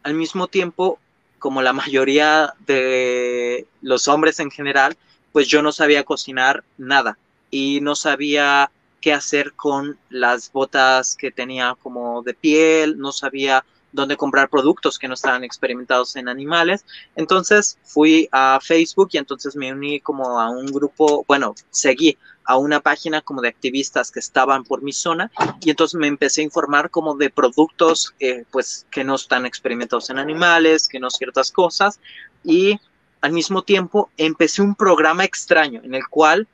al 0.02 0.14
mismo 0.14 0.48
tiempo, 0.48 1.00
como 1.38 1.62
la 1.62 1.72
mayoría 1.72 2.54
de 2.66 3.66
los 3.80 4.08
hombres 4.08 4.38
en 4.40 4.50
general, 4.50 4.96
pues 5.32 5.48
yo 5.48 5.62
no 5.62 5.72
sabía 5.72 6.04
cocinar 6.04 6.64
nada 6.76 7.18
y 7.52 7.80
no 7.82 7.94
sabía 7.94 8.72
qué 9.00 9.12
hacer 9.12 9.52
con 9.52 9.98
las 10.08 10.50
botas 10.50 11.14
que 11.14 11.30
tenía 11.30 11.76
como 11.82 12.22
de 12.22 12.34
piel, 12.34 12.98
no 12.98 13.12
sabía 13.12 13.64
dónde 13.92 14.16
comprar 14.16 14.48
productos 14.48 14.98
que 14.98 15.06
no 15.06 15.14
estaban 15.14 15.44
experimentados 15.44 16.16
en 16.16 16.28
animales. 16.28 16.86
Entonces 17.14 17.78
fui 17.84 18.26
a 18.32 18.58
Facebook 18.62 19.10
y 19.12 19.18
entonces 19.18 19.54
me 19.54 19.70
uní 19.70 20.00
como 20.00 20.40
a 20.40 20.48
un 20.48 20.66
grupo, 20.66 21.24
bueno, 21.28 21.54
seguí 21.70 22.16
a 22.44 22.56
una 22.56 22.80
página 22.80 23.20
como 23.20 23.42
de 23.42 23.48
activistas 23.48 24.10
que 24.10 24.20
estaban 24.20 24.64
por 24.64 24.82
mi 24.82 24.92
zona 24.92 25.30
y 25.60 25.70
entonces 25.70 25.94
me 26.00 26.06
empecé 26.06 26.40
a 26.40 26.44
informar 26.44 26.90
como 26.90 27.14
de 27.14 27.28
productos 27.28 28.14
eh, 28.18 28.44
pues 28.50 28.86
que 28.90 29.04
no 29.04 29.16
están 29.16 29.44
experimentados 29.44 30.08
en 30.10 30.18
animales, 30.18 30.88
que 30.88 30.98
no 30.98 31.10
ciertas 31.10 31.52
cosas 31.52 32.00
y 32.42 32.80
al 33.20 33.32
mismo 33.32 33.62
tiempo 33.62 34.10
empecé 34.16 34.62
un 34.62 34.74
programa 34.74 35.24
extraño 35.24 35.80
en 35.84 35.94
el 35.94 36.08
cual 36.08 36.48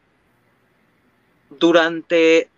durante 1.51 2.49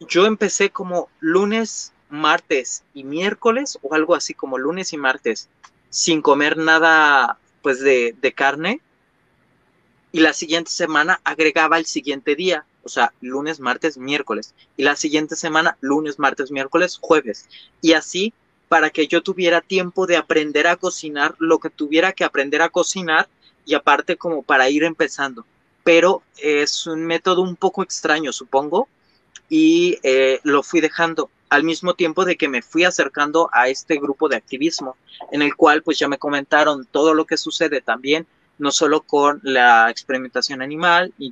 yo 0.00 0.26
empecé 0.26 0.70
como 0.70 1.08
lunes 1.20 1.92
martes 2.08 2.84
y 2.94 3.04
miércoles 3.04 3.78
o 3.82 3.94
algo 3.94 4.14
así 4.14 4.34
como 4.34 4.58
lunes 4.58 4.92
y 4.92 4.96
martes 4.96 5.48
sin 5.90 6.22
comer 6.22 6.56
nada 6.56 7.38
pues 7.62 7.80
de, 7.80 8.14
de 8.20 8.32
carne. 8.32 8.80
Y 10.12 10.20
la 10.20 10.32
siguiente 10.32 10.70
semana 10.70 11.20
agregaba 11.24 11.78
el 11.78 11.86
siguiente 11.86 12.36
día, 12.36 12.64
o 12.84 12.88
sea, 12.88 13.12
lunes, 13.20 13.60
martes, 13.60 13.98
miércoles. 13.98 14.54
Y 14.76 14.84
la 14.84 14.96
siguiente 14.96 15.36
semana 15.36 15.76
lunes, 15.80 16.18
martes, 16.18 16.50
miércoles, 16.50 16.98
jueves. 17.00 17.48
Y 17.82 17.92
así 17.92 18.32
para 18.68 18.90
que 18.90 19.06
yo 19.06 19.22
tuviera 19.22 19.60
tiempo 19.60 20.06
de 20.06 20.16
aprender 20.16 20.66
a 20.66 20.76
cocinar 20.76 21.34
lo 21.38 21.58
que 21.58 21.70
tuviera 21.70 22.12
que 22.12 22.24
aprender 22.24 22.62
a 22.62 22.68
cocinar 22.68 23.28
y 23.64 23.74
aparte 23.74 24.16
como 24.16 24.42
para 24.42 24.68
ir 24.70 24.84
empezando. 24.84 25.44
Pero 25.86 26.24
es 26.36 26.88
un 26.88 27.06
método 27.06 27.42
un 27.42 27.54
poco 27.54 27.80
extraño, 27.84 28.32
supongo, 28.32 28.88
y 29.48 30.00
eh, 30.02 30.40
lo 30.42 30.64
fui 30.64 30.80
dejando 30.80 31.30
al 31.48 31.62
mismo 31.62 31.94
tiempo 31.94 32.24
de 32.24 32.36
que 32.36 32.48
me 32.48 32.60
fui 32.60 32.82
acercando 32.82 33.48
a 33.52 33.68
este 33.68 33.96
grupo 33.98 34.28
de 34.28 34.34
activismo, 34.34 34.96
en 35.30 35.42
el 35.42 35.54
cual 35.54 35.84
pues 35.84 35.96
ya 35.96 36.08
me 36.08 36.18
comentaron 36.18 36.86
todo 36.90 37.14
lo 37.14 37.24
que 37.24 37.36
sucede 37.36 37.82
también, 37.82 38.26
no 38.58 38.72
solo 38.72 39.02
con 39.02 39.38
la 39.44 39.88
experimentación 39.88 40.60
animal 40.60 41.14
y 41.18 41.30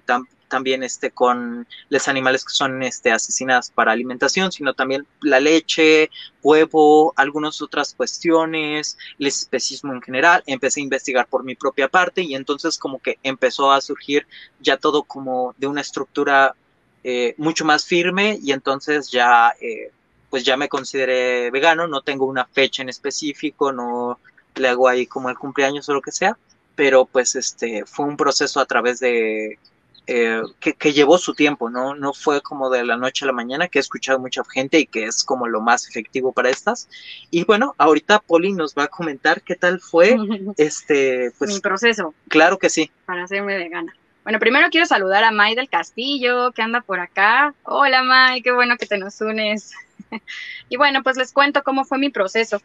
también 0.48 0.82
este, 0.82 1.10
con 1.10 1.66
los 1.88 2.08
animales 2.08 2.44
que 2.44 2.52
son 2.52 2.82
este, 2.82 3.10
asesinados 3.10 3.70
para 3.70 3.92
alimentación, 3.92 4.52
sino 4.52 4.74
también 4.74 5.06
la 5.20 5.40
leche, 5.40 6.10
huevo, 6.42 7.12
algunas 7.16 7.60
otras 7.62 7.94
cuestiones, 7.94 8.96
el 9.18 9.26
especismo 9.26 9.92
en 9.92 10.02
general. 10.02 10.42
Empecé 10.46 10.80
a 10.80 10.84
investigar 10.84 11.26
por 11.26 11.44
mi 11.44 11.54
propia 11.54 11.88
parte 11.88 12.22
y 12.22 12.34
entonces 12.34 12.78
como 12.78 12.98
que 13.00 13.18
empezó 13.22 13.72
a 13.72 13.80
surgir 13.80 14.26
ya 14.60 14.76
todo 14.76 15.02
como 15.02 15.54
de 15.58 15.66
una 15.66 15.80
estructura 15.80 16.54
eh, 17.02 17.34
mucho 17.36 17.64
más 17.64 17.84
firme 17.84 18.38
y 18.42 18.52
entonces 18.52 19.10
ya 19.10 19.54
eh, 19.60 19.90
pues 20.30 20.42
ya 20.42 20.56
me 20.56 20.68
consideré 20.68 21.50
vegano, 21.50 21.86
no 21.86 22.02
tengo 22.02 22.26
una 22.26 22.44
fecha 22.46 22.82
en 22.82 22.88
específico, 22.88 23.72
no 23.72 24.18
le 24.56 24.68
hago 24.68 24.88
ahí 24.88 25.06
como 25.06 25.28
el 25.30 25.38
cumpleaños 25.38 25.88
o 25.88 25.94
lo 25.94 26.02
que 26.02 26.12
sea, 26.12 26.36
pero 26.74 27.04
pues 27.04 27.36
este 27.36 27.84
fue 27.86 28.06
un 28.06 28.16
proceso 28.16 28.58
a 28.58 28.66
través 28.66 29.00
de 29.00 29.58
eh, 30.06 30.42
que, 30.60 30.92
llevó 30.92 31.16
su 31.16 31.34
tiempo, 31.34 31.70
¿no? 31.70 31.94
No 31.94 32.12
fue 32.12 32.42
como 32.42 32.68
de 32.68 32.84
la 32.84 32.96
noche 32.96 33.24
a 33.24 33.26
la 33.26 33.32
mañana, 33.32 33.68
que 33.68 33.78
he 33.78 33.80
escuchado 33.80 34.18
mucha 34.18 34.42
gente 34.44 34.78
y 34.78 34.86
que 34.86 35.04
es 35.04 35.24
como 35.24 35.48
lo 35.48 35.60
más 35.60 35.88
efectivo 35.88 36.32
para 36.32 36.50
estas. 36.50 36.88
Y 37.30 37.44
bueno, 37.44 37.74
ahorita 37.78 38.18
Poli 38.20 38.52
nos 38.52 38.74
va 38.74 38.84
a 38.84 38.88
comentar 38.88 39.40
qué 39.42 39.54
tal 39.54 39.80
fue 39.80 40.16
este, 40.58 41.32
pues, 41.38 41.54
mi 41.54 41.60
proceso. 41.60 42.14
Claro 42.28 42.58
que 42.58 42.68
sí. 42.68 42.90
Para 43.06 43.24
hacerme 43.24 43.56
vegana. 43.56 43.94
Bueno, 44.24 44.38
primero 44.38 44.68
quiero 44.70 44.86
saludar 44.86 45.24
a 45.24 45.30
May 45.30 45.54
del 45.54 45.68
Castillo, 45.68 46.52
que 46.52 46.62
anda 46.62 46.80
por 46.80 47.00
acá. 47.00 47.54
Hola 47.62 48.02
May, 48.02 48.42
qué 48.42 48.52
bueno 48.52 48.76
que 48.76 48.86
te 48.86 48.98
nos 48.98 49.20
unes. 49.20 49.72
y 50.68 50.76
bueno, 50.76 51.02
pues 51.02 51.16
les 51.16 51.32
cuento 51.32 51.62
cómo 51.62 51.84
fue 51.84 51.98
mi 51.98 52.10
proceso. 52.10 52.60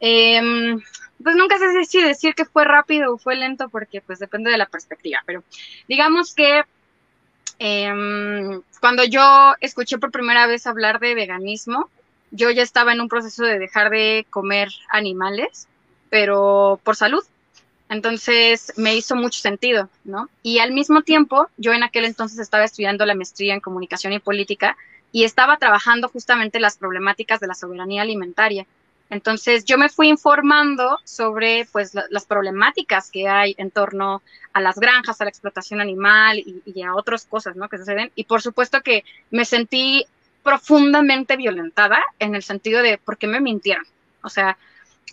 Em, 0.00 0.80
pues 1.24 1.36
nunca 1.36 1.58
sé 1.58 1.84
si 1.86 2.02
decir 2.02 2.34
que 2.34 2.44
fue 2.44 2.64
rápido 2.64 3.14
o 3.14 3.18
fue 3.18 3.34
lento 3.34 3.70
porque 3.70 4.02
pues 4.02 4.18
depende 4.18 4.50
de 4.50 4.58
la 4.58 4.66
perspectiva, 4.66 5.22
pero 5.26 5.42
digamos 5.88 6.34
que 6.34 6.62
em, 7.58 8.60
cuando 8.80 9.04
yo 9.04 9.54
escuché 9.60 9.98
por 9.98 10.12
primera 10.12 10.46
vez 10.46 10.66
hablar 10.66 11.00
de 11.00 11.14
veganismo, 11.14 11.88
yo 12.30 12.50
ya 12.50 12.62
estaba 12.62 12.92
en 12.92 13.00
un 13.00 13.08
proceso 13.08 13.44
de 13.44 13.58
dejar 13.58 13.90
de 13.90 14.26
comer 14.28 14.68
animales, 14.90 15.66
pero 16.10 16.78
por 16.84 16.96
salud. 16.96 17.24
Entonces 17.88 18.72
me 18.76 18.96
hizo 18.96 19.14
mucho 19.14 19.40
sentido, 19.40 19.88
¿no? 20.04 20.28
Y 20.42 20.58
al 20.58 20.72
mismo 20.72 21.02
tiempo, 21.02 21.48
yo 21.56 21.72
en 21.72 21.82
aquel 21.82 22.04
entonces 22.04 22.38
estaba 22.38 22.64
estudiando 22.64 23.06
la 23.06 23.14
maestría 23.14 23.54
en 23.54 23.60
comunicación 23.60 24.12
y 24.12 24.18
política 24.18 24.76
y 25.12 25.24
estaba 25.24 25.58
trabajando 25.58 26.08
justamente 26.08 26.60
las 26.60 26.76
problemáticas 26.76 27.40
de 27.40 27.46
la 27.46 27.54
soberanía 27.54 28.02
alimentaria. 28.02 28.66
Entonces 29.10 29.64
yo 29.64 29.78
me 29.78 29.88
fui 29.88 30.08
informando 30.08 30.98
sobre 31.04 31.68
pues 31.72 31.92
las 32.10 32.24
problemáticas 32.24 33.10
que 33.10 33.28
hay 33.28 33.54
en 33.58 33.70
torno 33.70 34.22
a 34.52 34.60
las 34.60 34.76
granjas, 34.76 35.20
a 35.20 35.24
la 35.24 35.30
explotación 35.30 35.80
animal 35.80 36.38
y, 36.38 36.82
a 36.82 36.94
otras 36.94 37.26
cosas 37.26 37.54
¿no? 37.54 37.68
que 37.68 37.78
suceden. 37.78 38.10
Y 38.14 38.24
por 38.24 38.42
supuesto 38.42 38.80
que 38.80 39.04
me 39.30 39.44
sentí 39.44 40.06
profundamente 40.42 41.36
violentada 41.36 42.02
en 42.18 42.34
el 42.34 42.42
sentido 42.42 42.82
de 42.82 42.98
por 42.98 43.18
qué 43.18 43.26
me 43.26 43.40
mintieron. 43.40 43.84
O 44.22 44.28
sea, 44.28 44.56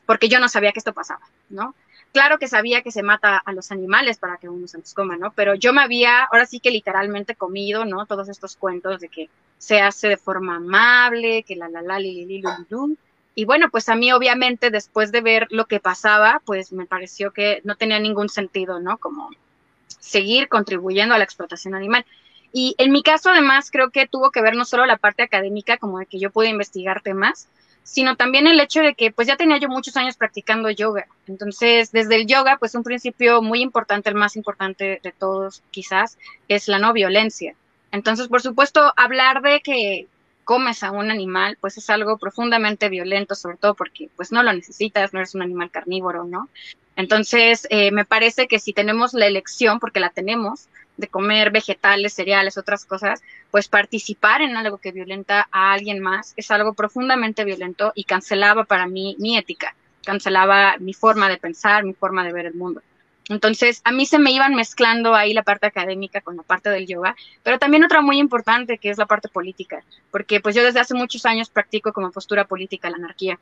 porque 0.05 0.29
yo 0.29 0.39
no 0.39 0.49
sabía 0.49 0.71
que 0.71 0.79
esto 0.79 0.93
pasaba, 0.93 1.21
¿no? 1.49 1.75
claro 2.11 2.37
que 2.39 2.47
sabía 2.47 2.81
que 2.81 2.91
se 2.91 3.03
mata 3.03 3.37
a 3.37 3.53
los 3.53 3.71
animales 3.71 4.17
para 4.17 4.37
que 4.37 4.49
uno 4.49 4.67
se 4.67 4.77
los 4.77 4.93
coma, 4.93 5.17
¿no? 5.17 5.31
Pero 5.31 5.55
yo 5.55 5.73
me 5.73 5.81
había, 5.81 6.23
ahora 6.23 6.45
sí 6.45 6.59
que 6.59 6.71
literalmente 6.71 7.35
comido, 7.35 7.85
¿no? 7.85 8.05
Todos 8.05 8.29
estos 8.29 8.55
cuentos 8.55 8.99
de 8.99 9.09
que 9.09 9.29
se 9.57 9.79
hace 9.79 10.09
de 10.09 10.17
forma 10.17 10.57
amable, 10.57 11.43
que 11.43 11.55
la 11.55 11.69
la 11.69 11.81
la 11.81 11.99
li, 11.99 12.25
li, 12.25 12.41
li, 12.41 12.97
Y 13.33 13.45
bueno, 13.45 13.69
pues 13.69 13.87
a 13.89 13.95
mí 13.95 14.11
obviamente 14.11 14.69
después 14.69 15.11
de 15.11 15.21
ver 15.21 15.47
lo 15.49 15.65
que 15.65 15.79
pasaba, 15.79 16.41
pues 16.45 16.71
me 16.73 16.85
pareció 16.85 17.31
que 17.31 17.61
no 17.63 17.75
tenía 17.75 17.99
ningún 17.99 18.29
sentido, 18.29 18.79
¿no? 18.79 18.97
Como 18.97 19.29
seguir 19.99 20.49
contribuyendo 20.49 21.15
a 21.15 21.17
la 21.17 21.23
explotación 21.23 21.75
animal. 21.75 22.05
Y 22.53 22.75
en 22.77 22.91
mi 22.91 23.03
caso, 23.03 23.29
además, 23.29 23.71
creo 23.71 23.91
que 23.91 24.07
tuvo 24.07 24.31
que 24.31 24.41
ver 24.41 24.55
no 24.55 24.65
solo 24.65 24.85
la 24.85 24.97
parte 24.97 25.23
académica, 25.23 25.77
como 25.77 25.99
de 25.99 26.05
que 26.05 26.19
yo 26.19 26.31
pude 26.31 26.49
investigar 26.49 27.01
temas, 27.01 27.47
sino 27.83 28.15
también 28.15 28.47
el 28.47 28.59
hecho 28.59 28.81
de 28.81 28.93
que 28.93 29.11
pues 29.11 29.27
ya 29.27 29.37
tenía 29.37 29.57
yo 29.57 29.69
muchos 29.69 29.95
años 29.95 30.17
practicando 30.17 30.69
yoga. 30.69 31.07
Entonces, 31.27 31.91
desde 31.91 32.15
el 32.15 32.27
yoga, 32.27 32.57
pues 32.57 32.75
un 32.75 32.83
principio 32.83 33.41
muy 33.41 33.61
importante, 33.61 34.09
el 34.09 34.15
más 34.15 34.35
importante 34.35 34.99
de 35.01 35.11
todos 35.11 35.63
quizás, 35.71 36.17
es 36.49 36.67
la 36.67 36.79
no 36.79 36.91
violencia. 36.93 37.55
Entonces, 37.91 38.27
por 38.27 38.41
supuesto, 38.41 38.93
hablar 38.97 39.41
de 39.41 39.61
que 39.61 40.07
comes 40.43 40.83
a 40.83 40.91
un 40.91 41.11
animal, 41.11 41.57
pues 41.59 41.77
es 41.77 41.89
algo 41.89 42.17
profundamente 42.17 42.89
violento, 42.89 43.35
sobre 43.35 43.57
todo 43.57 43.75
porque 43.75 44.09
pues 44.15 44.31
no 44.31 44.43
lo 44.43 44.53
necesitas, 44.53 45.13
no 45.13 45.19
eres 45.19 45.35
un 45.35 45.41
animal 45.41 45.71
carnívoro, 45.71 46.23
¿no? 46.25 46.49
Entonces, 46.95 47.67
eh, 47.69 47.91
me 47.91 48.05
parece 48.05 48.47
que 48.47 48.59
si 48.59 48.73
tenemos 48.73 49.13
la 49.13 49.27
elección, 49.27 49.79
porque 49.79 49.99
la 49.99 50.09
tenemos, 50.09 50.67
de 50.97 51.07
comer 51.07 51.51
vegetales, 51.51 52.13
cereales, 52.13 52.57
otras 52.57 52.85
cosas, 52.85 53.21
pues 53.49 53.67
participar 53.67 54.41
en 54.41 54.55
algo 54.55 54.77
que 54.77 54.91
violenta 54.91 55.47
a 55.51 55.73
alguien 55.73 55.99
más 55.99 56.33
es 56.37 56.51
algo 56.51 56.73
profundamente 56.73 57.43
violento 57.43 57.91
y 57.95 58.03
cancelaba 58.03 58.65
para 58.65 58.87
mí 58.87 59.15
mi 59.19 59.37
ética, 59.37 59.75
cancelaba 60.05 60.75
mi 60.79 60.93
forma 60.93 61.27
de 61.29 61.37
pensar, 61.37 61.83
mi 61.83 61.93
forma 61.93 62.23
de 62.23 62.33
ver 62.33 62.45
el 62.45 62.53
mundo. 62.53 62.81
Entonces, 63.31 63.79
a 63.85 63.93
mí 63.93 64.05
se 64.05 64.19
me 64.19 64.31
iban 64.31 64.55
mezclando 64.55 65.15
ahí 65.15 65.33
la 65.33 65.43
parte 65.43 65.65
académica 65.65 66.19
con 66.19 66.35
la 66.35 66.43
parte 66.43 66.69
del 66.69 66.85
yoga, 66.85 67.15
pero 67.43 67.59
también 67.59 67.81
otra 67.85 68.01
muy 68.01 68.19
importante 68.19 68.77
que 68.77 68.89
es 68.89 68.97
la 68.97 69.05
parte 69.05 69.29
política, 69.29 69.85
porque 70.11 70.41
pues 70.41 70.53
yo 70.53 70.65
desde 70.65 70.81
hace 70.81 70.95
muchos 70.95 71.25
años 71.25 71.49
practico 71.49 71.93
como 71.93 72.11
postura 72.11 72.43
política 72.43 72.89
la 72.89 72.97
anarquía. 72.97 73.39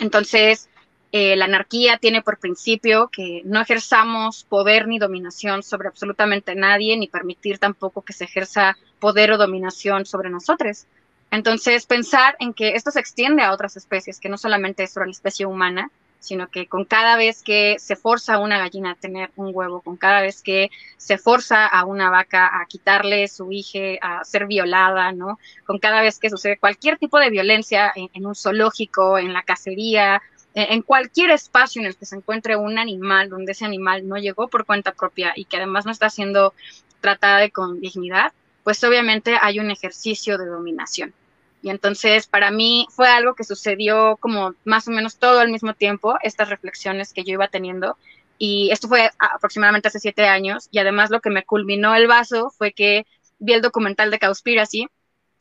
Entonces, 0.00 0.68
eh, 1.12 1.36
la 1.36 1.44
anarquía 1.44 1.98
tiene 1.98 2.22
por 2.22 2.38
principio 2.38 3.06
que 3.06 3.42
no 3.44 3.60
ejerzamos 3.60 4.42
poder 4.42 4.88
ni 4.88 4.98
dominación 4.98 5.62
sobre 5.62 5.86
absolutamente 5.86 6.56
nadie, 6.56 6.96
ni 6.96 7.06
permitir 7.06 7.58
tampoco 7.58 8.02
que 8.02 8.12
se 8.12 8.24
ejerza 8.24 8.76
poder 8.98 9.30
o 9.30 9.38
dominación 9.38 10.06
sobre 10.06 10.28
nosotros. 10.28 10.86
Entonces, 11.30 11.86
pensar 11.86 12.34
en 12.40 12.52
que 12.52 12.70
esto 12.70 12.90
se 12.90 12.98
extiende 12.98 13.44
a 13.44 13.52
otras 13.52 13.76
especies, 13.76 14.18
que 14.18 14.28
no 14.28 14.38
solamente 14.38 14.82
es 14.82 14.92
sobre 14.92 15.06
la 15.06 15.12
especie 15.12 15.46
humana, 15.46 15.88
sino 16.20 16.48
que 16.48 16.66
con 16.66 16.84
cada 16.84 17.16
vez 17.16 17.42
que 17.42 17.76
se 17.78 17.96
forza 17.96 18.34
a 18.34 18.38
una 18.38 18.58
gallina 18.58 18.92
a 18.92 18.94
tener 18.94 19.30
un 19.36 19.50
huevo, 19.52 19.80
con 19.80 19.96
cada 19.96 20.20
vez 20.20 20.42
que 20.42 20.70
se 20.96 21.18
forza 21.18 21.66
a 21.66 21.84
una 21.84 22.10
vaca 22.10 22.60
a 22.60 22.66
quitarle 22.66 23.26
su 23.26 23.50
hija, 23.50 23.98
a 24.00 24.24
ser 24.24 24.46
violada, 24.46 25.12
¿no? 25.12 25.38
Con 25.66 25.78
cada 25.78 26.00
vez 26.02 26.18
que 26.18 26.30
sucede 26.30 26.58
cualquier 26.58 26.98
tipo 26.98 27.18
de 27.18 27.30
violencia 27.30 27.92
en 27.94 28.26
un 28.26 28.34
zoológico, 28.34 29.18
en 29.18 29.32
la 29.32 29.42
cacería, 29.42 30.22
en 30.54 30.82
cualquier 30.82 31.30
espacio 31.30 31.80
en 31.80 31.86
el 31.86 31.96
que 31.96 32.06
se 32.06 32.16
encuentre 32.16 32.56
un 32.56 32.78
animal 32.78 33.28
donde 33.28 33.52
ese 33.52 33.64
animal 33.64 34.06
no 34.08 34.16
llegó 34.16 34.48
por 34.48 34.64
cuenta 34.66 34.92
propia 34.92 35.32
y 35.36 35.44
que 35.44 35.56
además 35.56 35.86
no 35.86 35.92
está 35.92 36.10
siendo 36.10 36.54
tratada 37.00 37.48
con 37.50 37.80
dignidad, 37.80 38.32
pues 38.64 38.82
obviamente 38.84 39.36
hay 39.40 39.58
un 39.58 39.70
ejercicio 39.70 40.38
de 40.38 40.46
dominación. 40.46 41.14
Y 41.62 41.70
entonces 41.70 42.26
para 42.26 42.50
mí 42.50 42.86
fue 42.90 43.08
algo 43.08 43.34
que 43.34 43.44
sucedió 43.44 44.16
como 44.18 44.54
más 44.64 44.88
o 44.88 44.90
menos 44.90 45.18
todo 45.18 45.40
al 45.40 45.50
mismo 45.50 45.74
tiempo, 45.74 46.16
estas 46.22 46.48
reflexiones 46.48 47.12
que 47.12 47.24
yo 47.24 47.34
iba 47.34 47.48
teniendo. 47.48 47.96
Y 48.38 48.70
esto 48.70 48.88
fue 48.88 49.10
aproximadamente 49.18 49.88
hace 49.88 50.00
siete 50.00 50.24
años. 50.26 50.68
Y 50.70 50.78
además 50.78 51.10
lo 51.10 51.20
que 51.20 51.30
me 51.30 51.44
culminó 51.44 51.94
el 51.94 52.06
vaso 52.06 52.50
fue 52.50 52.72
que 52.72 53.06
vi 53.38 53.52
el 53.52 53.62
documental 53.62 54.10
de 54.10 54.18
Cowspiracy. 54.18 54.88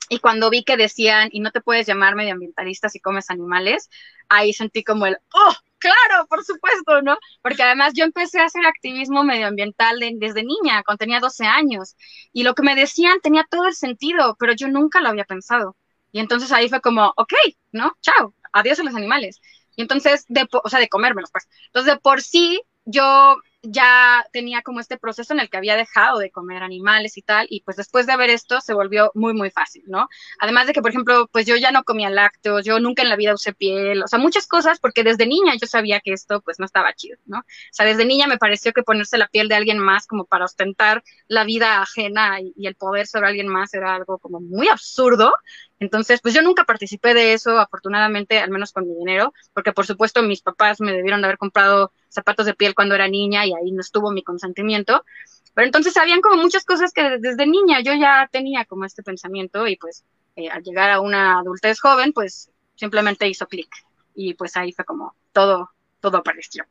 Y 0.10 0.20
cuando 0.20 0.50
vi 0.50 0.64
que 0.64 0.76
decían, 0.76 1.30
y 1.32 1.40
no 1.40 1.52
te 1.52 1.62
puedes 1.62 1.88
llamar 1.88 2.16
medioambientalista 2.16 2.90
si 2.90 3.00
comes 3.00 3.30
animales, 3.30 3.90
ahí 4.28 4.54
sentí 4.54 4.84
como 4.84 5.06
el, 5.06 5.18
oh, 5.34 5.54
claro, 5.78 6.28
por 6.28 6.44
supuesto, 6.44 7.02
¿no? 7.02 7.18
Porque 7.42 7.64
además 7.64 7.94
yo 7.96 8.04
empecé 8.06 8.40
a 8.40 8.46
hacer 8.46 8.66
activismo 8.66 9.24
medioambiental 9.24 10.00
desde 10.16 10.44
niña, 10.44 10.84
cuando 10.84 10.98
tenía 10.98 11.20
12 11.20 11.46
años. 11.46 11.96
Y 12.34 12.44
lo 12.44 12.54
que 12.56 12.64
me 12.64 12.76
decían 12.76 13.20
tenía 13.22 13.46
todo 13.50 13.68
el 13.68 13.76
sentido, 13.76 14.36
pero 14.40 14.54
yo 14.54 14.68
nunca 14.68 15.00
lo 15.00 15.10
había 15.10 15.26
pensado. 15.26 15.76
Y 16.12 16.20
entonces 16.20 16.52
ahí 16.52 16.70
fue 16.70 16.82
como, 16.82 17.14
ok, 17.18 17.34
¿no? 17.72 17.94
Chao, 18.02 18.34
adiós 18.54 18.80
a 18.80 18.84
los 18.84 18.96
animales. 18.96 19.42
Y 19.76 19.82
entonces, 19.82 20.26
de, 20.28 20.48
o 20.52 20.70
sea, 20.70 20.80
de 20.80 20.90
comérmelos, 20.90 21.32
pues. 21.32 21.48
Entonces, 21.68 21.94
de 21.94 22.00
por 22.00 22.22
sí, 22.22 22.62
yo 22.86 23.38
ya 23.62 24.26
tenía 24.32 24.62
como 24.62 24.80
este 24.80 24.98
proceso 24.98 25.34
en 25.34 25.42
el 25.42 25.50
que 25.50 25.58
había 25.58 25.76
dejado 25.76 26.20
de 26.20 26.32
comer 26.32 26.64
animales 26.64 27.18
y 27.18 27.22
tal, 27.22 27.48
y 27.50 27.62
pues 27.64 27.78
después 27.78 28.08
de 28.08 28.16
ver 28.18 28.30
esto 28.30 28.62
se 28.62 28.74
volvió 28.74 29.12
muy, 29.16 29.34
muy 29.34 29.52
fácil, 29.52 29.84
¿no? 29.88 30.08
Además 30.40 30.68
de 30.68 30.74
que, 30.74 30.82
por 30.82 30.92
ejemplo, 30.92 31.28
pues 31.32 31.46
yo 31.46 31.56
ya 31.58 31.72
no 31.72 31.84
comía 31.84 32.10
lácteos, 32.10 32.66
yo 32.66 32.80
nunca 32.80 33.02
en 33.04 33.10
la 33.10 33.16
vida 33.18 33.34
usé 33.34 33.54
piel, 33.54 34.04
o 34.04 34.08
sea, 34.08 34.20
muchas 34.20 34.48
cosas, 34.48 34.80
porque 34.80 35.04
desde 35.04 35.28
niña 35.28 35.54
yo 35.60 35.68
sabía 35.68 36.00
que 36.00 36.14
esto 36.14 36.42
pues 36.42 36.60
no 36.60 36.66
estaba 36.66 36.94
chido, 36.94 37.18
¿no? 37.26 37.40
O 37.40 37.44
sea, 37.72 37.86
desde 37.86 38.06
niña 38.06 38.28
me 38.28 38.38
pareció 38.38 38.72
que 38.74 38.84
ponerse 38.84 39.18
la 39.18 39.28
piel 39.28 39.50
de 39.50 39.56
alguien 39.56 39.80
más 39.80 40.08
como 40.08 40.26
para 40.26 40.46
ostentar 40.46 41.04
la 41.28 41.44
vida 41.44 41.82
ajena 41.82 42.40
y, 42.42 42.54
y 42.56 42.68
el 42.68 42.76
poder 42.76 43.08
sobre 43.08 43.28
alguien 43.28 43.48
más 43.48 43.74
era 43.74 43.96
algo 43.96 44.20
como 44.20 44.40
muy 44.40 44.68
absurdo, 44.70 45.34
entonces, 45.80 46.20
pues 46.22 46.34
yo 46.34 46.42
nunca 46.42 46.66
participé 46.66 47.14
de 47.14 47.34
eso, 47.34 47.58
afortunadamente, 47.58 48.40
al 48.40 48.50
menos 48.50 48.74
con 48.74 48.88
mi 48.88 48.96
dinero, 48.96 49.34
porque 49.54 49.72
por 49.74 49.86
supuesto 49.86 50.22
mis 50.22 50.42
papás 50.42 50.82
me 50.82 50.92
debieron 50.92 51.22
de 51.22 51.28
haber 51.28 51.38
comprado 51.38 51.94
zapatos 52.10 52.46
de 52.46 52.54
piel 52.54 52.76
cuando 52.76 52.96
era 52.96 53.08
niña 53.08 53.46
y 53.46 53.54
ahí 53.54 53.72
no 53.72 53.82
estuvo 53.82 54.12
mi 54.12 54.24
consentimiento. 54.24 55.06
Pero 55.54 55.66
entonces 55.66 55.96
habían 55.98 56.22
como 56.22 56.42
muchas 56.42 56.66
cosas 56.66 56.92
que 56.92 57.18
desde 57.20 57.46
niña 57.46 57.82
yo 57.82 57.94
ya 57.94 58.28
tenía 58.32 58.66
como 58.66 58.86
este 58.86 59.04
pensamiento 59.04 59.68
y 59.68 59.78
pues 59.78 60.04
eh, 60.36 60.50
al 60.50 60.64
llegar 60.64 60.90
a 60.92 61.02
una 61.02 61.40
adultez 61.40 61.80
joven, 61.80 62.14
pues 62.14 62.50
simplemente 62.76 63.28
hizo 63.28 63.48
clic 63.48 63.70
y 64.16 64.34
pues 64.34 64.56
ahí 64.58 64.72
fue 64.72 64.86
como 64.86 65.16
todo, 65.32 65.70
todo 66.00 66.18
apareció. 66.18 66.66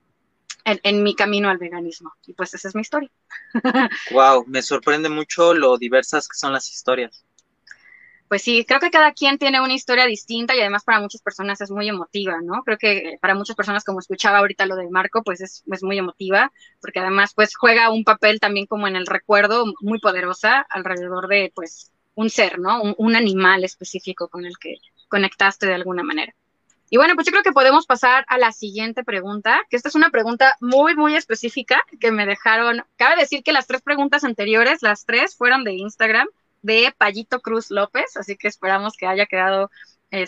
En, 0.64 0.80
en, 0.82 1.02
mi 1.02 1.14
camino 1.14 1.48
al 1.48 1.56
veganismo. 1.56 2.12
Y 2.26 2.34
pues 2.34 2.52
esa 2.52 2.68
es 2.68 2.74
mi 2.74 2.82
historia. 2.82 3.10
wow, 4.10 4.44
me 4.46 4.60
sorprende 4.60 5.08
mucho 5.08 5.54
lo 5.54 5.78
diversas 5.78 6.28
que 6.28 6.36
son 6.36 6.52
las 6.52 6.68
historias 6.68 7.24
pues 8.28 8.42
sí, 8.42 8.64
creo 8.66 8.80
que 8.80 8.90
cada 8.90 9.12
quien 9.12 9.38
tiene 9.38 9.60
una 9.60 9.72
historia 9.72 10.06
distinta 10.06 10.54
y 10.54 10.60
además 10.60 10.84
para 10.84 11.00
muchas 11.00 11.22
personas 11.22 11.60
es 11.60 11.70
muy 11.70 11.88
emotiva, 11.88 12.40
¿no? 12.42 12.62
Creo 12.62 12.78
que 12.78 13.18
para 13.20 13.34
muchas 13.34 13.56
personas, 13.56 13.84
como 13.84 14.00
escuchaba 14.00 14.38
ahorita 14.38 14.66
lo 14.66 14.76
de 14.76 14.90
Marco, 14.90 15.22
pues 15.22 15.40
es, 15.40 15.64
es 15.66 15.82
muy 15.82 15.98
emotiva, 15.98 16.52
porque 16.80 17.00
además 17.00 17.32
pues 17.34 17.56
juega 17.56 17.90
un 17.90 18.04
papel 18.04 18.40
también 18.40 18.66
como 18.66 18.86
en 18.86 18.96
el 18.96 19.06
recuerdo 19.06 19.64
muy 19.80 19.98
poderosa 19.98 20.66
alrededor 20.70 21.28
de 21.28 21.52
pues 21.54 21.90
un 22.14 22.30
ser, 22.30 22.58
¿no? 22.58 22.82
Un, 22.82 22.94
un 22.98 23.16
animal 23.16 23.64
específico 23.64 24.28
con 24.28 24.44
el 24.44 24.58
que 24.58 24.76
conectaste 25.08 25.66
de 25.66 25.74
alguna 25.74 26.02
manera. 26.02 26.34
Y 26.90 26.96
bueno, 26.96 27.14
pues 27.14 27.26
yo 27.26 27.32
creo 27.32 27.42
que 27.42 27.52
podemos 27.52 27.86
pasar 27.86 28.24
a 28.28 28.38
la 28.38 28.50
siguiente 28.52 29.04
pregunta, 29.04 29.60
que 29.68 29.76
esta 29.76 29.88
es 29.88 29.94
una 29.94 30.10
pregunta 30.10 30.56
muy, 30.60 30.94
muy 30.94 31.16
específica 31.16 31.82
que 32.00 32.10
me 32.10 32.24
dejaron. 32.24 32.82
Cabe 32.96 33.20
decir 33.20 33.42
que 33.42 33.52
las 33.52 33.66
tres 33.66 33.82
preguntas 33.82 34.24
anteriores, 34.24 34.80
las 34.80 35.04
tres 35.04 35.36
fueron 35.36 35.64
de 35.64 35.74
Instagram, 35.74 36.28
de 36.62 36.94
Payito 36.96 37.40
Cruz 37.40 37.70
López, 37.70 38.16
así 38.16 38.36
que 38.36 38.48
esperamos 38.48 38.94
que 38.96 39.06
haya 39.06 39.26
quedado 39.26 39.70
eh, 40.10 40.26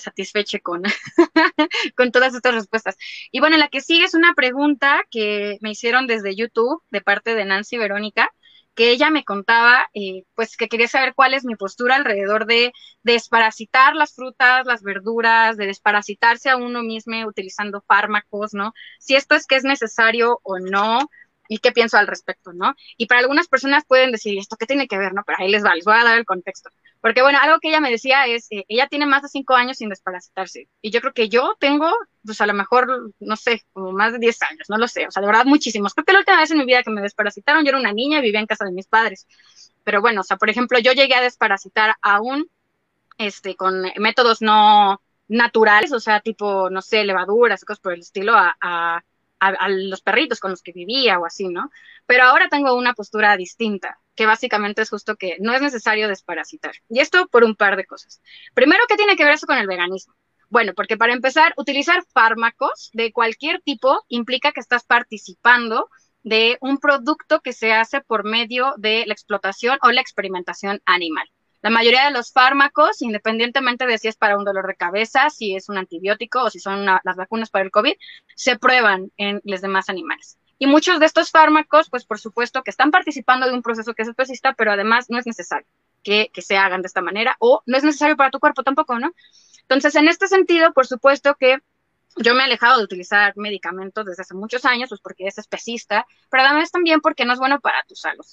con, 0.63 0.83
con 1.97 2.13
todas 2.13 2.35
estas 2.35 2.55
respuestas. 2.55 2.97
Y 3.31 3.41
bueno, 3.41 3.57
la 3.57 3.69
que 3.69 3.81
sigue 3.81 4.05
es 4.05 4.15
una 4.15 4.35
pregunta 4.35 5.03
que 5.11 5.59
me 5.61 5.71
hicieron 5.71 6.07
desde 6.07 6.37
YouTube 6.37 6.83
de 6.91 7.01
parte 7.01 7.35
de 7.35 7.45
Nancy 7.45 7.79
Verónica, 7.79 8.31
que 8.75 8.91
ella 8.91 9.11
me 9.11 9.25
contaba, 9.25 9.89
eh, 9.95 10.25
pues 10.35 10.57
que 10.57 10.69
quería 10.69 10.89
saber 10.89 11.15
cuál 11.15 11.35
es 11.35 11.45
mi 11.45 11.57
postura 11.57 11.97
alrededor 11.97 12.47
de 12.47 12.73
desparasitar 13.03 13.95
las 13.97 14.15
frutas, 14.15 14.65
las 14.67 14.83
verduras, 14.83 15.57
de 15.57 15.67
desparasitarse 15.67 16.51
a 16.51 16.57
uno 16.57 16.83
mismo 16.83 17.27
utilizando 17.27 17.83
fármacos, 17.87 18.55
¿no? 18.55 18.73
Si 18.99 19.17
esto 19.17 19.35
es 19.35 19.47
que 19.47 19.57
es 19.57 19.65
necesario 19.65 20.41
o 20.45 20.59
no, 20.59 21.01
y 21.51 21.59
qué 21.59 21.73
pienso 21.73 21.99
al 21.99 22.07
respecto, 22.07 22.53
¿no? 22.53 22.77
Y 22.97 23.07
para 23.07 23.21
algunas 23.21 23.49
personas 23.49 23.85
pueden 23.85 24.13
decir, 24.13 24.39
¿esto 24.39 24.57
qué 24.57 24.67
tiene 24.67 24.87
que 24.87 24.97
ver, 24.97 25.13
no? 25.13 25.25
Pero 25.27 25.39
ahí 25.41 25.51
les 25.51 25.65
va, 25.65 25.75
les 25.75 25.85
voy 25.85 25.95
a 25.95 26.05
dar 26.05 26.17
el 26.17 26.25
contexto. 26.25 26.71
Porque, 27.01 27.23
bueno, 27.23 27.41
algo 27.43 27.59
que 27.59 27.71
ella 27.71 27.81
me 27.81 27.91
decía 27.91 28.25
es, 28.27 28.47
eh, 28.51 28.65
ella 28.69 28.87
tiene 28.87 29.05
más 29.05 29.23
de 29.23 29.29
cinco 29.29 29.55
años 29.55 29.79
sin 29.79 29.89
desparasitarse. 29.89 30.69
Y 30.81 30.93
yo 30.93 31.01
creo 31.01 31.13
que 31.13 31.29
yo 31.29 31.57
tengo, 31.59 31.91
pues 32.25 32.41
a 32.41 32.47
lo 32.47 32.55
mejor, 32.55 33.13
no 33.19 33.35
sé, 33.35 33.65
como 33.73 33.91
más 33.91 34.13
de 34.13 34.21
diez 34.21 34.41
años, 34.43 34.71
no 34.71 34.79
lo 34.79 34.87
sé. 34.87 35.09
O 35.09 35.11
sea, 35.11 35.23
de 35.23 35.27
verdad, 35.27 35.45
muchísimos. 35.45 35.93
Creo 35.93 36.05
que 36.05 36.13
la 36.13 36.21
última 36.21 36.39
vez 36.39 36.53
en 36.53 36.59
mi 36.59 36.67
vida 36.67 36.85
que 36.85 36.91
me 36.91 37.03
desparasitaron, 37.03 37.65
yo 37.65 37.71
era 37.71 37.79
una 37.81 37.93
niña 37.93 38.21
y 38.21 38.23
vivía 38.23 38.39
en 38.39 38.47
casa 38.47 38.65
de 38.65 38.71
mis 38.71 38.87
padres. 38.87 39.27
Pero 39.83 40.01
bueno, 40.01 40.21
o 40.21 40.25
sea, 40.25 40.37
por 40.37 40.51
ejemplo, 40.51 40.79
yo 40.79 40.93
llegué 40.93 41.17
a 41.17 41.21
desparasitar 41.23 41.97
aún, 42.01 42.49
este, 43.19 43.57
con 43.57 43.83
métodos 43.97 44.41
no 44.41 45.03
naturales, 45.27 45.93
o 45.93 45.99
sea, 45.99 46.21
tipo, 46.21 46.71
no 46.71 46.81
sé, 46.81 47.05
levaduras, 47.05 47.65
cosas 47.65 47.81
por 47.81 47.93
el 47.93 48.01
estilo, 48.01 48.35
a 48.35 48.57
a, 48.61 49.03
los 49.69 50.03
perritos 50.03 50.41
con 50.41 50.51
los 50.51 50.63
que 50.63 50.73
vivía 50.73 51.19
o 51.19 51.27
así, 51.27 51.49
¿no? 51.49 51.71
Pero 52.07 52.25
ahora 52.25 52.49
tengo 52.49 52.75
una 52.75 52.95
postura 52.95 53.37
distinta, 53.37 53.99
que 54.15 54.27
básicamente 54.27 54.83
es 54.83 54.91
justo 54.91 55.17
que 55.17 55.37
no 55.41 55.55
es 55.55 55.63
necesario 55.63 56.09
desparasitar. 56.09 56.73
Y 56.89 57.01
esto 57.01 57.27
por 57.29 57.45
un 57.45 57.57
par 57.57 57.77
de 57.77 57.87
cosas. 57.87 58.21
Primero, 58.55 58.85
¿qué 58.89 58.97
tiene 58.97 59.17
que 59.17 59.25
ver 59.25 59.35
eso 59.35 59.47
con 59.47 59.59
el 59.59 59.67
veganismo? 59.67 60.15
Bueno, 60.49 60.73
porque 60.75 60.97
para 60.97 61.13
empezar, 61.13 61.55
utilizar 61.57 62.05
fármacos 62.13 62.91
de 62.93 63.13
cualquier 63.13 63.61
tipo 63.63 64.05
implica 64.09 64.53
que 64.53 64.61
estás 64.61 64.85
participando 64.85 65.89
de 66.23 66.59
un 66.61 66.79
producto 66.79 67.41
que 67.41 67.53
se 67.53 67.73
hace 67.73 68.01
por 68.01 68.25
medio 68.25 68.75
de 68.77 69.05
la 69.07 69.15
explotación 69.15 69.79
o 69.83 69.91
la 69.91 70.01
experimentación 70.01 70.83
animal. 70.85 71.31
La 71.63 71.71
mayoría 71.71 72.07
de 72.07 72.11
los 72.11 72.33
fármacos, 72.33 73.03
independientemente 73.03 73.87
de 73.87 73.99
si 73.99 74.09
es 74.09 74.17
para 74.17 74.39
un 74.39 74.45
dolor 74.45 74.67
de 74.67 74.77
cabeza, 74.77 75.29
si 75.29 75.55
es 75.55 75.69
un 75.69 75.77
antibiótico 75.77 76.43
o 76.43 76.51
si 76.51 76.59
son 76.59 76.87
las 76.87 77.17
vacunas 77.17 77.51
para 77.51 77.65
el 77.65 77.71
COVID, 77.71 77.95
se 78.35 78.59
prueban 78.59 79.11
en 79.19 79.41
los 79.45 79.61
demás 79.61 79.91
animales. 79.91 80.39
Y 80.59 80.67
muchos 80.67 81.01
de 81.01 81.07
estos 81.07 81.31
fármacos, 81.31 81.91
pues 81.91 82.05
por 82.05 82.19
supuesto 82.19 82.63
que 82.63 82.71
están 82.71 82.91
participando 82.91 83.47
de 83.47 83.53
un 83.53 83.63
proceso 83.63 83.95
que 83.95 84.03
es 84.03 84.09
especista, 84.09 84.55
pero 84.55 84.73
además 84.73 85.07
no 85.11 85.19
es 85.19 85.27
necesario 85.27 85.67
que, 86.03 86.31
que 86.33 86.43
se 86.43 86.57
hagan 86.57 86.83
de 86.83 86.87
esta 86.87 87.03
manera 87.03 87.37
o 87.39 87.63
no 87.67 87.77
es 87.77 87.85
necesario 87.85 88.17
para 88.17 88.31
tu 88.31 88.41
cuerpo 88.41 88.63
tampoco, 88.63 88.99
¿no? 88.99 89.13
Entonces, 89.63 89.95
en 89.95 90.09
este 90.09 90.29
sentido, 90.29 90.73
por 90.73 90.87
supuesto 90.87 91.37
que 91.39 91.59
yo 92.17 92.35
me 92.35 92.41
he 92.41 92.45
alejado 92.45 92.79
de 92.79 92.85
utilizar 92.85 93.33
medicamentos 93.37 94.05
desde 94.05 94.23
hace 94.23 94.35
muchos 94.35 94.65
años, 94.65 94.89
pues 94.89 95.01
porque 95.01 95.27
es 95.27 95.39
especista, 95.39 96.07
pero 96.31 96.45
además 96.45 96.71
también 96.71 97.01
porque 97.01 97.25
no 97.25 97.33
es 97.33 97.39
bueno 97.39 97.61
para 97.61 97.83
tu 97.87 97.95
salud. 97.95 98.25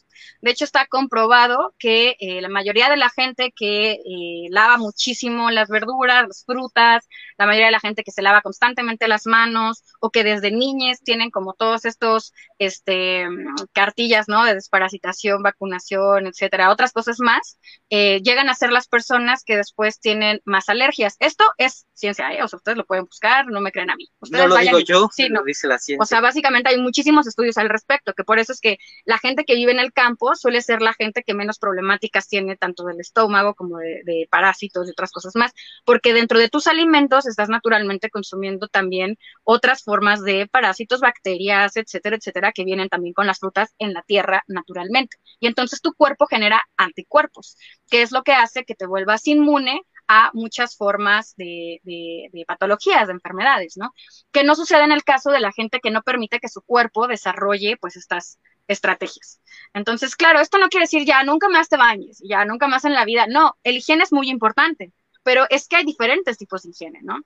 De 0.42 0.52
hecho, 0.52 0.66
está 0.66 0.88
comprobado 0.88 1.76
que 1.78 2.16
eh, 2.20 2.42
la 2.42 2.50
mayoría 2.50 2.90
de 2.90 2.98
la 2.98 3.10
gente 3.10 3.54
que 3.56 3.92
eh, 3.94 4.48
lava 4.50 4.78
muchísimo 4.78 5.52
las 5.52 5.70
verduras, 5.70 6.28
las 6.28 6.44
frutas, 6.46 7.08
la 7.38 7.46
mayoría 7.46 7.68
de 7.68 7.72
la 7.72 7.80
gente 7.80 8.04
que 8.04 8.12
se 8.12 8.22
lava 8.22 8.42
constantemente 8.42 9.08
las 9.08 9.26
manos 9.26 9.84
o 10.00 10.10
que 10.10 10.24
desde 10.24 10.52
niñez 10.52 11.02
tienen 11.04 11.32
como 11.32 11.54
todos 11.54 11.86
estos 11.86 12.34
este, 12.60 13.28
cartillas, 13.74 14.28
¿no? 14.28 14.44
De 14.44 14.56
desparasitación, 14.56 15.44
vacunación, 15.44 16.28
etcétera, 16.28 16.72
otras 16.72 16.92
cosas 16.94 17.20
más, 17.20 17.60
eh, 17.90 18.22
llegan 18.24 18.50
a 18.50 18.56
ser 18.56 18.72
las 18.72 18.88
personas 18.88 19.44
que 19.44 19.58
después 19.58 20.00
tienen 20.00 20.42
más 20.46 20.70
alergias. 20.70 21.16
Esto 21.20 21.46
es 21.58 21.86
ciencia, 21.94 22.32
¿eh? 22.34 22.44
O 22.44 22.48
sea, 22.48 22.58
ustedes 22.58 22.78
lo 22.78 22.86
pueden 22.86 23.06
buscar, 23.06 23.48
no 23.48 23.62
me 23.62 23.67
a 23.76 23.96
mí. 23.96 24.10
no 24.32 24.48
lo 24.48 24.58
digo 24.58 24.80
yo, 24.80 25.10
sí, 25.14 25.30
lo 25.30 25.44
dice 25.44 25.68
la 25.68 25.78
ciencia. 25.78 26.02
O 26.02 26.06
sea, 26.06 26.22
básicamente 26.22 26.70
hay 26.70 26.80
muchísimos 26.80 27.28
estudios 27.28 27.58
al 27.58 27.70
respecto, 27.70 28.14
que 28.14 28.24
por 28.24 28.40
eso 28.40 28.52
es 28.52 28.62
que 28.62 28.78
la 29.06 29.18
gente 29.18 29.46
que 29.46 29.56
vive 29.56 29.72
en 29.72 29.80
el 29.80 29.94
campo 29.94 30.36
suele 30.36 30.62
ser 30.62 30.82
la 30.82 30.94
gente 30.94 31.24
que 31.24 31.34
menos 31.34 31.60
problemáticas 31.60 32.28
tiene, 32.28 32.58
tanto 32.58 32.86
del 32.86 33.00
estómago 33.00 33.56
como 33.56 33.78
de, 33.78 34.28
parásitos 34.30 34.88
y 34.88 34.92
otras 34.92 35.12
cosas 35.12 35.36
más, 35.36 35.54
porque 35.86 36.14
dentro 36.14 36.40
de 36.40 36.50
tus 36.50 36.68
alimentos 36.68 37.26
estás 37.28 37.50
naturalmente 37.50 38.10
consumiendo 38.10 38.68
también 38.68 39.18
otras 39.44 39.84
formas 39.84 40.24
de 40.24 40.48
parásitos, 40.48 41.00
bacterias, 41.00 41.78
etcétera, 41.78 42.18
etcétera, 42.18 42.52
que 42.52 42.66
vienen 42.66 42.90
también 42.90 43.14
con 43.14 43.28
las 43.28 43.40
frutas 43.40 43.74
en 43.80 43.94
la 43.94 44.02
tierra 44.02 44.44
naturalmente. 44.48 45.18
Y 45.40 45.48
entonces 45.48 45.82
tu 45.82 45.94
cuerpo 45.94 46.26
genera 46.28 46.62
anticuerpos, 46.78 47.58
que 47.90 48.02
es 48.02 48.12
lo 48.12 48.24
que 48.24 48.34
hace 48.34 48.66
que 48.66 48.76
te 48.76 48.88
vuelvas 48.88 49.28
inmune 49.28 49.82
a 50.08 50.32
muchas 50.34 50.76
formas 50.76 51.36
de, 51.36 51.82
patologías, 52.48 53.08
de 53.08 53.14
enfermedades, 53.14 53.78
¿no? 53.78 53.94
Que 54.32 54.44
no 54.44 54.56
sucede 54.56 54.84
en 54.84 54.92
el 54.92 55.04
caso 55.04 55.32
de 55.32 55.40
la 55.40 55.52
gente 55.52 55.80
que 55.80 55.92
no 55.92 56.02
permite 56.02 56.40
que 56.40 56.50
su 56.50 56.62
cuerpo 56.62 57.08
desarrolle, 57.08 57.78
pues, 57.78 57.98
estas 57.98 58.40
estrategias. 58.68 59.42
Entonces, 59.74 60.16
claro, 60.16 60.40
esto 60.40 60.58
no 60.58 60.70
quiere 60.70 60.86
decir 60.86 61.06
ya 61.06 61.24
nunca 61.24 61.50
más 61.50 61.70
te 61.70 61.78
bañes, 61.78 62.22
ya 62.24 62.46
nunca 62.46 62.68
más 62.68 62.86
en 62.86 62.94
la 62.94 63.06
vida. 63.06 63.28
No, 63.28 63.58
el 63.64 63.78
higiene 63.78 64.04
es 64.04 64.14
muy 64.14 64.30
importante, 64.30 64.94
pero 65.24 65.46
es 65.50 65.68
que 65.68 65.78
hay 65.78 65.86
diferentes 65.86 66.38
tipos 66.38 66.64
de 66.64 66.70
higiene, 66.70 67.00
¿no? 67.04 67.22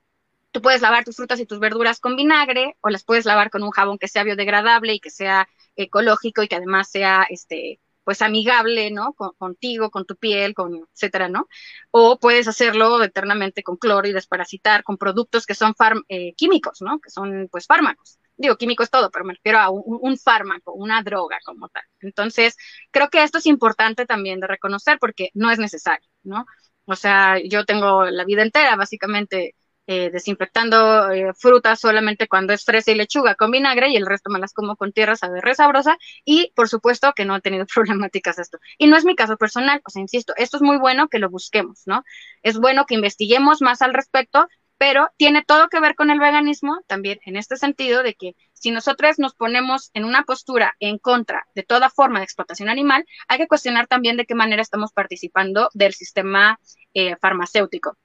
Tú 0.51 0.61
puedes 0.61 0.81
lavar 0.81 1.05
tus 1.05 1.15
frutas 1.15 1.39
y 1.39 1.45
tus 1.45 1.59
verduras 1.59 1.99
con 1.99 2.15
vinagre 2.15 2.75
o 2.81 2.89
las 2.89 3.05
puedes 3.05 3.25
lavar 3.25 3.49
con 3.49 3.63
un 3.63 3.71
jabón 3.71 3.97
que 3.97 4.09
sea 4.09 4.23
biodegradable 4.23 4.93
y 4.93 4.99
que 4.99 5.09
sea 5.09 5.47
ecológico 5.75 6.43
y 6.43 6.47
que 6.47 6.57
además 6.57 6.89
sea 6.89 7.25
este 7.29 7.79
pues 8.03 8.21
amigable, 8.21 8.91
¿no? 8.91 9.13
contigo, 9.13 9.89
con 9.91 10.05
tu 10.05 10.15
piel, 10.15 10.53
con 10.53 10.75
etcétera, 10.93 11.29
¿no? 11.29 11.47
O 11.91 12.19
puedes 12.19 12.47
hacerlo 12.47 13.03
eternamente 13.03 13.63
con 13.63 13.77
cloro 13.77 14.07
y 14.07 14.13
desparasitar 14.13 14.83
con 14.83 14.97
productos 14.97 15.45
que 15.45 15.55
son 15.55 15.73
eh, 16.09 16.33
químicos, 16.35 16.81
¿no? 16.81 16.99
Que 16.99 17.09
son 17.09 17.47
pues 17.51 17.67
fármacos. 17.67 18.19
Digo, 18.37 18.57
químico 18.57 18.83
es 18.83 18.89
todo, 18.89 19.11
pero 19.11 19.25
me 19.25 19.33
refiero 19.35 19.59
a 19.59 19.69
un, 19.69 20.17
fármaco, 20.17 20.73
una 20.73 21.03
droga 21.03 21.37
como 21.45 21.69
tal. 21.69 21.83
Entonces, 21.99 22.57
creo 22.89 23.09
que 23.09 23.23
esto 23.23 23.37
es 23.37 23.45
importante 23.45 24.05
también 24.05 24.39
de 24.39 24.47
reconocer 24.47 24.97
porque 24.99 25.29
no 25.35 25.51
es 25.51 25.59
necesario, 25.59 26.09
¿no? 26.23 26.45
O 26.85 26.95
sea, 26.95 27.37
yo 27.39 27.65
tengo 27.65 28.05
la 28.05 28.25
vida 28.25 28.41
entera 28.41 28.75
básicamente 28.75 29.55
eh, 29.87 30.09
desinfectando 30.11 31.09
eh, 31.11 31.33
frutas 31.33 31.79
solamente 31.79 32.27
cuando 32.27 32.53
es 32.53 32.63
fresa 32.63 32.91
y 32.91 32.95
lechuga 32.95 33.35
con 33.35 33.51
vinagre 33.51 33.89
y 33.89 33.95
el 33.95 34.05
resto 34.05 34.29
me 34.29 34.39
las 34.39 34.53
como 34.53 34.75
con 34.75 34.93
tierra, 34.93 35.15
sabe 35.15 35.41
re 35.41 35.55
sabrosa 35.55 35.97
y 36.23 36.51
por 36.55 36.69
supuesto 36.69 37.13
que 37.15 37.25
no 37.25 37.35
he 37.35 37.41
tenido 37.41 37.65
problemáticas 37.73 38.39
esto. 38.39 38.59
Y 38.77 38.87
no 38.87 38.95
es 38.97 39.05
mi 39.05 39.15
caso 39.15 39.37
personal, 39.37 39.81
o 39.85 39.89
sea, 39.89 40.01
insisto, 40.01 40.33
esto 40.37 40.57
es 40.57 40.63
muy 40.63 40.77
bueno 40.77 41.07
que 41.09 41.19
lo 41.19 41.29
busquemos, 41.29 41.81
¿no? 41.85 42.03
Es 42.43 42.57
bueno 42.59 42.85
que 42.85 42.95
investiguemos 42.95 43.61
más 43.61 43.81
al 43.81 43.93
respecto, 43.93 44.47
pero 44.77 45.09
tiene 45.17 45.43
todo 45.43 45.69
que 45.69 45.79
ver 45.79 45.95
con 45.95 46.09
el 46.09 46.19
veganismo 46.19 46.81
también 46.87 47.19
en 47.25 47.35
este 47.35 47.57
sentido 47.57 48.03
de 48.03 48.15
que 48.15 48.35
si 48.53 48.71
nosotros 48.71 49.19
nos 49.19 49.35
ponemos 49.35 49.91
en 49.93 50.05
una 50.05 50.23
postura 50.23 50.75
en 50.79 50.97
contra 50.99 51.45
de 51.55 51.63
toda 51.63 51.89
forma 51.89 52.19
de 52.19 52.25
explotación 52.25 52.69
animal, 52.69 53.05
hay 53.27 53.37
que 53.39 53.47
cuestionar 53.47 53.87
también 53.87 54.17
de 54.17 54.25
qué 54.25 54.35
manera 54.35 54.61
estamos 54.61 54.91
participando 54.91 55.69
del 55.73 55.93
sistema 55.93 56.59
eh, 56.93 57.15
farmacéutico 57.17 57.97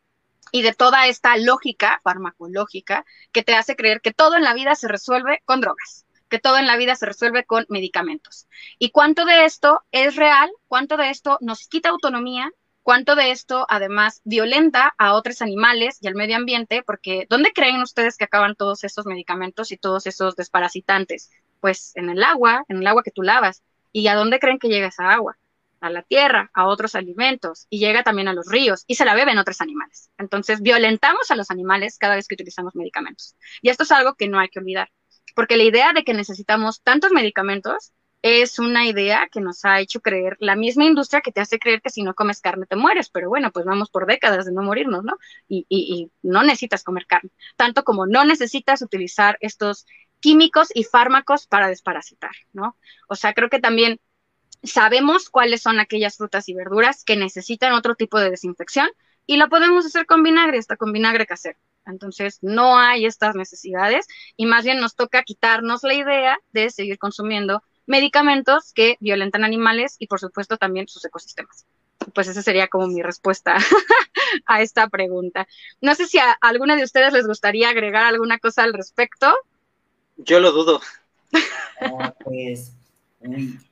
y 0.52 0.62
de 0.62 0.72
toda 0.72 1.06
esta 1.06 1.36
lógica 1.36 2.00
farmacológica 2.02 3.04
que 3.32 3.42
te 3.42 3.54
hace 3.54 3.76
creer 3.76 4.00
que 4.00 4.12
todo 4.12 4.36
en 4.36 4.44
la 4.44 4.54
vida 4.54 4.74
se 4.74 4.88
resuelve 4.88 5.42
con 5.44 5.60
drogas, 5.60 6.06
que 6.28 6.38
todo 6.38 6.58
en 6.58 6.66
la 6.66 6.76
vida 6.76 6.94
se 6.94 7.06
resuelve 7.06 7.44
con 7.44 7.66
medicamentos. 7.68 8.46
¿Y 8.78 8.90
cuánto 8.90 9.24
de 9.24 9.44
esto 9.44 9.82
es 9.92 10.16
real? 10.16 10.50
¿Cuánto 10.68 10.96
de 10.96 11.10
esto 11.10 11.38
nos 11.40 11.68
quita 11.68 11.90
autonomía? 11.90 12.50
¿Cuánto 12.82 13.16
de 13.16 13.32
esto 13.32 13.66
además 13.68 14.20
violenta 14.24 14.94
a 14.96 15.14
otros 15.14 15.42
animales 15.42 15.98
y 16.00 16.06
al 16.06 16.14
medio 16.14 16.36
ambiente? 16.36 16.84
Porque 16.84 17.26
¿dónde 17.28 17.52
creen 17.52 17.82
ustedes 17.82 18.16
que 18.16 18.24
acaban 18.24 18.54
todos 18.54 18.84
esos 18.84 19.06
medicamentos 19.06 19.72
y 19.72 19.76
todos 19.76 20.06
esos 20.06 20.36
desparasitantes? 20.36 21.30
Pues 21.60 21.90
en 21.96 22.10
el 22.10 22.22
agua, 22.22 22.64
en 22.68 22.78
el 22.78 22.86
agua 22.86 23.02
que 23.02 23.10
tú 23.10 23.22
lavas. 23.22 23.62
¿Y 23.90 24.06
a 24.06 24.14
dónde 24.14 24.38
creen 24.38 24.60
que 24.60 24.68
llega 24.68 24.86
esa 24.86 25.10
agua? 25.10 25.36
A 25.80 25.90
la 25.90 26.02
tierra, 26.02 26.50
a 26.54 26.66
otros 26.66 26.94
alimentos 26.94 27.66
y 27.70 27.78
llega 27.78 28.02
también 28.02 28.28
a 28.28 28.32
los 28.32 28.46
ríos 28.46 28.84
y 28.86 28.94
se 28.94 29.04
la 29.04 29.14
beben 29.14 29.38
otros 29.38 29.60
animales. 29.60 30.10
Entonces, 30.18 30.62
violentamos 30.62 31.30
a 31.30 31.36
los 31.36 31.50
animales 31.50 31.98
cada 31.98 32.16
vez 32.16 32.28
que 32.28 32.34
utilizamos 32.34 32.74
medicamentos. 32.74 33.36
Y 33.62 33.68
esto 33.68 33.82
es 33.82 33.92
algo 33.92 34.14
que 34.14 34.28
no 34.28 34.38
hay 34.38 34.48
que 34.48 34.58
olvidar, 34.58 34.90
porque 35.34 35.56
la 35.56 35.64
idea 35.64 35.92
de 35.92 36.04
que 36.04 36.14
necesitamos 36.14 36.82
tantos 36.82 37.12
medicamentos 37.12 37.92
es 38.22 38.58
una 38.58 38.86
idea 38.86 39.28
que 39.30 39.40
nos 39.40 39.64
ha 39.64 39.78
hecho 39.80 40.00
creer 40.00 40.36
la 40.40 40.56
misma 40.56 40.84
industria 40.84 41.20
que 41.20 41.30
te 41.30 41.40
hace 41.40 41.58
creer 41.58 41.80
que 41.80 41.90
si 41.90 42.02
no 42.02 42.14
comes 42.14 42.40
carne 42.40 42.66
te 42.66 42.74
mueres, 42.74 43.08
pero 43.08 43.28
bueno, 43.28 43.52
pues 43.52 43.64
vamos 43.66 43.90
por 43.90 44.06
décadas 44.06 44.46
de 44.46 44.52
no 44.52 44.62
morirnos, 44.62 45.04
¿no? 45.04 45.16
Y, 45.48 46.10
no 46.22 46.42
necesitas 46.42 46.82
comer 46.82 47.06
carne, 47.06 47.30
tanto 47.56 47.84
como 47.84 48.06
no 48.06 48.24
necesitas 48.24 48.82
utilizar 48.82 49.38
estos 49.40 49.86
químicos 50.20 50.68
y 50.74 50.82
fármacos 50.82 51.46
para 51.46 51.68
desparasitar, 51.68 52.32
¿no? 52.52 52.76
O 53.08 53.14
sea, 53.14 53.32
creo 53.32 53.48
que 53.48 53.60
también 53.60 54.00
sabemos 54.62 55.30
cuáles 55.30 55.62
son 55.62 55.80
aquellas 55.80 56.16
frutas 56.16 56.48
y 56.48 56.54
verduras 56.54 57.04
que 57.04 57.16
necesitan 57.16 57.72
otro 57.72 57.94
tipo 57.94 58.18
de 58.18 58.30
desinfección 58.30 58.88
y 59.26 59.36
lo 59.36 59.48
podemos 59.48 59.84
hacer 59.84 60.06
con 60.06 60.22
vinagre, 60.22 60.58
hasta 60.58 60.76
con 60.76 60.92
vinagre 60.92 61.26
casero. 61.26 61.58
Entonces, 61.86 62.38
no 62.42 62.78
hay 62.78 63.06
estas 63.06 63.34
necesidades 63.34 64.06
y 64.36 64.46
más 64.46 64.64
bien 64.64 64.80
nos 64.80 64.96
toca 64.96 65.22
quitarnos 65.22 65.82
la 65.82 65.94
idea 65.94 66.38
de 66.52 66.70
seguir 66.70 66.98
consumiendo 66.98 67.62
medicamentos 67.86 68.72
que 68.72 68.96
violentan 69.00 69.44
animales 69.44 69.96
y, 69.98 70.08
por 70.08 70.18
supuesto, 70.18 70.56
también 70.56 70.88
sus 70.88 71.04
ecosistemas. 71.04 71.64
Pues 72.14 72.28
esa 72.28 72.42
sería 72.42 72.68
como 72.68 72.88
mi 72.88 73.02
respuesta 73.02 73.56
a 74.46 74.62
esta 74.62 74.88
pregunta. 74.88 75.46
No 75.80 75.94
sé 75.94 76.06
si 76.06 76.18
a 76.18 76.32
alguna 76.40 76.76
de 76.76 76.82
ustedes 76.82 77.12
les 77.12 77.26
gustaría 77.26 77.68
agregar 77.68 78.04
alguna 78.04 78.38
cosa 78.38 78.64
al 78.64 78.74
respecto. 78.74 79.32
Yo 80.16 80.40
lo 80.40 80.52
dudo. 80.52 80.80
Ah, 81.78 82.14
pues 82.24 82.72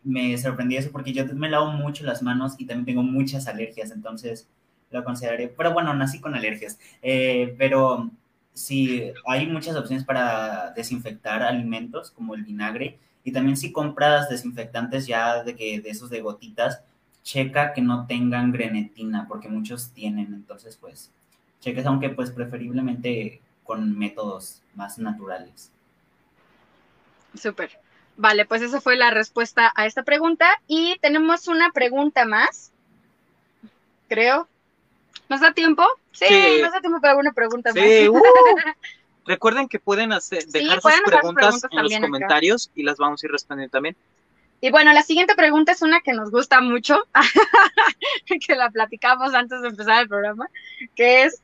me 0.03 0.39
sorprendió 0.39 0.79
eso 0.79 0.91
porque 0.91 1.13
yo 1.13 1.27
me 1.27 1.49
lavo 1.49 1.67
mucho 1.73 2.05
las 2.05 2.23
manos 2.23 2.55
y 2.59 2.67
también 2.67 2.87
tengo 2.87 3.03
muchas 3.03 3.47
alergias, 3.47 3.91
entonces 3.91 4.49
lo 4.91 5.05
consideraré. 5.05 5.49
Pero 5.49 5.73
bueno, 5.73 5.93
nací 5.95 6.21
con 6.21 6.35
alergias. 6.35 6.79
Eh, 7.03 7.55
pero 7.59 8.11
sí, 8.53 9.13
hay 9.27 9.47
muchas 9.47 9.77
opciones 9.77 10.05
para 10.05 10.73
desinfectar 10.73 11.43
alimentos, 11.43 12.11
como 12.11 12.35
el 12.35 12.45
vinagre. 12.45 12.99
Y 13.25 13.33
también 13.33 13.57
si 13.57 13.73
compras 13.73 14.29
desinfectantes 14.29 15.07
ya 15.07 15.43
de 15.43 15.57
que 15.57 15.81
de 15.81 15.91
esos 15.91 16.11
de 16.11 16.21
gotitas, 16.21 16.83
checa 17.23 17.73
que 17.73 17.81
no 17.81 18.07
tengan 18.07 18.53
grenetina, 18.53 19.27
porque 19.29 19.49
muchos 19.49 19.91
tienen. 19.91 20.35
Entonces, 20.35 20.77
pues, 20.77 21.11
cheques, 21.61 21.87
aunque 21.87 22.11
pues 22.11 22.31
preferiblemente 22.31 23.41
con 23.65 23.99
métodos 23.99 24.63
más 24.75 24.99
naturales. 24.99 25.71
Súper. 27.35 27.84
Vale, 28.17 28.45
pues 28.47 28.62
esa 28.62 28.81
fue 28.81 28.97
la 28.97 29.11
respuesta 29.11 29.73
a 29.75 29.87
esta 29.87 30.03
pregunta. 30.03 30.49
Y 30.67 30.99
tenemos 31.01 31.49
una 31.49 31.71
pregunta 31.73 32.25
más, 32.25 32.73
creo. 34.09 34.49
¿Nos 35.29 35.41
da 35.41 35.53
tiempo? 35.53 35.85
Sí, 36.12 36.61
nos 36.62 36.73
da 36.73 36.81
tiempo 36.81 37.01
para 37.01 37.17
una 37.17 37.33
pregunta 37.33 37.73
más. 37.75 37.85
Uh. 38.09 38.23
Recuerden 39.27 39.69
que 39.69 39.79
pueden 39.79 40.12
hacer, 40.12 40.45
dejar 40.47 40.83
sus 40.83 40.93
preguntas, 41.07 41.62
en 41.71 41.83
los 41.83 41.99
comentarios 41.99 42.71
y 42.75 42.83
las 42.83 42.99
vamos 42.99 43.23
a 43.23 43.27
ir 43.27 43.33
respondiendo 43.33 43.73
también. 43.73 43.97
Y 44.61 44.71
bueno, 44.71 44.93
la 44.93 45.03
siguiente 45.03 45.35
pregunta 45.35 45.73
es 45.73 45.83
una 45.83 46.01
que 46.01 46.12
nos 46.12 46.31
gusta 46.31 46.61
mucho, 46.61 47.03
que 48.47 48.55
la 48.55 48.71
platicamos 48.71 49.35
antes 49.35 49.61
de 49.62 49.69
empezar 49.69 50.03
el 50.03 50.09
programa, 50.09 50.49
que 50.95 51.25
es, 51.25 51.43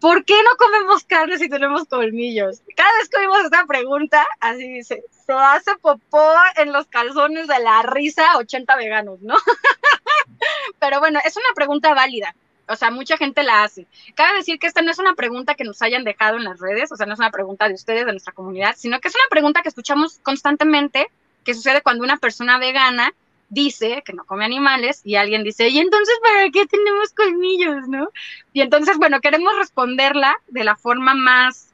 ¿por 0.00 0.24
qué 0.24 0.34
no 0.42 0.56
comemos 0.56 1.04
carne 1.04 1.38
si 1.38 1.48
tenemos 1.48 1.86
colmillos? 1.86 2.62
Cada 2.76 2.96
vez 2.98 3.08
que 3.08 3.18
oímos 3.18 3.44
esta 3.44 3.66
pregunta, 3.66 4.26
así 4.40 4.68
dice, 4.68 5.04
se 5.26 5.32
hace 5.32 5.76
popó 5.76 6.32
en 6.56 6.72
los 6.72 6.86
calzones 6.86 7.48
de 7.48 7.58
la 7.58 7.82
risa 7.82 8.36
80 8.38 8.76
veganos, 8.76 9.20
¿no? 9.20 9.34
Pero 10.78 11.00
bueno, 11.00 11.18
es 11.24 11.36
una 11.36 11.54
pregunta 11.54 11.94
válida. 11.94 12.34
O 12.68 12.74
sea, 12.74 12.90
mucha 12.90 13.16
gente 13.16 13.42
la 13.42 13.62
hace. 13.62 13.86
Cabe 14.14 14.38
decir 14.38 14.58
que 14.58 14.66
esta 14.66 14.82
no 14.82 14.90
es 14.90 14.98
una 14.98 15.14
pregunta 15.14 15.54
que 15.54 15.64
nos 15.64 15.82
hayan 15.82 16.04
dejado 16.04 16.36
en 16.36 16.44
las 16.44 16.58
redes, 16.58 16.90
o 16.90 16.96
sea, 16.96 17.06
no 17.06 17.14
es 17.14 17.18
una 17.18 17.30
pregunta 17.30 17.68
de 17.68 17.74
ustedes, 17.74 18.06
de 18.06 18.12
nuestra 18.12 18.32
comunidad, 18.32 18.74
sino 18.76 19.00
que 19.00 19.08
es 19.08 19.14
una 19.14 19.28
pregunta 19.30 19.62
que 19.62 19.68
escuchamos 19.68 20.18
constantemente, 20.22 21.08
que 21.44 21.54
sucede 21.54 21.82
cuando 21.82 22.04
una 22.04 22.16
persona 22.16 22.58
vegana 22.58 23.12
dice 23.48 24.02
que 24.04 24.12
no 24.12 24.24
come 24.24 24.44
animales 24.44 25.02
y 25.04 25.14
alguien 25.14 25.44
dice, 25.44 25.68
¿y 25.68 25.78
entonces 25.78 26.16
para 26.22 26.50
qué 26.50 26.66
tenemos 26.66 27.12
colmillos, 27.12 27.86
no? 27.88 28.08
Y 28.52 28.60
entonces, 28.60 28.96
bueno, 28.98 29.20
queremos 29.20 29.56
responderla 29.56 30.36
de 30.48 30.64
la 30.64 30.74
forma 30.74 31.14
más 31.14 31.72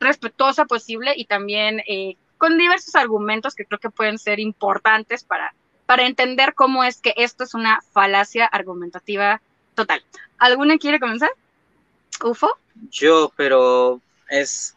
respetuosa 0.00 0.64
posible 0.64 1.12
y 1.14 1.26
también 1.26 1.82
eh, 1.86 2.16
con 2.40 2.56
diversos 2.56 2.94
argumentos 2.94 3.54
que 3.54 3.66
creo 3.66 3.78
que 3.78 3.90
pueden 3.90 4.18
ser 4.18 4.40
importantes 4.40 5.24
para, 5.24 5.54
para 5.84 6.06
entender 6.06 6.54
cómo 6.54 6.84
es 6.84 7.02
que 7.02 7.12
esto 7.18 7.44
es 7.44 7.52
una 7.52 7.82
falacia 7.92 8.46
argumentativa 8.46 9.42
total. 9.74 10.02
¿Alguna 10.38 10.78
quiere 10.78 10.98
comenzar? 10.98 11.28
¿Ufo? 12.24 12.48
Yo, 12.90 13.30
pero 13.36 14.00
es 14.30 14.74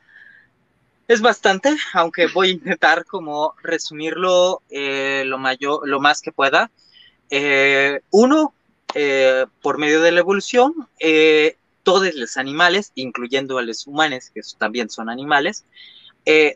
es 1.07 1.21
bastante, 1.21 1.73
aunque 1.93 2.27
voy 2.27 2.49
a 2.49 2.51
intentar 2.51 3.05
como 3.05 3.55
resumirlo 3.63 4.61
eh, 4.69 5.23
lo, 5.25 5.37
mayor, 5.37 5.87
lo 5.87 6.01
más 6.01 6.21
que 6.21 6.33
pueda. 6.33 6.69
Eh, 7.29 8.01
uno, 8.11 8.53
eh, 8.93 9.45
por 9.61 9.77
medio 9.77 10.01
de 10.01 10.11
la 10.11 10.19
evolución, 10.19 10.73
todos 11.83 12.13
los 12.13 12.35
animales, 12.35 12.91
incluyendo 12.95 13.57
a 13.57 13.61
los 13.61 13.87
humanos, 13.87 14.31
que 14.33 14.41
también 14.57 14.89
son 14.89 15.09
animales, 15.09 15.63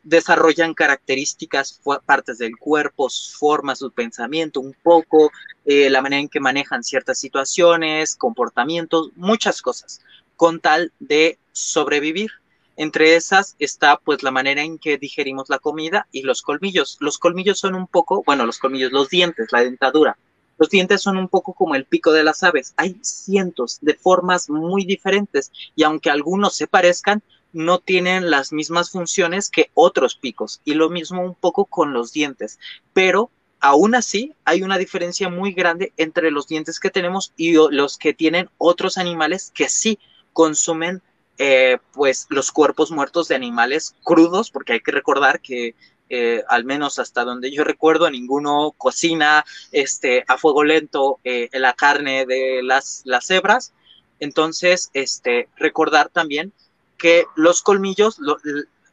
desarrollan 0.03 0.74
características, 0.74 1.82
partes 2.05 2.38
del 2.38 2.57
cuerpo, 2.57 3.09
formas, 3.38 3.80
su 3.80 3.91
pensamiento, 3.91 4.61
un 4.61 4.76
poco, 4.82 5.32
la 5.65 6.01
manera 6.01 6.22
en 6.22 6.30
que 6.30 6.39
manejan 6.39 6.84
ciertas 6.84 7.20
situaciones, 7.20 8.15
comportamientos, 8.15 9.11
muchas 9.15 9.61
cosas, 9.61 10.01
con 10.36 10.59
tal 10.59 10.91
de 10.99 11.38
sobrevivir. 11.51 12.32
Entre 12.80 13.15
esas 13.15 13.55
está 13.57 13.97
pues 13.97 14.22
la 14.22 14.30
manera 14.30 14.61
en 14.61 14.78
que 14.78 14.99
digerimos 14.99 15.49
la 15.49 15.57
comida 15.57 16.07
y 16.11 16.22
los 16.22 16.43
colmillos. 16.43 16.97
Los 16.99 17.18
colmillos 17.18 17.57
son 17.57 17.74
un 17.74 17.88
poco, 17.88 18.22
bueno, 18.24 18.45
los 18.45 18.59
colmillos, 18.59 18.91
los 18.91 19.09
dientes, 19.09 19.51
la 19.51 19.63
dentadura. 19.63 20.15
Los 20.59 20.70
dientes 20.70 21.01
son 21.01 21.18
un 21.18 21.28
poco 21.28 21.53
como 21.53 21.74
el 21.74 21.86
pico 21.86 22.11
de 22.11 22.24
las 22.24 22.43
aves. 22.43 22.74
Hay 22.78 22.97
cientos 23.01 23.80
de 23.82 23.95
formas 23.95 24.49
muy 24.49 24.86
diferentes 24.86 25.51
y 25.76 25.84
aunque 25.84 26.11
algunos 26.11 26.55
se 26.55 26.68
parezcan, 26.68 27.24
no 27.54 27.80
tienen 27.80 28.30
las 28.30 28.54
mismas 28.54 28.91
funciones 28.91 29.50
que 29.50 29.72
otros 29.74 30.16
picos. 30.16 30.62
Y 30.66 30.74
lo 30.74 30.89
mismo 30.89 31.22
un 31.22 31.36
poco 31.36 31.66
con 31.66 31.93
los 31.93 32.12
dientes. 32.14 32.60
Pero 32.93 33.32
aún 33.60 33.95
así 33.95 34.34
hay 34.45 34.64
una 34.64 34.78
diferencia 34.78 35.30
muy 35.30 35.54
grande 35.54 35.93
entre 35.98 36.32
los 36.32 36.48
dientes 36.48 36.80
que 36.80 36.89
tenemos 36.89 37.34
y 37.36 37.54
los 37.54 37.98
que 37.98 38.14
tienen 38.14 38.50
otros 38.58 38.98
animales 38.98 39.52
que 39.54 39.70
sí 39.70 40.00
consumen 40.34 41.02
eh, 41.39 41.78
pues 41.93 42.26
los 42.30 42.52
cuerpos 42.52 42.89
muertos 42.89 43.28
de 43.28 43.36
animales 43.36 43.95
crudos, 44.04 44.50
porque 44.50 44.74
hay 44.74 44.80
que 44.80 44.91
recordar 44.91 45.39
que 45.39 45.76
eh, 46.10 46.43
al 46.48 46.64
menos 46.64 47.00
hasta 47.00 47.24
donde 47.26 47.52
yo 47.52 47.64
recuerdo, 47.64 48.10
ninguno 48.10 48.74
cocina 48.78 49.45
este, 49.72 50.24
a 50.28 50.38
fuego 50.38 50.64
lento 50.64 51.20
eh, 51.24 51.50
la 51.54 51.74
carne 51.74 52.26
de 52.26 52.62
las, 52.64 53.02
las 53.06 53.28
cebras. 53.28 53.74
Entonces, 54.20 54.89
este, 54.93 55.50
recordar 55.58 56.10
también 56.10 56.54
que 56.98 57.26
los 57.36 57.62
colmillos, 57.62 58.20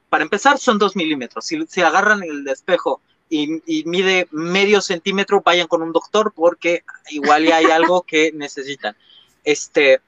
para 0.08 0.24
empezar, 0.24 0.58
son 0.58 0.78
dos 0.78 0.96
milímetros. 0.96 1.46
Si, 1.46 1.64
si 1.66 1.80
agarran 1.80 2.22
el 2.22 2.46
espejo 2.48 3.00
y, 3.28 3.62
y, 3.66 3.84
mide 3.84 4.28
medio 4.30 4.80
centímetro, 4.80 5.42
vayan 5.44 5.66
con 5.66 5.82
un 5.82 5.92
doctor 5.92 6.32
porque 6.34 6.84
igual 7.10 7.46
ya 7.46 7.56
hay 7.56 7.66
algo 7.66 8.02
que 8.02 8.32
necesitan. 8.32 8.96
Este, 9.42 10.00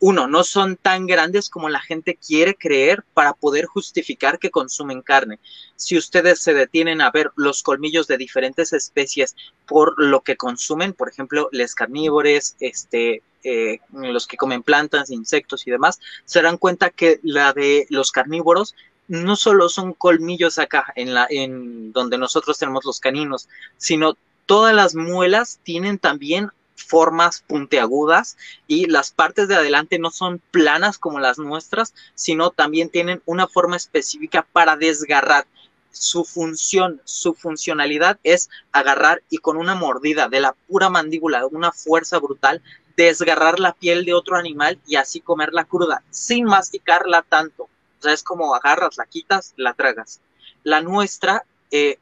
uno, 0.00 0.26
no 0.26 0.44
son 0.44 0.76
tan 0.76 1.06
grandes 1.06 1.48
como 1.48 1.68
la 1.68 1.80
gente 1.80 2.16
quiere 2.16 2.54
creer 2.54 3.04
para 3.14 3.32
poder 3.32 3.66
justificar 3.66 4.38
que 4.38 4.50
consumen 4.50 5.02
carne. 5.02 5.38
Si 5.76 5.96
ustedes 5.96 6.40
se 6.40 6.54
detienen 6.54 7.00
a 7.00 7.10
ver 7.10 7.30
los 7.36 7.62
colmillos 7.62 8.06
de 8.06 8.16
diferentes 8.16 8.72
especies 8.72 9.36
por 9.66 9.94
lo 10.02 10.20
que 10.20 10.36
consumen, 10.36 10.92
por 10.92 11.08
ejemplo, 11.08 11.48
los 11.52 11.74
carnívoros, 11.74 12.56
este, 12.60 13.22
eh, 13.44 13.80
los 13.92 14.26
que 14.26 14.36
comen 14.36 14.62
plantas, 14.62 15.10
insectos 15.10 15.66
y 15.66 15.70
demás, 15.70 16.00
se 16.24 16.42
dan 16.42 16.58
cuenta 16.58 16.90
que 16.90 17.20
la 17.22 17.52
de 17.52 17.86
los 17.90 18.12
carnívoros 18.12 18.74
no 19.08 19.36
solo 19.36 19.68
son 19.68 19.92
colmillos 19.92 20.58
acá 20.58 20.92
en 20.96 21.12
la 21.12 21.26
en 21.28 21.92
donde 21.92 22.18
nosotros 22.18 22.58
tenemos 22.58 22.84
los 22.84 23.00
caninos, 23.00 23.48
sino 23.76 24.16
todas 24.46 24.74
las 24.74 24.94
muelas 24.94 25.60
tienen 25.62 25.98
también 25.98 26.50
formas 26.76 27.42
puntiagudas 27.46 28.36
y 28.66 28.86
las 28.86 29.10
partes 29.10 29.48
de 29.48 29.56
adelante 29.56 29.98
no 29.98 30.10
son 30.10 30.40
planas 30.50 30.98
como 30.98 31.20
las 31.20 31.38
nuestras, 31.38 31.94
sino 32.14 32.50
también 32.50 32.90
tienen 32.90 33.22
una 33.24 33.46
forma 33.46 33.76
específica 33.76 34.46
para 34.52 34.76
desgarrar. 34.76 35.46
Su 35.90 36.24
función, 36.24 37.02
su 37.04 37.34
funcionalidad 37.34 38.18
es 38.22 38.48
agarrar 38.72 39.22
y 39.28 39.38
con 39.38 39.58
una 39.58 39.74
mordida 39.74 40.28
de 40.28 40.40
la 40.40 40.54
pura 40.66 40.88
mandíbula, 40.88 41.46
una 41.46 41.70
fuerza 41.70 42.18
brutal, 42.18 42.62
desgarrar 42.96 43.60
la 43.60 43.74
piel 43.74 44.04
de 44.04 44.14
otro 44.14 44.36
animal 44.36 44.78
y 44.86 44.96
así 44.96 45.20
comerla 45.20 45.64
cruda, 45.64 46.02
sin 46.10 46.44
masticarla 46.46 47.22
tanto. 47.22 47.64
O 47.64 48.02
sea, 48.02 48.12
es 48.14 48.22
como 48.22 48.54
agarras, 48.54 48.96
la 48.96 49.06
quitas, 49.06 49.52
la 49.56 49.74
tragas. 49.74 50.20
La 50.64 50.80
nuestra 50.80 51.44
eh, 51.70 51.98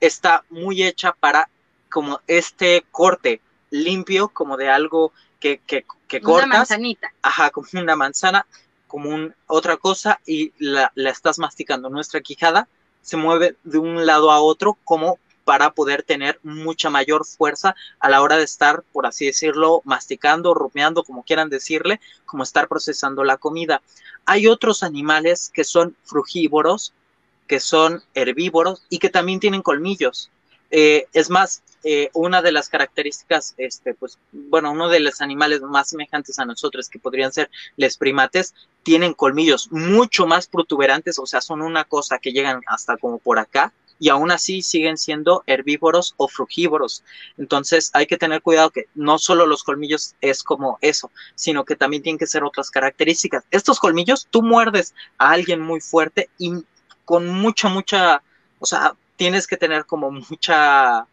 está 0.00 0.44
muy 0.48 0.82
hecha 0.82 1.12
para 1.12 1.48
como 1.90 2.20
este 2.26 2.84
corte 2.90 3.40
limpio, 3.72 4.28
como 4.28 4.56
de 4.56 4.68
algo 4.68 5.12
que, 5.40 5.60
que, 5.66 5.84
que 6.06 6.20
cortas. 6.20 6.46
Una 6.46 6.58
manzanita. 6.58 7.12
Ajá, 7.22 7.50
como 7.50 7.66
una 7.74 7.96
manzana, 7.96 8.46
como 8.86 9.10
un, 9.10 9.34
otra 9.48 9.76
cosa, 9.76 10.20
y 10.24 10.52
la, 10.58 10.92
la 10.94 11.10
estás 11.10 11.40
masticando. 11.40 11.90
Nuestra 11.90 12.20
quijada 12.20 12.68
se 13.00 13.16
mueve 13.16 13.56
de 13.64 13.78
un 13.78 14.06
lado 14.06 14.30
a 14.30 14.40
otro 14.40 14.78
como 14.84 15.18
para 15.44 15.70
poder 15.70 16.02
tener 16.02 16.38
mucha 16.42 16.88
mayor 16.88 17.26
fuerza 17.26 17.74
a 17.98 18.08
la 18.08 18.22
hora 18.22 18.36
de 18.36 18.44
estar, 18.44 18.84
por 18.92 19.06
así 19.06 19.26
decirlo, 19.26 19.82
masticando, 19.84 20.54
rumeando, 20.54 21.02
como 21.02 21.24
quieran 21.24 21.48
decirle, 21.48 22.00
como 22.26 22.44
estar 22.44 22.68
procesando 22.68 23.24
la 23.24 23.38
comida. 23.38 23.82
Hay 24.24 24.46
otros 24.46 24.82
animales 24.82 25.50
que 25.52 25.64
son 25.64 25.96
frugívoros, 26.04 26.92
que 27.48 27.58
son 27.58 28.02
herbívoros 28.14 28.84
y 28.88 28.98
que 28.98 29.10
también 29.10 29.40
tienen 29.40 29.62
colmillos. 29.62 30.30
Eh, 30.72 31.06
es 31.12 31.28
más, 31.28 31.62
eh, 31.84 32.08
una 32.14 32.40
de 32.40 32.50
las 32.50 32.70
características, 32.70 33.54
este, 33.58 33.92
pues, 33.92 34.18
bueno, 34.32 34.72
uno 34.72 34.88
de 34.88 35.00
los 35.00 35.20
animales 35.20 35.60
más 35.60 35.90
semejantes 35.90 36.38
a 36.38 36.46
nosotros, 36.46 36.88
que 36.88 36.98
podrían 36.98 37.30
ser 37.30 37.50
los 37.76 37.98
primates, 37.98 38.54
tienen 38.82 39.12
colmillos 39.12 39.70
mucho 39.70 40.26
más 40.26 40.46
protuberantes, 40.46 41.18
o 41.18 41.26
sea, 41.26 41.42
son 41.42 41.60
una 41.60 41.84
cosa 41.84 42.18
que 42.18 42.32
llegan 42.32 42.62
hasta 42.66 42.96
como 42.96 43.18
por 43.18 43.38
acá, 43.38 43.72
y 43.98 44.08
aún 44.08 44.30
así 44.32 44.62
siguen 44.62 44.96
siendo 44.96 45.44
herbívoros 45.46 46.14
o 46.16 46.26
frugívoros. 46.26 47.04
Entonces 47.38 47.90
hay 47.92 48.06
que 48.06 48.16
tener 48.16 48.42
cuidado 48.42 48.70
que 48.70 48.86
no 48.94 49.18
solo 49.18 49.46
los 49.46 49.62
colmillos 49.62 50.16
es 50.20 50.42
como 50.42 50.78
eso, 50.80 51.12
sino 51.36 51.64
que 51.64 51.76
también 51.76 52.02
tienen 52.02 52.18
que 52.18 52.26
ser 52.26 52.42
otras 52.42 52.70
características. 52.70 53.44
Estos 53.52 53.78
colmillos, 53.78 54.26
tú 54.30 54.42
muerdes 54.42 54.94
a 55.18 55.30
alguien 55.30 55.60
muy 55.60 55.80
fuerte 55.80 56.30
y 56.36 56.64
con 57.04 57.28
mucha, 57.28 57.68
mucha, 57.68 58.22
o 58.58 58.66
sea, 58.66 58.96
tienes 59.22 59.46
que 59.46 59.56
tener 59.56 59.86
como 59.86 60.10
mucha 60.10 61.06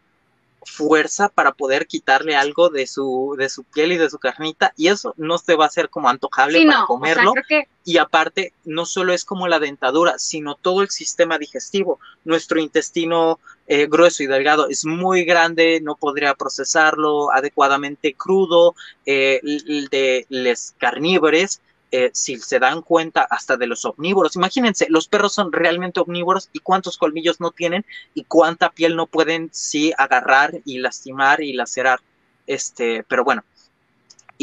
fuerza 0.64 1.28
para 1.28 1.52
poder 1.52 1.86
quitarle 1.86 2.34
algo 2.34 2.68
de 2.68 2.88
su, 2.88 3.36
de 3.38 3.48
su 3.48 3.62
piel 3.62 3.92
y 3.92 3.98
de 3.98 4.10
su 4.10 4.18
carnita 4.18 4.72
y 4.76 4.88
eso 4.88 5.14
no 5.16 5.38
se 5.38 5.54
va 5.54 5.66
a 5.66 5.68
hacer 5.68 5.88
como 5.90 6.08
antojable 6.08 6.58
Sí, 6.58 6.66
para 6.66 6.78
no, 6.78 6.82
o 6.82 6.86
sea, 6.86 6.86
comerlo. 6.88 7.34
que 7.48 7.68
y 7.84 7.98
aparte 7.98 8.52
no 8.64 8.84
solo 8.84 9.12
es 9.12 9.24
como 9.24 9.46
la 9.46 9.60
dentadura 9.60 10.18
sino 10.18 10.56
todo 10.56 10.82
el 10.82 10.90
sistema 10.90 11.38
digestivo. 11.38 12.00
Nuestro 12.24 12.58
intestino 12.58 13.38
eh, 13.68 13.86
grueso 13.88 14.24
y 14.24 14.26
delgado 14.26 14.68
es 14.68 14.84
muy 14.84 15.22
grande 15.24 15.80
no 15.80 15.94
podría 15.94 16.34
procesarlo 16.34 17.32
adecuadamente 17.32 18.14
crudo 18.14 18.74
eh, 19.06 19.40
de 19.92 20.26
los 20.30 20.74
carnívoros 20.78 21.60
eh, 21.92 22.10
si 22.12 22.38
se 22.38 22.58
dan 22.58 22.82
cuenta 22.82 23.22
hasta 23.22 23.56
de 23.56 23.66
los 23.66 23.84
omnívoros, 23.84 24.36
imagínense, 24.36 24.86
los 24.88 25.08
perros 25.08 25.32
son 25.32 25.52
realmente 25.52 26.00
omnívoros 26.00 26.48
y 26.52 26.60
cuántos 26.60 26.98
colmillos 26.98 27.40
no 27.40 27.50
tienen 27.50 27.84
y 28.14 28.24
cuánta 28.24 28.70
piel 28.70 28.96
no 28.96 29.06
pueden 29.06 29.50
sí 29.52 29.92
agarrar 29.96 30.60
y 30.64 30.78
lastimar 30.78 31.40
y 31.40 31.52
lacerar. 31.52 32.00
Este, 32.46 33.04
pero 33.08 33.24
bueno. 33.24 33.44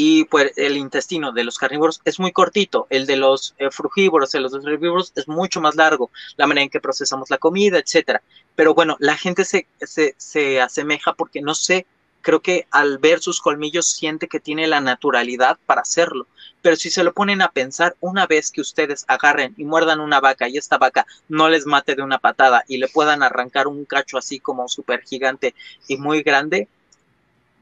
Y 0.00 0.26
pues 0.26 0.52
el 0.56 0.76
intestino 0.76 1.32
de 1.32 1.42
los 1.42 1.58
carnívoros 1.58 2.00
es 2.04 2.20
muy 2.20 2.30
cortito, 2.30 2.86
el 2.88 3.04
de 3.04 3.16
los 3.16 3.56
eh, 3.58 3.68
frugívoros, 3.72 4.30
de 4.30 4.38
los 4.38 4.54
herbívoros 4.54 5.12
es 5.16 5.26
mucho 5.26 5.60
más 5.60 5.74
largo, 5.74 6.12
la 6.36 6.46
manera 6.46 6.62
en 6.62 6.70
que 6.70 6.80
procesamos 6.80 7.30
la 7.30 7.38
comida, 7.38 7.78
etcétera. 7.78 8.22
Pero 8.54 8.74
bueno, 8.74 8.96
la 9.00 9.16
gente 9.16 9.44
se, 9.44 9.66
se, 9.80 10.14
se 10.16 10.60
asemeja 10.60 11.14
porque 11.14 11.42
no 11.42 11.52
sé, 11.52 11.84
creo 12.22 12.40
que 12.40 12.66
al 12.70 12.98
ver 12.98 13.20
sus 13.20 13.40
colmillos 13.40 13.86
siente 13.86 14.28
que 14.28 14.40
tiene 14.40 14.66
la 14.66 14.80
naturalidad 14.80 15.58
para 15.66 15.82
hacerlo. 15.82 16.26
Pero 16.60 16.76
si 16.76 16.90
se 16.90 17.04
lo 17.04 17.12
ponen 17.12 17.40
a 17.42 17.52
pensar, 17.52 17.96
una 18.00 18.26
vez 18.26 18.50
que 18.50 18.60
ustedes 18.60 19.04
agarren 19.08 19.54
y 19.56 19.64
muerdan 19.64 20.00
una 20.00 20.20
vaca 20.20 20.48
y 20.48 20.56
esta 20.56 20.78
vaca 20.78 21.06
no 21.28 21.48
les 21.48 21.66
mate 21.66 21.94
de 21.94 22.02
una 22.02 22.18
patada 22.18 22.64
y 22.68 22.78
le 22.78 22.88
puedan 22.88 23.22
arrancar 23.22 23.68
un 23.68 23.84
cacho 23.84 24.18
así 24.18 24.40
como 24.40 24.68
súper 24.68 25.02
gigante 25.02 25.54
y 25.86 25.96
muy 25.96 26.22
grande, 26.22 26.68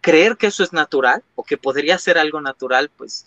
creer 0.00 0.36
que 0.36 0.46
eso 0.46 0.62
es 0.62 0.72
natural 0.72 1.22
o 1.34 1.44
que 1.44 1.58
podría 1.58 1.98
ser 1.98 2.16
algo 2.16 2.40
natural, 2.40 2.90
pues 2.96 3.26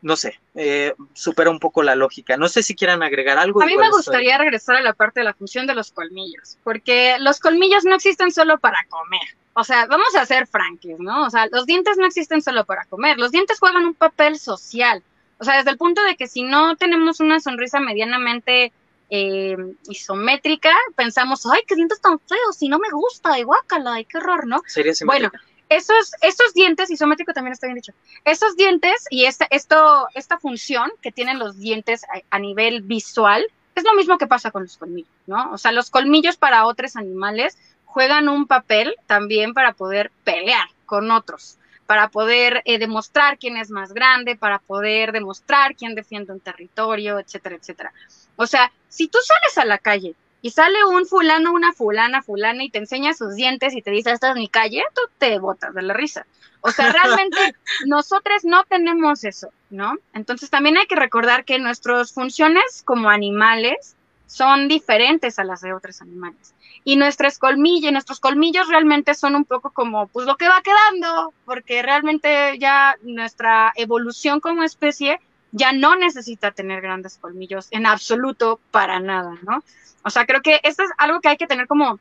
no 0.00 0.16
sé, 0.16 0.38
eh, 0.54 0.94
supera 1.12 1.50
un 1.50 1.58
poco 1.58 1.82
la 1.82 1.96
lógica. 1.96 2.36
No 2.36 2.48
sé 2.48 2.62
si 2.62 2.74
quieran 2.74 3.02
agregar 3.02 3.38
algo. 3.38 3.62
A 3.62 3.66
mí 3.66 3.76
me 3.76 3.90
gustaría 3.90 4.38
regresar 4.38 4.76
a 4.76 4.80
la 4.80 4.92
parte 4.92 5.20
de 5.20 5.24
la 5.24 5.34
función 5.34 5.66
de 5.66 5.74
los 5.74 5.90
colmillos, 5.90 6.56
porque 6.62 7.16
los 7.20 7.40
colmillos 7.40 7.84
no 7.84 7.94
existen 7.94 8.30
solo 8.30 8.58
para 8.58 8.78
comer. 8.88 9.36
O 9.54 9.64
sea, 9.64 9.86
vamos 9.86 10.14
a 10.14 10.24
ser 10.24 10.46
franques, 10.46 11.00
¿no? 11.00 11.26
O 11.26 11.30
sea, 11.30 11.48
los 11.50 11.66
dientes 11.66 11.96
no 11.98 12.06
existen 12.06 12.42
solo 12.42 12.64
para 12.64 12.84
comer. 12.84 13.18
Los 13.18 13.32
dientes 13.32 13.58
juegan 13.58 13.86
un 13.86 13.94
papel 13.94 14.38
social. 14.38 15.02
O 15.38 15.44
sea, 15.44 15.56
desde 15.56 15.70
el 15.70 15.78
punto 15.78 16.02
de 16.02 16.16
que 16.16 16.28
si 16.28 16.42
no 16.42 16.76
tenemos 16.76 17.18
una 17.18 17.40
sonrisa 17.40 17.80
medianamente 17.80 18.72
eh, 19.10 19.56
isométrica, 19.88 20.70
pensamos, 20.94 21.44
ay, 21.46 21.62
qué 21.66 21.74
dientes 21.74 22.00
tan 22.00 22.20
feos, 22.20 22.60
y 22.60 22.68
no 22.68 22.78
me 22.78 22.90
gusta, 22.90 23.38
y 23.38 23.42
guácala, 23.42 24.00
y 24.00 24.04
qué 24.04 24.18
horror, 24.18 24.46
¿no? 24.46 24.62
Sería 24.66 24.92
Bueno. 25.04 25.30
Esos, 25.68 26.12
esos 26.22 26.54
dientes, 26.54 26.90
isométrico 26.90 27.32
también 27.32 27.52
está 27.52 27.66
bien 27.66 27.76
dicho, 27.76 27.92
esos 28.24 28.56
dientes 28.56 29.04
y 29.10 29.24
esta, 29.26 29.46
esto, 29.50 30.08
esta 30.14 30.38
función 30.38 30.90
que 31.02 31.12
tienen 31.12 31.38
los 31.38 31.58
dientes 31.58 32.02
a, 32.30 32.38
nivel 32.38 32.82
visual, 32.82 33.46
es 33.74 33.84
lo 33.84 33.94
mismo 33.94 34.18
que 34.18 34.26
pasa 34.26 34.50
con 34.50 34.62
los 34.62 34.76
colmillos, 34.76 35.10
¿no? 35.26 35.52
O 35.52 35.58
sea, 35.58 35.72
los 35.72 35.90
colmillos 35.90 36.36
para 36.36 36.66
otros 36.66 36.96
animales 36.96 37.58
juegan 37.84 38.28
un 38.28 38.46
papel 38.46 38.94
también 39.06 39.54
para 39.54 39.72
poder 39.72 40.10
pelear 40.24 40.66
con 40.86 41.10
otros, 41.10 41.58
para 41.86 42.08
poder 42.08 42.62
eh, 42.64 42.78
demostrar 42.78 43.38
quién 43.38 43.56
es 43.56 43.70
más 43.70 43.92
grande, 43.92 44.36
para 44.36 44.58
poder 44.58 45.12
demostrar 45.12 45.76
quién 45.76 45.94
defiende 45.94 46.32
un 46.32 46.40
territorio, 46.40 47.18
etcétera, 47.18 47.56
etcétera. 47.56 47.92
O 48.36 48.46
sea, 48.46 48.72
si 48.88 49.08
tú 49.08 49.18
sales 49.22 49.58
a 49.58 49.64
la 49.64 49.78
calle 49.78 50.14
y 50.40 50.50
sale 50.50 50.84
un 50.84 51.06
fulano, 51.06 51.52
una 51.52 51.72
fulana, 51.72 52.22
fulana 52.22 52.62
y 52.62 52.70
te 52.70 52.78
enseña 52.78 53.14
sus 53.14 53.34
dientes 53.34 53.74
y 53.74 53.82
te 53.82 53.90
dice, 53.90 54.12
esta 54.12 54.30
es 54.30 54.36
mi 54.36 54.48
calle, 54.48 54.84
tú 54.94 55.02
te 55.18 55.38
botas 55.38 55.74
de 55.74 55.82
la 55.82 55.94
risa. 55.94 56.26
O 56.60 56.70
sea, 56.70 56.92
realmente 56.92 57.36
nosotros 57.86 58.44
no 58.44 58.64
tenemos 58.64 59.24
eso, 59.24 59.48
¿no? 59.70 59.94
Entonces 60.12 60.50
también 60.50 60.76
hay 60.76 60.86
que 60.86 60.96
recordar 60.96 61.44
que 61.44 61.58
nuestras 61.58 62.12
funciones 62.12 62.82
como 62.84 63.10
animales 63.10 63.96
son 64.26 64.68
diferentes 64.68 65.38
a 65.38 65.44
las 65.44 65.60
de 65.62 65.72
otros 65.72 66.02
animales. 66.02 66.54
Y 66.84 66.96
nuestros 66.96 67.38
colmillos, 67.38 67.92
nuestros 67.92 68.20
colmillos 68.20 68.68
realmente 68.68 69.14
son 69.14 69.34
un 69.34 69.44
poco 69.44 69.70
como, 69.70 70.06
pues 70.06 70.26
lo 70.26 70.36
que 70.36 70.48
va 70.48 70.62
quedando, 70.62 71.32
porque 71.44 71.82
realmente 71.82 72.58
ya 72.58 72.96
nuestra 73.02 73.72
evolución 73.76 74.40
como 74.40 74.62
especie 74.62 75.20
ya 75.52 75.72
no 75.72 75.96
necesita 75.96 76.50
tener 76.50 76.80
grandes 76.80 77.18
colmillos 77.18 77.68
en 77.70 77.86
absoluto 77.86 78.60
para 78.70 79.00
nada, 79.00 79.36
¿no? 79.42 79.62
O 80.02 80.10
sea, 80.10 80.26
creo 80.26 80.42
que 80.42 80.60
esto 80.62 80.82
es 80.82 80.90
algo 80.98 81.20
que 81.20 81.28
hay 81.28 81.36
que 81.36 81.46
tener 81.46 81.66
como 81.66 81.98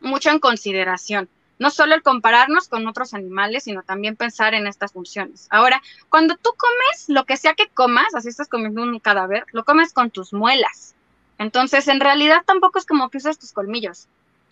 mucho 0.00 0.30
en 0.30 0.38
consideración. 0.38 1.28
No 1.58 1.70
solo 1.70 1.94
el 1.94 2.02
compararnos 2.02 2.68
con 2.68 2.86
otros 2.86 3.14
animales, 3.14 3.64
sino 3.64 3.82
también 3.82 4.14
pensar 4.14 4.52
en 4.52 4.66
estas 4.66 4.92
funciones. 4.92 5.46
Ahora, 5.50 5.82
cuando 6.10 6.36
tú 6.36 6.50
comes 6.56 7.08
lo 7.08 7.24
que 7.24 7.38
sea 7.38 7.54
que 7.54 7.68
comas, 7.68 8.14
así 8.14 8.28
estás 8.28 8.48
comiendo 8.48 8.82
un 8.82 8.98
cadáver, 9.00 9.46
lo 9.52 9.64
comes 9.64 9.92
con 9.94 10.10
tus 10.10 10.34
muelas. 10.34 10.94
Entonces, 11.38 11.88
en 11.88 12.00
realidad 12.00 12.42
tampoco 12.44 12.78
es 12.78 12.84
como 12.84 13.08
que 13.08 13.18
uses 13.18 13.38
tus 13.38 13.52
colmillos. 13.52 14.06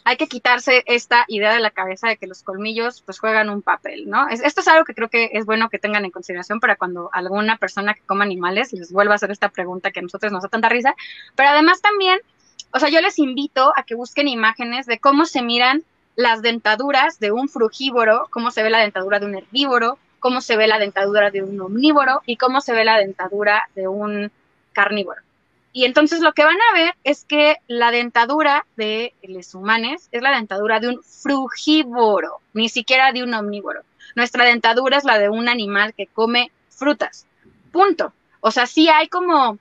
Hay 0.05 0.17
que 0.19 0.27
quitarse 0.27 0.83
esta 0.87 1.25
idea 1.29 1.55
de 1.55 1.61
la 1.61 1.71
cabeza 1.71 2.09
de 2.09 2.19
que 2.19 2.27
los 2.27 2.43
colmillos 2.43 3.03
pues 3.03 3.19
juegan 3.19 3.49
un 3.49 3.63
papel, 3.63 4.09
¿no? 4.09 4.29
esto 4.29 4.61
es 4.61 4.69
algo 4.69 4.85
que 4.85 4.95
creo 4.95 5.09
que 5.09 5.31
es 5.33 5.47
bueno 5.47 5.71
que 5.71 5.79
tengan 5.79 6.05
en 6.05 6.11
consideración 6.11 6.61
para 6.61 6.77
cuando 6.77 7.09
alguna 7.13 7.57
persona 7.57 7.95
que 7.95 8.03
coma 8.03 8.25
animales 8.25 8.73
les 8.75 8.93
vuelva 8.93 9.15
a 9.15 9.17
hacer 9.17 9.31
esta 9.31 9.49
pregunta 9.49 9.91
que 9.93 10.01
a 10.01 10.03
nosotros 10.03 10.31
nos 10.31 10.43
da 10.43 10.49
tanta 10.51 10.69
risa. 10.69 10.95
Pero 11.35 11.49
además 11.49 11.81
también, 11.81 12.19
o 12.73 12.79
sea, 12.79 12.91
yo 12.91 13.01
les 13.01 13.19
invito 13.19 13.73
a 13.77 13.83
que 13.83 13.95
busquen 13.95 14.29
imágenes 14.29 14.85
de 14.87 14.99
cómo 14.99 15.25
se 15.25 15.43
miran 15.43 15.83
las 16.17 16.43
dentaduras 16.43 17.19
de 17.19 17.33
un 17.33 17.49
frugívoro, 17.49 18.29
cómo 18.31 18.51
se 18.51 18.63
ve 18.63 18.71
la 18.71 18.81
dentadura 18.81 19.21
de 19.21 19.27
un 19.27 19.35
herbívoro, 19.35 19.99
cómo 20.21 20.41
se 20.41 20.57
ve 20.57 20.67
la 20.67 20.79
dentadura 20.79 21.31
de 21.31 21.43
un 21.43 21.61
omnívoro 21.61 22.23
y 22.27 22.37
cómo 22.37 22.61
se 22.61 22.73
ve 22.73 22.85
la 22.85 22.99
dentadura 22.99 23.69
de 23.75 23.89
un 23.89 24.31
carnívoro. 24.73 25.24
Y 25.77 25.87
entonces 25.87 26.20
lo 26.20 26.33
que 26.35 26.45
van 26.45 26.57
a 26.70 26.79
ver 26.79 26.95
es 27.03 27.25
que 27.25 27.57
la 27.66 27.91
dentadura 27.91 28.64
de 28.77 29.12
los 29.25 29.57
humanos 29.57 30.09
es 30.12 30.22
la 30.22 30.31
dentadura 30.31 30.79
de 30.79 30.87
un 30.87 31.03
frugívoro, 31.03 32.39
ni 32.53 32.68
siquiera 32.68 33.11
de 33.11 33.25
un 33.25 33.35
omnívoro. 33.35 33.83
Nuestra 34.14 34.45
dentadura 34.45 34.99
es 34.99 35.05
la 35.05 35.18
de 35.18 35.29
un 35.29 35.49
animal 35.49 35.93
que 35.93 36.07
come 36.07 36.53
frutas. 36.68 37.27
Punto. 37.72 38.12
O 38.39 38.53
sea, 38.53 38.66
sí 38.66 38.89
hay 38.89 39.09
como 39.09 39.59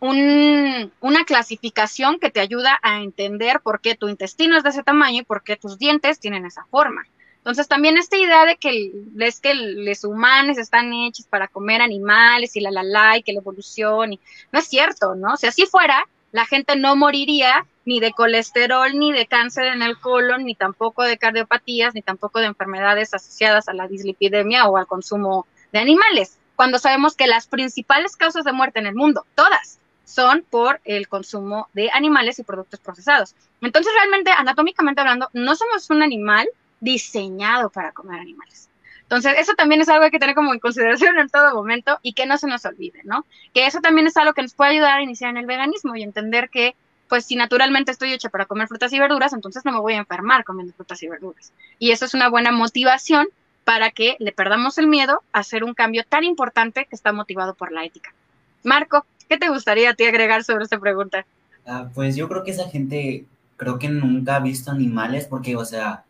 una 0.00 1.24
clasificación 1.24 2.20
que 2.20 2.30
te 2.30 2.40
ayuda 2.40 2.78
a 2.82 3.00
entender 3.00 3.60
por 3.60 3.80
qué 3.80 3.94
tu 3.94 4.10
intestino 4.10 4.58
es 4.58 4.62
de 4.62 4.68
ese 4.68 4.82
tamaño 4.82 5.20
y 5.20 5.24
por 5.24 5.42
qué 5.42 5.56
tus 5.56 5.78
dientes 5.78 6.20
tienen 6.20 6.44
esa 6.44 6.66
forma. 6.66 7.06
Entonces 7.40 7.68
también 7.68 7.96
esta 7.96 8.18
idea 8.18 8.44
de 8.44 8.56
que 8.56 8.92
es 9.18 9.40
que 9.40 9.54
los 9.54 10.04
humanos 10.04 10.58
están 10.58 10.92
hechos 10.92 11.26
para 11.26 11.48
comer 11.48 11.80
animales 11.80 12.54
y 12.54 12.60
la 12.60 12.70
la 12.70 12.82
la 12.82 13.16
y 13.16 13.22
que 13.22 13.32
la 13.32 13.40
evolución 13.40 14.18
no 14.52 14.58
es 14.58 14.68
cierto, 14.68 15.14
¿no? 15.14 15.38
Si 15.38 15.46
así 15.46 15.64
fuera, 15.64 16.06
la 16.32 16.44
gente 16.44 16.76
no 16.76 16.96
moriría 16.96 17.66
ni 17.86 17.98
de 17.98 18.12
colesterol, 18.12 18.96
ni 18.96 19.12
de 19.12 19.26
cáncer 19.26 19.64
en 19.64 19.82
el 19.82 19.98
colon, 19.98 20.44
ni 20.44 20.54
tampoco 20.54 21.02
de 21.02 21.16
cardiopatías, 21.16 21.94
ni 21.94 22.02
tampoco 22.02 22.40
de 22.40 22.46
enfermedades 22.46 23.14
asociadas 23.14 23.68
a 23.68 23.72
la 23.72 23.88
dislipidemia 23.88 24.68
o 24.68 24.76
al 24.76 24.86
consumo 24.86 25.46
de 25.72 25.78
animales, 25.78 26.38
cuando 26.56 26.78
sabemos 26.78 27.16
que 27.16 27.26
las 27.26 27.46
principales 27.46 28.16
causas 28.16 28.44
de 28.44 28.52
muerte 28.52 28.80
en 28.80 28.86
el 28.86 28.94
mundo, 28.94 29.24
todas, 29.34 29.78
son 30.04 30.44
por 30.50 30.80
el 30.84 31.08
consumo 31.08 31.68
de 31.72 31.90
animales 31.92 32.38
y 32.38 32.42
productos 32.42 32.80
procesados. 32.80 33.34
Entonces, 33.60 33.92
realmente, 33.96 34.30
anatómicamente 34.30 35.00
hablando, 35.00 35.28
no 35.32 35.56
somos 35.56 35.88
un 35.88 36.02
animal 36.02 36.48
diseñado 36.80 37.70
para 37.70 37.92
comer 37.92 38.20
animales. 38.20 38.68
Entonces, 39.02 39.34
eso 39.38 39.54
también 39.54 39.80
es 39.80 39.88
algo 39.88 40.00
que 40.00 40.06
hay 40.06 40.10
que 40.12 40.18
tener 40.18 40.34
como 40.34 40.52
en 40.54 40.60
consideración 40.60 41.18
en 41.18 41.28
todo 41.28 41.54
momento 41.54 41.98
y 42.02 42.12
que 42.12 42.26
no 42.26 42.38
se 42.38 42.46
nos 42.46 42.64
olvide, 42.64 43.00
¿no? 43.04 43.24
Que 43.52 43.66
eso 43.66 43.80
también 43.80 44.06
es 44.06 44.16
algo 44.16 44.34
que 44.34 44.42
nos 44.42 44.54
puede 44.54 44.72
ayudar 44.72 44.98
a 44.98 45.02
iniciar 45.02 45.30
en 45.30 45.36
el 45.36 45.46
veganismo 45.46 45.96
y 45.96 46.02
entender 46.02 46.48
que, 46.48 46.76
pues, 47.08 47.24
si 47.26 47.34
naturalmente 47.34 47.90
estoy 47.90 48.12
hecha 48.12 48.28
para 48.28 48.46
comer 48.46 48.68
frutas 48.68 48.92
y 48.92 49.00
verduras, 49.00 49.32
entonces 49.32 49.64
no 49.64 49.72
me 49.72 49.80
voy 49.80 49.94
a 49.94 49.98
enfermar 49.98 50.44
comiendo 50.44 50.72
frutas 50.74 51.02
y 51.02 51.08
verduras. 51.08 51.52
Y 51.78 51.90
eso 51.90 52.04
es 52.04 52.14
una 52.14 52.28
buena 52.28 52.52
motivación 52.52 53.26
para 53.64 53.90
que 53.90 54.16
le 54.20 54.32
perdamos 54.32 54.78
el 54.78 54.86
miedo 54.86 55.22
a 55.32 55.40
hacer 55.40 55.64
un 55.64 55.74
cambio 55.74 56.04
tan 56.08 56.22
importante 56.24 56.86
que 56.86 56.94
está 56.94 57.12
motivado 57.12 57.54
por 57.54 57.72
la 57.72 57.84
ética. 57.84 58.14
Marco, 58.62 59.04
¿Qué 59.30 59.38
te 59.38 59.48
gustaría 59.48 59.90
a 59.90 59.94
ti 59.94 60.04
agregar 60.04 60.42
sobre 60.42 60.64
esta 60.64 60.80
pregunta? 60.80 61.24
Ah, 61.64 61.88
pues 61.94 62.16
yo 62.16 62.28
creo 62.28 62.42
que 62.42 62.50
esa 62.50 62.68
gente 62.68 63.26
creo 63.56 63.78
que 63.78 63.88
nunca 63.88 64.34
ha 64.34 64.40
visto 64.40 64.72
animales 64.72 65.26
porque, 65.26 65.54
o 65.54 65.64
sea, 65.64 66.02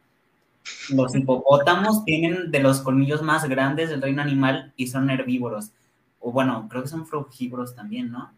los 0.91 1.15
hipopótamos 1.15 2.05
tienen 2.05 2.51
de 2.51 2.61
los 2.61 2.81
colmillos 2.81 3.23
más 3.23 3.49
grandes 3.49 3.91
del 3.91 4.03
reino 4.03 4.23
animal 4.23 4.73
y 4.77 4.89
son 4.89 5.11
herbívoros. 5.11 5.73
O 6.21 6.33
bueno, 6.33 6.67
creo 6.69 6.83
que 6.83 6.89
son 6.89 7.07
frugívoros 7.07 7.75
también, 7.75 8.11
¿no? 8.11 8.33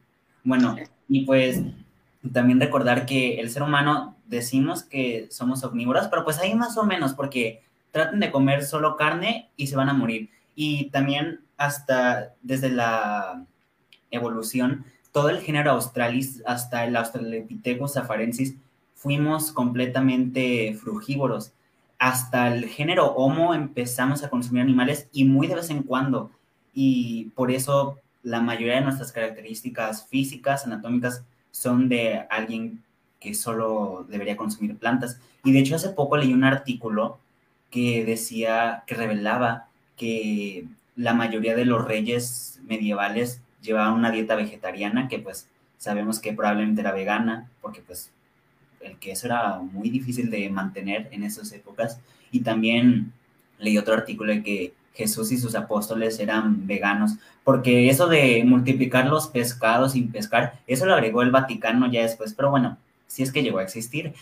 Bueno, 0.45 0.77
y 1.09 1.25
pues 1.25 1.63
también 2.33 2.61
recordar 2.61 3.07
que 3.07 3.41
el 3.41 3.51
ser 3.51 3.63
humano 3.63 4.17
decimos 4.27 4.83
que 4.85 5.29
somos 5.31 5.65
omnívoros, 5.65 6.09
pero 6.09 6.25
pues 6.25 6.39
ahí 6.39 6.55
más 6.55 6.77
o 6.77 6.85
menos, 6.85 7.15
porque 7.15 7.63
traten 7.91 8.21
de 8.21 8.31
comer 8.31 8.65
solo 8.65 8.97
carne 8.97 9.51
y 9.57 9.67
se 9.67 9.77
van 9.77 9.89
a 9.89 9.95
morir. 9.95 10.31
Y 10.55 10.91
también 10.91 11.41
hasta 11.57 12.35
desde 12.43 12.71
la 12.71 13.45
evolución, 14.11 14.85
todo 15.13 15.29
el 15.29 15.41
género 15.41 15.73
Australis 15.73 16.43
hasta 16.47 16.85
el 16.85 16.97
Australopithecus 16.97 17.97
afarensis 17.97 18.55
fuimos 18.95 19.53
completamente 19.53 20.75
frugívoros. 20.81 21.53
Hasta 22.03 22.53
el 22.53 22.65
género 22.67 23.13
Homo 23.15 23.55
empezamos 23.55 24.25
a 24.25 24.29
consumir 24.29 24.61
animales 24.61 25.07
y 25.13 25.25
muy 25.25 25.47
de 25.47 25.55
vez 25.55 25.71
en 25.71 25.85
cuando. 25.85 26.33
Y 26.75 27.27
por 27.37 27.53
eso 27.53 28.01
la 28.25 28.41
mayoría 28.41 28.75
de 28.75 28.81
nuestras 28.81 29.13
características 29.13 30.09
físicas, 30.09 30.67
anatómicas, 30.67 31.23
son 31.53 31.89
de 31.89 32.27
alguien 32.29 32.83
que 33.21 33.35
solo 33.35 34.05
debería 34.09 34.37
consumir 34.37 34.77
plantas. 34.79 35.21
Y 35.45 35.53
de 35.53 35.61
hecho 35.61 35.77
hace 35.77 35.91
poco 35.91 36.17
leí 36.17 36.33
un 36.33 36.43
artículo 36.43 37.21
que 37.71 38.05
decía, 38.05 38.83
que 38.89 38.97
revelaba 38.97 39.69
que 39.97 40.67
la 40.97 41.15
mayoría 41.15 41.55
de 41.55 41.67
los 41.67 41.85
reyes 41.85 42.59
medievales 42.67 43.41
llevaba 43.61 43.93
una 43.93 44.11
dieta 44.11 44.35
vegetariana 44.35 45.07
que 45.07 45.21
pues 45.21 45.47
sabemos 45.79 46.19
que 46.19 46.33
probablemente 46.33 46.81
era 46.81 46.91
vegana, 46.91 47.49
porque 47.61 47.81
pues 47.81 48.11
el 48.83 48.99
queso 48.99 49.27
era 49.27 49.59
muy 49.59 49.91
difícil 49.91 50.31
de 50.31 50.49
mantener 50.51 51.09
en 51.13 51.25
esas 51.25 51.53
épocas. 51.53 51.99
Y 52.31 52.41
también 52.41 53.13
leí 53.59 53.79
otro 53.79 53.95
artículo 53.95 54.33
de 54.33 54.43
que 54.43 54.73
Jesús 54.95 55.33
y 55.33 55.39
sus 55.39 55.55
apóstoles 55.55 56.19
eran 56.19 56.67
veganos, 56.67 57.13
porque 57.45 57.89
eso 57.89 58.09
de 58.09 58.43
multiplicar 58.45 59.07
los 59.07 59.29
pescados 59.29 59.93
sin 59.93 60.13
pescar, 60.13 60.59
eso 60.67 60.87
lo 60.87 60.95
agregó 60.95 61.23
el 61.23 61.31
Vaticano 61.31 61.91
ya 61.91 62.03
después, 62.03 62.35
pero 62.35 62.51
bueno, 62.51 62.77
si 63.07 63.23
es 63.23 63.33
que 63.33 63.43
llegó 63.43 63.59
a 63.59 63.63
existir. 63.63 64.13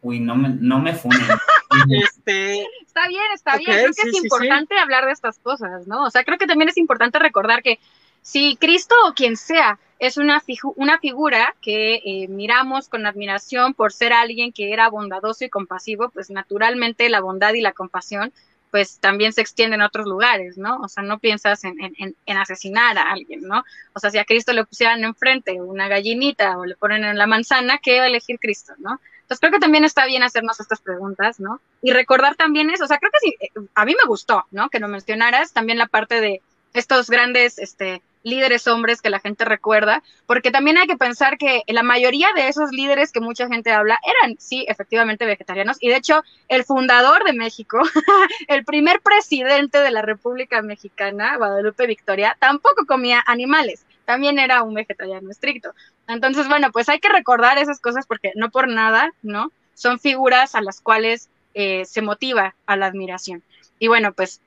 Uy, 0.00 0.20
no 0.20 0.36
me, 0.36 0.48
no 0.48 0.78
me 0.78 0.94
funen. 0.94 1.20
este... 1.90 2.66
Está 2.86 3.08
bien, 3.08 3.22
está 3.34 3.56
bien. 3.56 3.70
Creo 3.70 3.90
que 3.92 4.10
es 4.10 4.16
importante 4.16 4.78
hablar 4.78 5.06
de 5.06 5.12
estas 5.12 5.38
cosas, 5.38 5.86
¿no? 5.86 6.04
O 6.04 6.10
sea, 6.10 6.24
creo 6.24 6.38
que 6.38 6.46
también 6.46 6.68
es 6.68 6.76
importante 6.76 7.18
recordar 7.18 7.62
que 7.62 7.78
si 8.22 8.56
Cristo 8.56 8.94
o 9.06 9.14
quien 9.14 9.36
sea 9.36 9.78
es 9.98 10.16
una, 10.16 10.42
una 10.76 10.98
figura 10.98 11.54
que 11.60 11.96
eh, 12.04 12.28
miramos 12.28 12.88
con 12.88 13.06
admiración 13.06 13.74
por 13.74 13.92
ser 13.92 14.12
alguien 14.12 14.52
que 14.52 14.72
era 14.72 14.88
bondadoso 14.88 15.44
y 15.44 15.50
compasivo, 15.50 16.10
pues 16.10 16.30
naturalmente 16.30 17.08
la 17.08 17.20
bondad 17.20 17.54
y 17.54 17.60
la 17.60 17.72
compasión 17.72 18.32
pues 18.70 18.98
también 19.00 19.32
se 19.32 19.40
extienden 19.40 19.80
a 19.80 19.86
otros 19.86 20.06
lugares, 20.06 20.58
¿no? 20.58 20.76
O 20.82 20.88
sea, 20.88 21.02
no 21.02 21.18
piensas 21.18 21.64
en, 21.64 21.74
en, 21.80 22.36
asesinar 22.36 22.98
a 22.98 23.12
alguien, 23.12 23.40
¿no? 23.42 23.64
O 23.94 23.98
sea, 23.98 24.10
si 24.10 24.18
a 24.18 24.26
Cristo 24.26 24.52
le 24.52 24.64
pusieran 24.64 25.04
enfrente 25.04 25.60
una 25.60 25.88
gallinita 25.88 26.58
o 26.58 26.66
le 26.66 26.76
ponen 26.76 27.04
en 27.04 27.16
la 27.16 27.26
manzana, 27.26 27.78
¿qué 27.78 27.98
va 27.98 28.04
a 28.04 28.08
elegir 28.08 28.38
Cristo, 28.38 28.74
no? 28.78 29.00
Entonces 29.22 29.40
creo 29.40 29.52
que 29.52 29.58
también 29.58 29.84
está 29.84 30.06
bien 30.06 30.22
hacernos 30.22 30.60
estas 30.60 30.80
preguntas, 30.80 31.40
¿no? 31.40 31.60
Y 31.82 31.92
recordar 31.92 32.36
también 32.36 32.70
eso, 32.70 32.84
o 32.84 32.86
sea, 32.86 32.98
creo 32.98 33.10
que 33.20 33.46
eh, 33.46 33.50
a 33.74 33.84
mí 33.84 33.94
me 33.94 34.06
gustó, 34.06 34.44
¿no? 34.50 34.68
Que 34.68 34.80
lo 34.80 34.88
mencionaras, 34.88 35.52
también 35.52 35.78
la 35.78 35.86
parte 35.86 36.20
de 36.20 36.42
estos 36.74 37.10
grandes, 37.10 37.58
este, 37.58 38.02
líderes 38.22 38.66
hombres 38.66 39.00
que 39.00 39.10
la 39.10 39.20
gente 39.20 39.44
recuerda, 39.44 40.02
porque 40.26 40.50
también 40.50 40.78
hay 40.78 40.86
que 40.86 40.96
pensar 40.96 41.38
que 41.38 41.62
la 41.66 41.82
mayoría 41.82 42.28
de 42.34 42.48
esos 42.48 42.70
líderes 42.72 43.12
que 43.12 43.20
mucha 43.20 43.48
gente 43.48 43.70
habla 43.72 43.98
eran, 44.04 44.36
sí, 44.38 44.64
efectivamente 44.68 45.26
vegetarianos, 45.26 45.78
y 45.80 45.88
de 45.88 45.96
hecho 45.96 46.22
el 46.48 46.64
fundador 46.64 47.24
de 47.24 47.32
México, 47.32 47.78
el 48.48 48.64
primer 48.64 49.00
presidente 49.00 49.78
de 49.78 49.90
la 49.90 50.02
República 50.02 50.62
Mexicana, 50.62 51.36
Guadalupe 51.36 51.86
Victoria, 51.86 52.36
tampoco 52.38 52.86
comía 52.86 53.22
animales, 53.26 53.84
también 54.04 54.38
era 54.38 54.62
un 54.62 54.74
vegetariano 54.74 55.30
estricto. 55.30 55.74
Entonces, 56.06 56.48
bueno, 56.48 56.72
pues 56.72 56.88
hay 56.88 56.98
que 56.98 57.10
recordar 57.10 57.58
esas 57.58 57.78
cosas 57.78 58.06
porque 58.06 58.32
no 58.34 58.50
por 58.50 58.66
nada, 58.66 59.12
¿no? 59.22 59.52
Son 59.74 60.00
figuras 60.00 60.54
a 60.54 60.62
las 60.62 60.80
cuales 60.80 61.28
eh, 61.52 61.84
se 61.84 62.00
motiva 62.00 62.54
a 62.64 62.76
la 62.76 62.86
admiración. 62.86 63.42
Y 63.78 63.88
bueno, 63.88 64.14
pues 64.14 64.40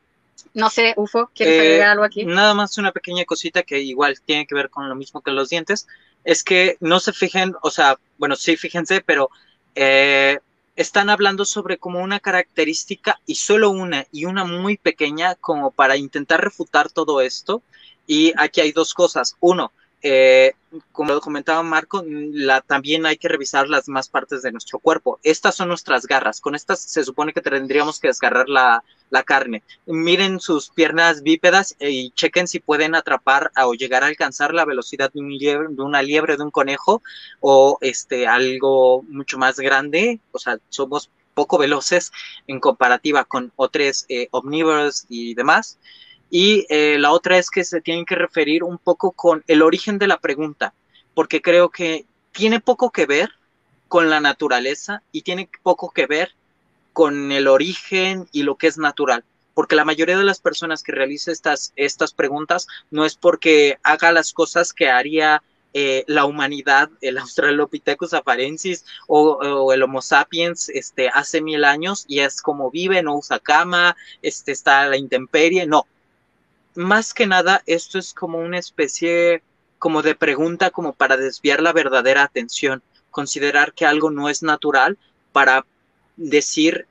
no 0.53 0.69
sé, 0.69 0.93
Ufo, 0.97 1.29
¿quieres 1.33 1.55
eh, 1.55 1.59
agregar 1.59 1.89
algo 1.89 2.03
aquí? 2.03 2.25
Nada 2.25 2.53
más 2.53 2.77
una 2.77 2.91
pequeña 2.91 3.25
cosita 3.25 3.63
que 3.63 3.79
igual 3.79 4.19
tiene 4.21 4.45
que 4.45 4.55
ver 4.55 4.69
con 4.69 4.87
lo 4.89 4.95
mismo 4.95 5.21
que 5.21 5.31
los 5.31 5.49
dientes. 5.49 5.87
Es 6.23 6.43
que 6.43 6.77
no 6.79 6.99
se 6.99 7.13
fijen, 7.13 7.55
o 7.61 7.71
sea, 7.71 7.97
bueno, 8.17 8.35
sí, 8.35 8.57
fíjense, 8.57 9.01
pero 9.01 9.29
eh, 9.75 10.39
están 10.75 11.09
hablando 11.09 11.45
sobre 11.45 11.77
como 11.77 11.99
una 11.99 12.19
característica 12.19 13.19
y 13.25 13.35
solo 13.35 13.69
una, 13.69 14.05
y 14.11 14.25
una 14.25 14.45
muy 14.45 14.77
pequeña, 14.77 15.35
como 15.35 15.71
para 15.71 15.97
intentar 15.97 16.41
refutar 16.41 16.91
todo 16.91 17.21
esto. 17.21 17.61
Y 18.07 18.33
aquí 18.37 18.61
hay 18.61 18.71
dos 18.71 18.93
cosas. 18.93 19.35
Uno, 19.39 19.71
eh, 20.01 20.53
como 20.91 21.13
lo 21.13 21.21
comentaba 21.21 21.61
Marco, 21.63 22.03
también 22.65 23.05
hay 23.05 23.17
que 23.17 23.27
revisar 23.27 23.67
las 23.67 23.87
más 23.89 24.09
partes 24.09 24.41
de 24.41 24.51
nuestro 24.51 24.79
cuerpo. 24.79 25.19
Estas 25.23 25.55
son 25.55 25.67
nuestras 25.67 26.05
garras. 26.05 26.39
Con 26.39 26.55
estas 26.55 26.81
se 26.81 27.03
supone 27.03 27.33
que 27.33 27.41
tendríamos 27.41 27.99
que 27.99 28.07
desgarrar 28.07 28.47
la, 28.47 28.83
la 29.09 29.23
carne. 29.23 29.63
Miren 29.85 30.39
sus 30.39 30.69
piernas 30.69 31.21
bípedas 31.23 31.75
y 31.79 32.11
chequen 32.11 32.47
si 32.47 32.59
pueden 32.59 32.95
atrapar 32.95 33.51
o 33.63 33.73
llegar 33.73 34.03
a 34.03 34.07
alcanzar 34.07 34.53
la 34.53 34.65
velocidad 34.65 35.11
de, 35.11 35.19
un 35.19 35.29
liebre, 35.37 35.67
de 35.69 35.81
una 35.81 36.01
liebre, 36.01 36.37
de 36.37 36.43
un 36.43 36.51
conejo 36.51 37.03
o 37.41 37.77
este, 37.81 38.27
algo 38.27 39.03
mucho 39.03 39.37
más 39.37 39.59
grande. 39.59 40.19
O 40.31 40.39
sea, 40.39 40.57
somos 40.69 41.09
poco 41.33 41.57
veloces 41.57 42.11
en 42.47 42.59
comparativa 42.59 43.25
con 43.25 43.51
otros 43.55 44.05
eh, 44.09 44.27
omnívoros 44.31 45.05
y 45.09 45.33
demás. 45.33 45.77
Y 46.31 46.65
eh, 46.69 46.97
la 46.97 47.11
otra 47.11 47.37
es 47.37 47.49
que 47.49 47.65
se 47.65 47.81
tienen 47.81 48.05
que 48.05 48.15
referir 48.15 48.63
un 48.63 48.77
poco 48.77 49.11
con 49.11 49.43
el 49.47 49.61
origen 49.61 49.99
de 49.99 50.07
la 50.07 50.17
pregunta, 50.17 50.73
porque 51.13 51.41
creo 51.41 51.69
que 51.69 52.05
tiene 52.31 52.61
poco 52.61 52.89
que 52.89 53.05
ver 53.05 53.29
con 53.89 54.09
la 54.09 54.21
naturaleza 54.21 55.03
y 55.11 55.23
tiene 55.23 55.49
poco 55.61 55.91
que 55.91 56.07
ver 56.07 56.31
con 56.93 57.33
el 57.33 57.47
origen 57.47 58.27
y 58.31 58.43
lo 58.43 58.55
que 58.55 58.67
es 58.67 58.77
natural. 58.77 59.25
Porque 59.53 59.75
la 59.75 59.83
mayoría 59.83 60.17
de 60.17 60.23
las 60.23 60.39
personas 60.39 60.81
que 60.81 60.93
realiza 60.93 61.33
estas, 61.33 61.73
estas 61.75 62.13
preguntas 62.13 62.67
no 62.89 63.05
es 63.05 63.15
porque 63.15 63.77
haga 63.83 64.13
las 64.13 64.31
cosas 64.31 64.71
que 64.71 64.89
haría 64.89 65.43
eh, 65.73 66.03
la 66.07 66.25
humanidad, 66.25 66.89
el 67.01 67.17
Australopithecus 67.17 68.13
afarensis 68.13 68.85
o, 69.07 69.73
el 69.73 69.83
Homo 69.83 70.01
sapiens 70.01 70.69
este, 70.69 71.09
hace 71.09 71.41
mil 71.41 71.65
años 71.65 72.05
y 72.07 72.19
es 72.19 72.41
como 72.41 72.71
vive, 72.71 73.03
no 73.03 73.17
usa 73.17 73.39
cama, 73.39 73.95
este, 74.21 74.53
está 74.53 74.81
a 74.81 74.87
la 74.87 74.97
intemperie, 74.97 75.65
no. 75.67 75.85
Más 76.75 77.13
que 77.13 77.27
nada, 77.27 77.63
esto 77.65 77.99
es 77.99 78.13
como 78.13 78.39
una 78.39 78.57
especie 78.57 79.43
como 79.77 80.01
de 80.03 80.15
pregunta 80.15 80.69
como 80.69 80.93
para 80.93 81.17
desviar 81.17 81.61
la 81.61 81.73
verdadera 81.73 82.23
atención, 82.23 82.81
considerar 83.09 83.73
que 83.73 83.85
algo 83.85 84.11
no 84.11 84.29
es 84.29 84.43
natural 84.43 84.97
para 85.31 85.65
decir 86.17 86.85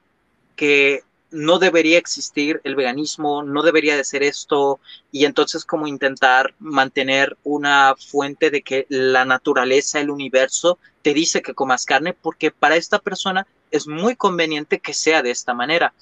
que 0.57 1.03
no 1.31 1.59
debería 1.59 1.99
existir 1.99 2.61
el 2.64 2.74
veganismo, 2.74 3.43
no 3.43 3.62
debería 3.62 3.97
de 3.97 4.05
ser 4.05 4.22
esto, 4.22 4.81
y 5.12 5.24
entonces 5.24 5.64
como 5.64 5.87
intentar 5.87 6.55
mantener 6.59 7.37
una 7.45 7.95
fuente 7.97 8.51
de 8.51 8.62
que 8.62 8.87
la 8.89 9.24
naturaleza, 9.24 10.01
el 10.01 10.11
universo, 10.11 10.78
te 11.03 11.14
dice 11.14 11.41
que 11.43 11.55
comas 11.55 11.87
carne, 11.87 12.12
porque 12.12 12.51
para 12.51 12.76
esta 12.76 12.99
persona 12.99 13.47
es 13.70 13.87
muy 13.87 14.16
conveniente 14.16 14.81
que 14.81 14.93
sea 14.93 15.22
de 15.22 15.31
esta 15.31 15.55
manera. 15.55 15.95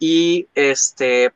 Y 0.00 0.48
este, 0.54 1.32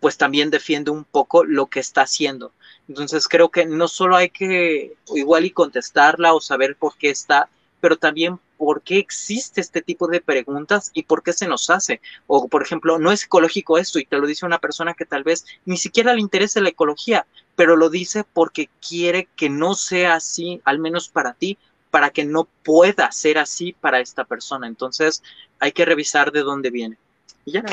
pues 0.00 0.16
también 0.16 0.50
defiende 0.50 0.90
un 0.90 1.04
poco 1.04 1.44
lo 1.44 1.66
que 1.66 1.80
está 1.80 2.02
haciendo. 2.02 2.52
Entonces 2.88 3.28
creo 3.28 3.50
que 3.50 3.66
no 3.66 3.86
solo 3.86 4.16
hay 4.16 4.30
que 4.30 4.94
igual 5.14 5.44
y 5.44 5.50
contestarla 5.50 6.34
o 6.34 6.40
saber 6.40 6.76
por 6.76 6.96
qué 6.96 7.10
está, 7.10 7.48
pero 7.80 7.96
también 7.96 8.38
por 8.56 8.82
qué 8.82 8.98
existe 8.98 9.60
este 9.60 9.80
tipo 9.80 10.06
de 10.08 10.20
preguntas 10.20 10.90
y 10.92 11.04
por 11.04 11.22
qué 11.22 11.32
se 11.32 11.48
nos 11.48 11.70
hace. 11.70 12.00
O, 12.26 12.48
por 12.48 12.62
ejemplo, 12.62 12.98
no 12.98 13.12
es 13.12 13.24
ecológico 13.24 13.78
esto 13.78 13.98
y 13.98 14.04
te 14.04 14.18
lo 14.18 14.26
dice 14.26 14.44
una 14.44 14.58
persona 14.58 14.94
que 14.94 15.06
tal 15.06 15.22
vez 15.22 15.46
ni 15.64 15.76
siquiera 15.76 16.12
le 16.14 16.20
interese 16.20 16.60
la 16.60 16.68
ecología, 16.68 17.26
pero 17.56 17.76
lo 17.76 17.88
dice 17.88 18.24
porque 18.24 18.68
quiere 18.86 19.28
que 19.36 19.48
no 19.48 19.74
sea 19.74 20.14
así, 20.14 20.60
al 20.64 20.78
menos 20.78 21.08
para 21.08 21.32
ti, 21.32 21.56
para 21.90 22.10
que 22.10 22.24
no 22.24 22.48
pueda 22.62 23.10
ser 23.12 23.38
así 23.38 23.72
para 23.72 24.00
esta 24.00 24.24
persona. 24.24 24.66
Entonces, 24.66 25.22
hay 25.58 25.72
que 25.72 25.84
revisar 25.84 26.32
de 26.32 26.42
dónde 26.42 26.70
viene. 26.70 26.98
Y 27.44 27.52
ya. 27.52 27.64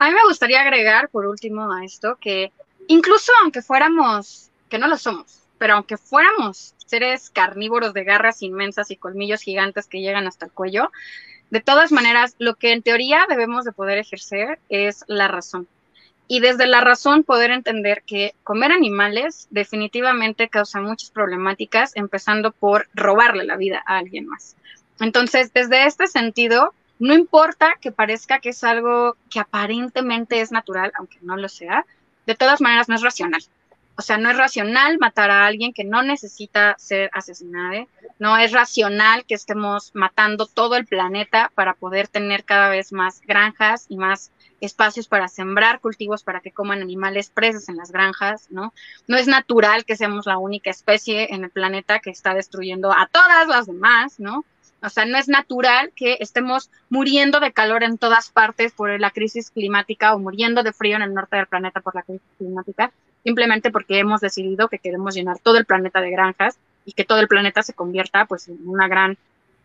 A 0.00 0.08
mí 0.08 0.14
me 0.14 0.24
gustaría 0.26 0.62
agregar, 0.62 1.10
por 1.10 1.26
último, 1.26 1.70
a 1.70 1.84
esto, 1.84 2.16
que 2.18 2.52
incluso 2.88 3.32
aunque 3.42 3.60
fuéramos, 3.60 4.50
que 4.70 4.78
no 4.78 4.88
lo 4.88 4.96
somos, 4.96 5.42
pero 5.58 5.74
aunque 5.74 5.98
fuéramos 5.98 6.74
seres 6.86 7.28
carnívoros 7.28 7.92
de 7.92 8.04
garras 8.04 8.40
inmensas 8.40 8.90
y 8.90 8.96
colmillos 8.96 9.42
gigantes 9.42 9.86
que 9.86 10.00
llegan 10.00 10.26
hasta 10.26 10.46
el 10.46 10.52
cuello, 10.52 10.90
de 11.50 11.60
todas 11.60 11.92
maneras, 11.92 12.34
lo 12.38 12.54
que 12.54 12.72
en 12.72 12.80
teoría 12.80 13.26
debemos 13.28 13.66
de 13.66 13.72
poder 13.72 13.98
ejercer 13.98 14.58
es 14.70 15.04
la 15.06 15.28
razón. 15.28 15.68
Y 16.28 16.40
desde 16.40 16.66
la 16.66 16.80
razón 16.80 17.22
poder 17.22 17.50
entender 17.50 18.02
que 18.06 18.34
comer 18.42 18.72
animales 18.72 19.48
definitivamente 19.50 20.48
causa 20.48 20.80
muchas 20.80 21.10
problemáticas, 21.10 21.94
empezando 21.94 22.52
por 22.52 22.88
robarle 22.94 23.44
la 23.44 23.58
vida 23.58 23.82
a 23.84 23.98
alguien 23.98 24.28
más. 24.28 24.56
Entonces, 24.98 25.52
desde 25.52 25.84
este 25.84 26.06
sentido, 26.06 26.72
no 27.00 27.14
importa 27.14 27.76
que 27.80 27.90
parezca 27.90 28.38
que 28.38 28.50
es 28.50 28.62
algo 28.62 29.16
que 29.30 29.40
aparentemente 29.40 30.40
es 30.40 30.52
natural, 30.52 30.92
aunque 30.96 31.18
no 31.22 31.36
lo 31.36 31.48
sea, 31.48 31.86
de 32.26 32.34
todas 32.34 32.60
maneras 32.60 32.88
no 32.88 32.94
es 32.94 33.02
racional. 33.02 33.42
O 33.96 34.02
sea, 34.02 34.16
no 34.18 34.30
es 34.30 34.36
racional 34.36 34.98
matar 34.98 35.30
a 35.30 35.46
alguien 35.46 35.72
que 35.72 35.84
no 35.84 36.02
necesita 36.02 36.74
ser 36.78 37.10
asesinado, 37.12 37.86
no 38.18 38.36
es 38.38 38.52
racional 38.52 39.24
que 39.26 39.34
estemos 39.34 39.90
matando 39.94 40.46
todo 40.46 40.76
el 40.76 40.86
planeta 40.86 41.50
para 41.54 41.74
poder 41.74 42.08
tener 42.08 42.44
cada 42.44 42.68
vez 42.68 42.92
más 42.92 43.20
granjas 43.22 43.86
y 43.88 43.96
más 43.96 44.30
espacios 44.60 45.08
para 45.08 45.28
sembrar 45.28 45.80
cultivos 45.80 46.22
para 46.22 46.40
que 46.40 46.50
coman 46.50 46.82
animales 46.82 47.30
presos 47.30 47.68
en 47.68 47.76
las 47.76 47.92
granjas, 47.92 48.46
¿no? 48.50 48.72
No 49.06 49.16
es 49.16 49.26
natural 49.26 49.84
que 49.84 49.96
seamos 49.96 50.26
la 50.26 50.38
única 50.38 50.70
especie 50.70 51.34
en 51.34 51.44
el 51.44 51.50
planeta 51.50 51.98
que 51.98 52.10
está 52.10 52.34
destruyendo 52.34 52.92
a 52.92 53.06
todas 53.10 53.48
las 53.48 53.66
demás, 53.66 54.20
¿no? 54.20 54.44
O 54.82 54.88
sea, 54.88 55.04
no 55.04 55.18
es 55.18 55.28
natural 55.28 55.92
que 55.94 56.16
estemos 56.20 56.70
muriendo 56.88 57.40
de 57.40 57.52
calor 57.52 57.82
en 57.82 57.98
todas 57.98 58.30
partes 58.30 58.72
por 58.72 58.98
la 58.98 59.10
crisis 59.10 59.50
climática 59.50 60.14
o 60.14 60.18
muriendo 60.18 60.62
de 60.62 60.72
frío 60.72 60.96
en 60.96 61.02
el 61.02 61.14
norte 61.14 61.36
del 61.36 61.46
planeta 61.46 61.80
por 61.80 61.94
la 61.94 62.02
crisis 62.02 62.26
climática, 62.38 62.92
simplemente 63.22 63.70
porque 63.70 63.98
hemos 63.98 64.20
decidido 64.20 64.68
que 64.68 64.78
queremos 64.78 65.14
llenar 65.14 65.38
todo 65.38 65.58
el 65.58 65.66
planeta 65.66 66.00
de 66.00 66.10
granjas 66.10 66.58
y 66.84 66.92
que 66.92 67.04
todo 67.04 67.20
el 67.20 67.28
planeta 67.28 67.62
se 67.62 67.74
convierta 67.74 68.24
pues 68.24 68.48
en 68.48 68.58
una 68.66 68.88
gran 68.88 69.18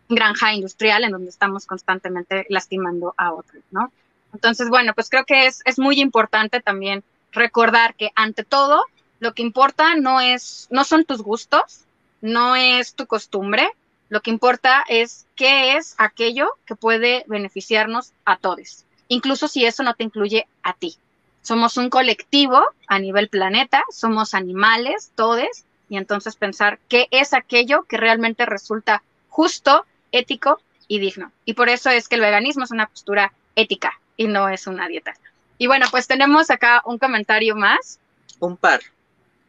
granja 0.08 0.52
industrial 0.52 1.04
en 1.04 1.12
donde 1.12 1.30
estamos 1.30 1.66
constantemente 1.66 2.46
lastimando 2.48 3.14
a 3.16 3.32
otros, 3.32 3.62
¿no? 3.70 3.90
Entonces, 4.32 4.68
bueno, 4.68 4.92
pues 4.94 5.08
creo 5.08 5.24
que 5.24 5.46
es, 5.46 5.62
es 5.64 5.78
muy 5.78 6.00
importante 6.00 6.60
también 6.60 7.02
recordar 7.32 7.94
que 7.94 8.10
ante 8.14 8.44
todo 8.44 8.84
lo 9.18 9.32
que 9.32 9.42
importa 9.42 9.96
no 9.96 10.20
es, 10.20 10.68
no 10.70 10.84
son 10.84 11.04
tus 11.04 11.22
gustos, 11.22 11.84
no 12.20 12.54
es 12.54 12.94
tu 12.94 13.06
costumbre, 13.06 13.68
lo 14.08 14.20
que 14.20 14.30
importa 14.30 14.84
es 14.88 15.26
qué 15.34 15.76
es 15.76 15.94
aquello 15.98 16.50
que 16.64 16.76
puede 16.76 17.24
beneficiarnos 17.26 18.12
a 18.24 18.36
todos, 18.36 18.84
incluso 19.08 19.48
si 19.48 19.64
eso 19.64 19.82
no 19.82 19.94
te 19.94 20.04
incluye 20.04 20.46
a 20.62 20.74
ti. 20.74 20.96
Somos 21.42 21.76
un 21.76 21.90
colectivo 21.90 22.60
a 22.88 22.98
nivel 22.98 23.28
planeta, 23.28 23.84
somos 23.90 24.34
animales, 24.34 25.12
todos, 25.14 25.64
y 25.88 25.96
entonces 25.96 26.36
pensar 26.36 26.78
qué 26.88 27.06
es 27.10 27.32
aquello 27.32 27.84
que 27.84 27.96
realmente 27.96 28.46
resulta 28.46 29.02
justo, 29.28 29.84
ético 30.12 30.60
y 30.88 30.98
digno. 30.98 31.30
Y 31.44 31.54
por 31.54 31.68
eso 31.68 31.90
es 31.90 32.08
que 32.08 32.16
el 32.16 32.20
veganismo 32.20 32.64
es 32.64 32.70
una 32.70 32.86
postura 32.86 33.32
ética 33.54 33.92
y 34.16 34.26
no 34.28 34.48
es 34.48 34.66
una 34.66 34.88
dieta. 34.88 35.14
Y 35.58 35.66
bueno, 35.66 35.86
pues 35.90 36.06
tenemos 36.06 36.50
acá 36.50 36.82
un 36.84 36.98
comentario 36.98 37.56
más. 37.56 37.98
Un 38.40 38.56
par. 38.56 38.80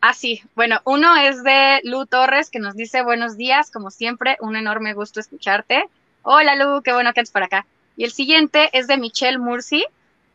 Ah, 0.01 0.13
sí. 0.13 0.41
Bueno, 0.55 0.79
uno 0.85 1.15
es 1.15 1.43
de 1.43 1.81
Lu 1.83 2.05
Torres 2.05 2.49
que 2.49 2.59
nos 2.59 2.75
dice 2.75 3.03
buenos 3.03 3.35
días, 3.35 3.71
como 3.71 3.89
siempre, 3.89 4.37
un 4.41 4.55
enorme 4.55 4.93
gusto 4.93 5.19
escucharte. 5.19 5.89
Hola 6.21 6.55
Lu, 6.55 6.81
qué 6.83 6.93
bueno 6.93 7.13
que 7.13 7.21
estás 7.21 7.33
por 7.33 7.43
acá. 7.43 7.65
Y 7.95 8.03
el 8.03 8.11
siguiente 8.11 8.69
es 8.73 8.87
de 8.87 8.97
Michelle 8.97 9.39
Mursi 9.39 9.85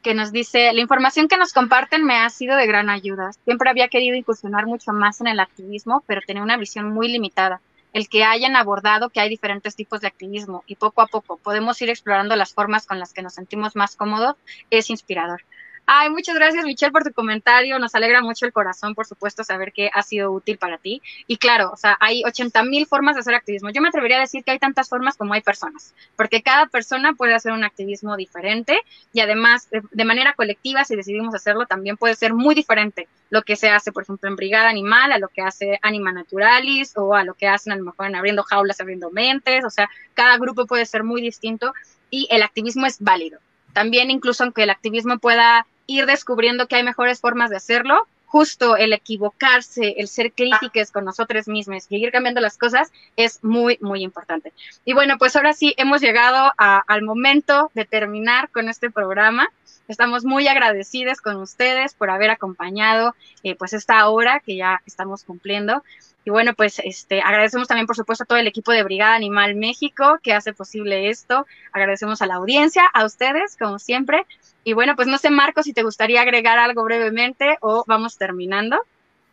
que 0.03 0.15
nos 0.15 0.33
dice, 0.33 0.73
la 0.73 0.81
información 0.81 1.29
que 1.29 1.37
nos 1.37 1.53
comparten 1.53 2.05
me 2.05 2.17
ha 2.17 2.29
sido 2.29 2.57
de 2.57 2.67
gran 2.67 2.91
ayuda. 2.91 3.31
Siempre 3.45 3.71
había 3.71 3.89
querido 3.89 4.17
incursionar 4.17 4.67
mucho 4.67 4.93
más 4.93 5.21
en 5.21 5.29
el 5.29 5.39
activismo, 5.39 6.03
pero 6.07 6.21
tenía 6.27 6.43
una 6.43 6.57
visión 6.57 6.93
muy 6.93 7.09
limitada. 7.09 7.61
El 7.93 8.09
que 8.09 8.25
hayan 8.25 8.57
abordado 8.57 9.11
que 9.11 9.21
hay 9.21 9.29
diferentes 9.29 9.77
tipos 9.77 10.01
de 10.01 10.09
activismo 10.09 10.65
y 10.67 10.77
poco 10.77 11.03
a 11.03 11.07
poco 11.07 11.37
podemos 11.37 11.81
ir 11.83 11.91
explorando 11.91 12.35
las 12.37 12.53
formas 12.53 12.87
con 12.87 12.99
las 12.99 13.13
que 13.13 13.23
nos 13.23 13.35
sentimos 13.35 13.77
más 13.77 13.95
cómodos 13.95 14.37
es 14.71 14.91
inspirador. 14.91 15.43
Ay, 15.85 16.11
muchas 16.11 16.37
gracias 16.37 16.64
Michelle 16.64 16.93
por 16.93 17.03
tu 17.03 17.12
comentario. 17.12 17.78
Nos 17.78 17.95
alegra 17.95 18.22
mucho 18.22 18.47
el 18.47 18.53
corazón, 18.53 18.95
por 18.95 19.05
supuesto, 19.05 19.43
saber 19.43 19.72
que 19.72 19.91
ha 19.93 20.03
sido 20.03 20.30
útil 20.30 20.57
para 20.57 20.78
ti. 20.78 21.03
Y 21.26 21.39
claro, 21.39 21.70
o 21.72 21.76
sea, 21.76 21.97
hay 22.01 22.22
80 22.24 22.62
mil 22.62 22.87
formas 22.87 23.16
de 23.16 23.20
hacer 23.20 23.35
activismo. 23.35 23.70
Yo 23.70 23.83
me 23.83 23.89
atrevería 23.89 24.18
a 24.18 24.20
decir 24.20 24.45
que 24.45 24.53
hay 24.53 24.59
tantas 24.61 24.89
formas 24.89 25.16
como 25.16 25.35
hay 25.35 25.41
personas, 25.41 25.93
porque 26.16 26.43
cada 26.43 26.66
persona 26.66 27.14
puede 27.14 27.35
hacer 27.35 27.53
un 27.53 27.64
activismo 27.64 28.16
diferente 28.16 28.78
y 29.12 29.20
además 29.20 29.68
de, 29.70 30.05
manera 30.05 30.35
colectiva, 30.35 30.85
si 30.85 30.95
decidimos 30.95 31.35
hacerlo, 31.35 31.66
también 31.66 31.97
puede 31.97 32.14
ser 32.14 32.33
muy 32.33 32.55
diferente 32.55 33.09
lo 33.30 33.43
que 33.43 33.57
se 33.57 33.68
hace, 33.68 33.93
por 33.93 34.05
ejemplo, 34.05 34.28
en 34.28 34.37
Brigada 34.37 34.68
Animal, 34.68 35.11
a 35.11 35.18
lo 35.18 35.28
que 35.28 35.43
hace 35.43 35.78
Anima 35.83 36.12
Naturalis 36.12 36.93
o 36.97 37.14
a 37.14 37.24
lo 37.24 37.35
que 37.35 37.49
hacen 37.49 37.72
a 37.72 37.76
lo 37.76 37.85
mejor 37.85 38.07
en 38.07 38.14
Abriendo 38.14 38.45
Jaulas, 38.45 38.80
Abriendo 38.80 39.11
Mentes. 39.11 39.64
O 39.64 39.70
sea, 39.70 39.91
cada 40.14 40.39
grupo 40.39 40.66
puede 40.66 40.87
ser 40.87 41.03
muy 41.03 41.20
distinto 41.20 41.72
y 42.11 42.28
el 42.30 42.43
activismo 42.43 42.87
es 42.87 43.01
válido. 43.01 43.41
También 43.72 44.11
incluso 44.11 44.45
aunque 44.45 44.64
el 44.64 44.70
activismo 44.70 45.18
pueda 45.18 45.66
ir 45.87 46.07
descubriendo 46.07 46.66
que 46.66 46.76
hay 46.76 46.83
mejores 46.83 47.20
formas 47.20 47.51
de 47.51 47.57
hacerlo, 47.57 48.07
justo 48.33 48.78
el 48.78 48.95
equivocarse, 48.95 49.97
el 49.99 50.09
ser 50.09 50.33
críticos 50.33 50.91
con 50.91 51.05
nosotros 51.05 51.49
mismos 51.49 51.85
y 51.91 51.97
ir 51.97 52.11
cambiando 52.11 52.41
las 52.41 52.57
cosas 52.57 52.91
es 53.14 53.45
muy, 53.45 53.76
muy 53.83 54.03
importante. 54.03 54.55
Y 54.87 54.95
bueno, 54.95 55.18
pues 55.18 55.37
ahora 55.37 55.53
sí 55.53 55.74
hemos 55.76 56.01
llegado 56.01 56.51
al 56.57 57.03
momento 57.03 57.70
de 57.74 57.85
terminar 57.85 58.49
con 58.49 58.70
este 58.70 58.91
programa. 58.91 59.51
Estamos 59.87 60.24
muy 60.24 60.49
agradecidos 60.49 61.20
con 61.20 61.37
ustedes 61.37 61.93
por 61.93 62.09
haber 62.09 62.30
acompañado 62.30 63.14
eh, 63.43 63.55
pues 63.55 63.74
esta 63.74 64.09
hora 64.09 64.41
que 64.41 64.57
ya 64.57 64.80
estamos 64.87 65.24
cumpliendo. 65.24 65.83
Y 66.25 66.31
bueno, 66.31 66.55
pues 66.55 66.81
este, 66.85 67.20
agradecemos 67.20 67.66
también, 67.66 67.87
por 67.87 67.97
supuesto, 67.97 68.25
a 68.25 68.27
todo 68.27 68.39
el 68.39 68.47
equipo 68.47 68.70
de 68.70 68.85
Brigada 68.85 69.16
Animal 69.16 69.57
México 69.57 70.18
que 70.23 70.33
hace 70.33 70.53
posible 70.53 71.09
esto. 71.09 71.47
Agradecemos 71.73 72.23
a 72.23 72.27
la 72.27 72.37
audiencia, 72.37 72.85
a 72.95 73.05
ustedes, 73.05 73.57
como 73.57 73.79
siempre. 73.79 74.25
Y 74.62 74.75
bueno, 74.75 74.95
pues 74.95 75.09
no 75.09 75.18
sé, 75.18 75.31
Marco, 75.31 75.62
si 75.62 75.73
te 75.73 75.83
gustaría 75.83 76.23
agregar 76.23 76.59
algo 76.59 76.85
brevemente 76.85 77.59
o 77.61 77.85
vamos 77.89 78.18
terminando. 78.18 78.79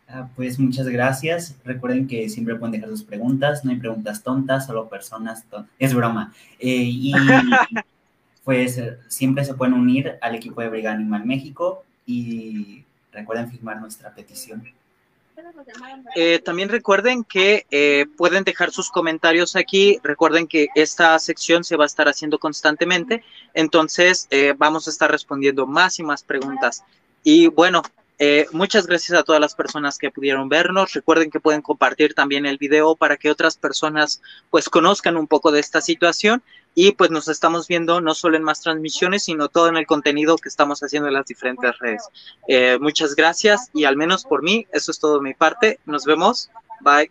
Ah, 0.08 0.28
pues 0.34 0.58
muchas 0.58 0.88
gracias. 0.88 1.56
Recuerden 1.64 2.08
que 2.08 2.28
siempre 2.28 2.56
pueden 2.56 2.72
dejar 2.72 2.88
sus 2.88 3.04
preguntas. 3.04 3.64
No 3.64 3.70
hay 3.70 3.76
preguntas 3.76 4.24
tontas, 4.24 4.66
solo 4.66 4.88
personas 4.88 5.44
tontas. 5.44 5.70
Es 5.78 5.94
broma. 5.94 6.32
Eh, 6.58 6.82
y 6.82 7.12
pues 8.44 8.82
siempre 9.06 9.44
se 9.44 9.54
pueden 9.54 9.74
unir 9.74 10.18
al 10.20 10.34
equipo 10.34 10.60
de 10.60 10.68
Brigada 10.68 10.96
Animal 10.96 11.24
México 11.24 11.84
y 12.04 12.84
recuerden 13.12 13.48
firmar 13.48 13.80
nuestra 13.80 14.12
petición. 14.12 14.64
Eh, 16.16 16.40
también 16.40 16.68
recuerden 16.68 17.24
que 17.24 17.66
eh, 17.70 18.06
pueden 18.16 18.44
dejar 18.44 18.70
sus 18.70 18.90
comentarios 18.90 19.56
aquí. 19.56 19.98
Recuerden 20.02 20.46
que 20.46 20.68
esta 20.74 21.18
sección 21.18 21.64
se 21.64 21.76
va 21.76 21.84
a 21.84 21.86
estar 21.86 22.08
haciendo 22.08 22.38
constantemente. 22.38 23.22
Entonces, 23.54 24.26
eh, 24.30 24.54
vamos 24.56 24.86
a 24.86 24.90
estar 24.90 25.10
respondiendo 25.10 25.66
más 25.66 25.98
y 25.98 26.02
más 26.02 26.22
preguntas. 26.22 26.84
Y 27.22 27.48
bueno, 27.48 27.82
eh, 28.22 28.46
muchas 28.52 28.86
gracias 28.86 29.18
a 29.18 29.22
todas 29.22 29.40
las 29.40 29.54
personas 29.54 29.96
que 29.96 30.10
pudieron 30.10 30.50
vernos. 30.50 30.92
Recuerden 30.92 31.30
que 31.30 31.40
pueden 31.40 31.62
compartir 31.62 32.12
también 32.12 32.44
el 32.44 32.58
video 32.58 32.94
para 32.94 33.16
que 33.16 33.30
otras 33.30 33.56
personas 33.56 34.20
pues 34.50 34.68
conozcan 34.68 35.16
un 35.16 35.26
poco 35.26 35.50
de 35.50 35.60
esta 35.60 35.80
situación 35.80 36.42
y 36.74 36.92
pues 36.92 37.10
nos 37.10 37.28
estamos 37.28 37.66
viendo 37.66 38.02
no 38.02 38.14
solo 38.14 38.36
en 38.36 38.42
más 38.42 38.60
transmisiones, 38.60 39.22
sino 39.22 39.48
todo 39.48 39.68
en 39.68 39.78
el 39.78 39.86
contenido 39.86 40.36
que 40.36 40.50
estamos 40.50 40.80
haciendo 40.82 41.08
en 41.08 41.14
las 41.14 41.24
diferentes 41.24 41.78
redes. 41.78 42.10
Eh, 42.46 42.78
muchas 42.78 43.16
gracias 43.16 43.70
y 43.72 43.84
al 43.84 43.96
menos 43.96 44.24
por 44.24 44.42
mí, 44.42 44.66
eso 44.70 44.90
es 44.90 44.98
todo 44.98 45.16
de 45.16 45.22
mi 45.22 45.32
parte. 45.32 45.80
Nos 45.86 46.04
vemos. 46.04 46.50
Bye. 46.82 47.10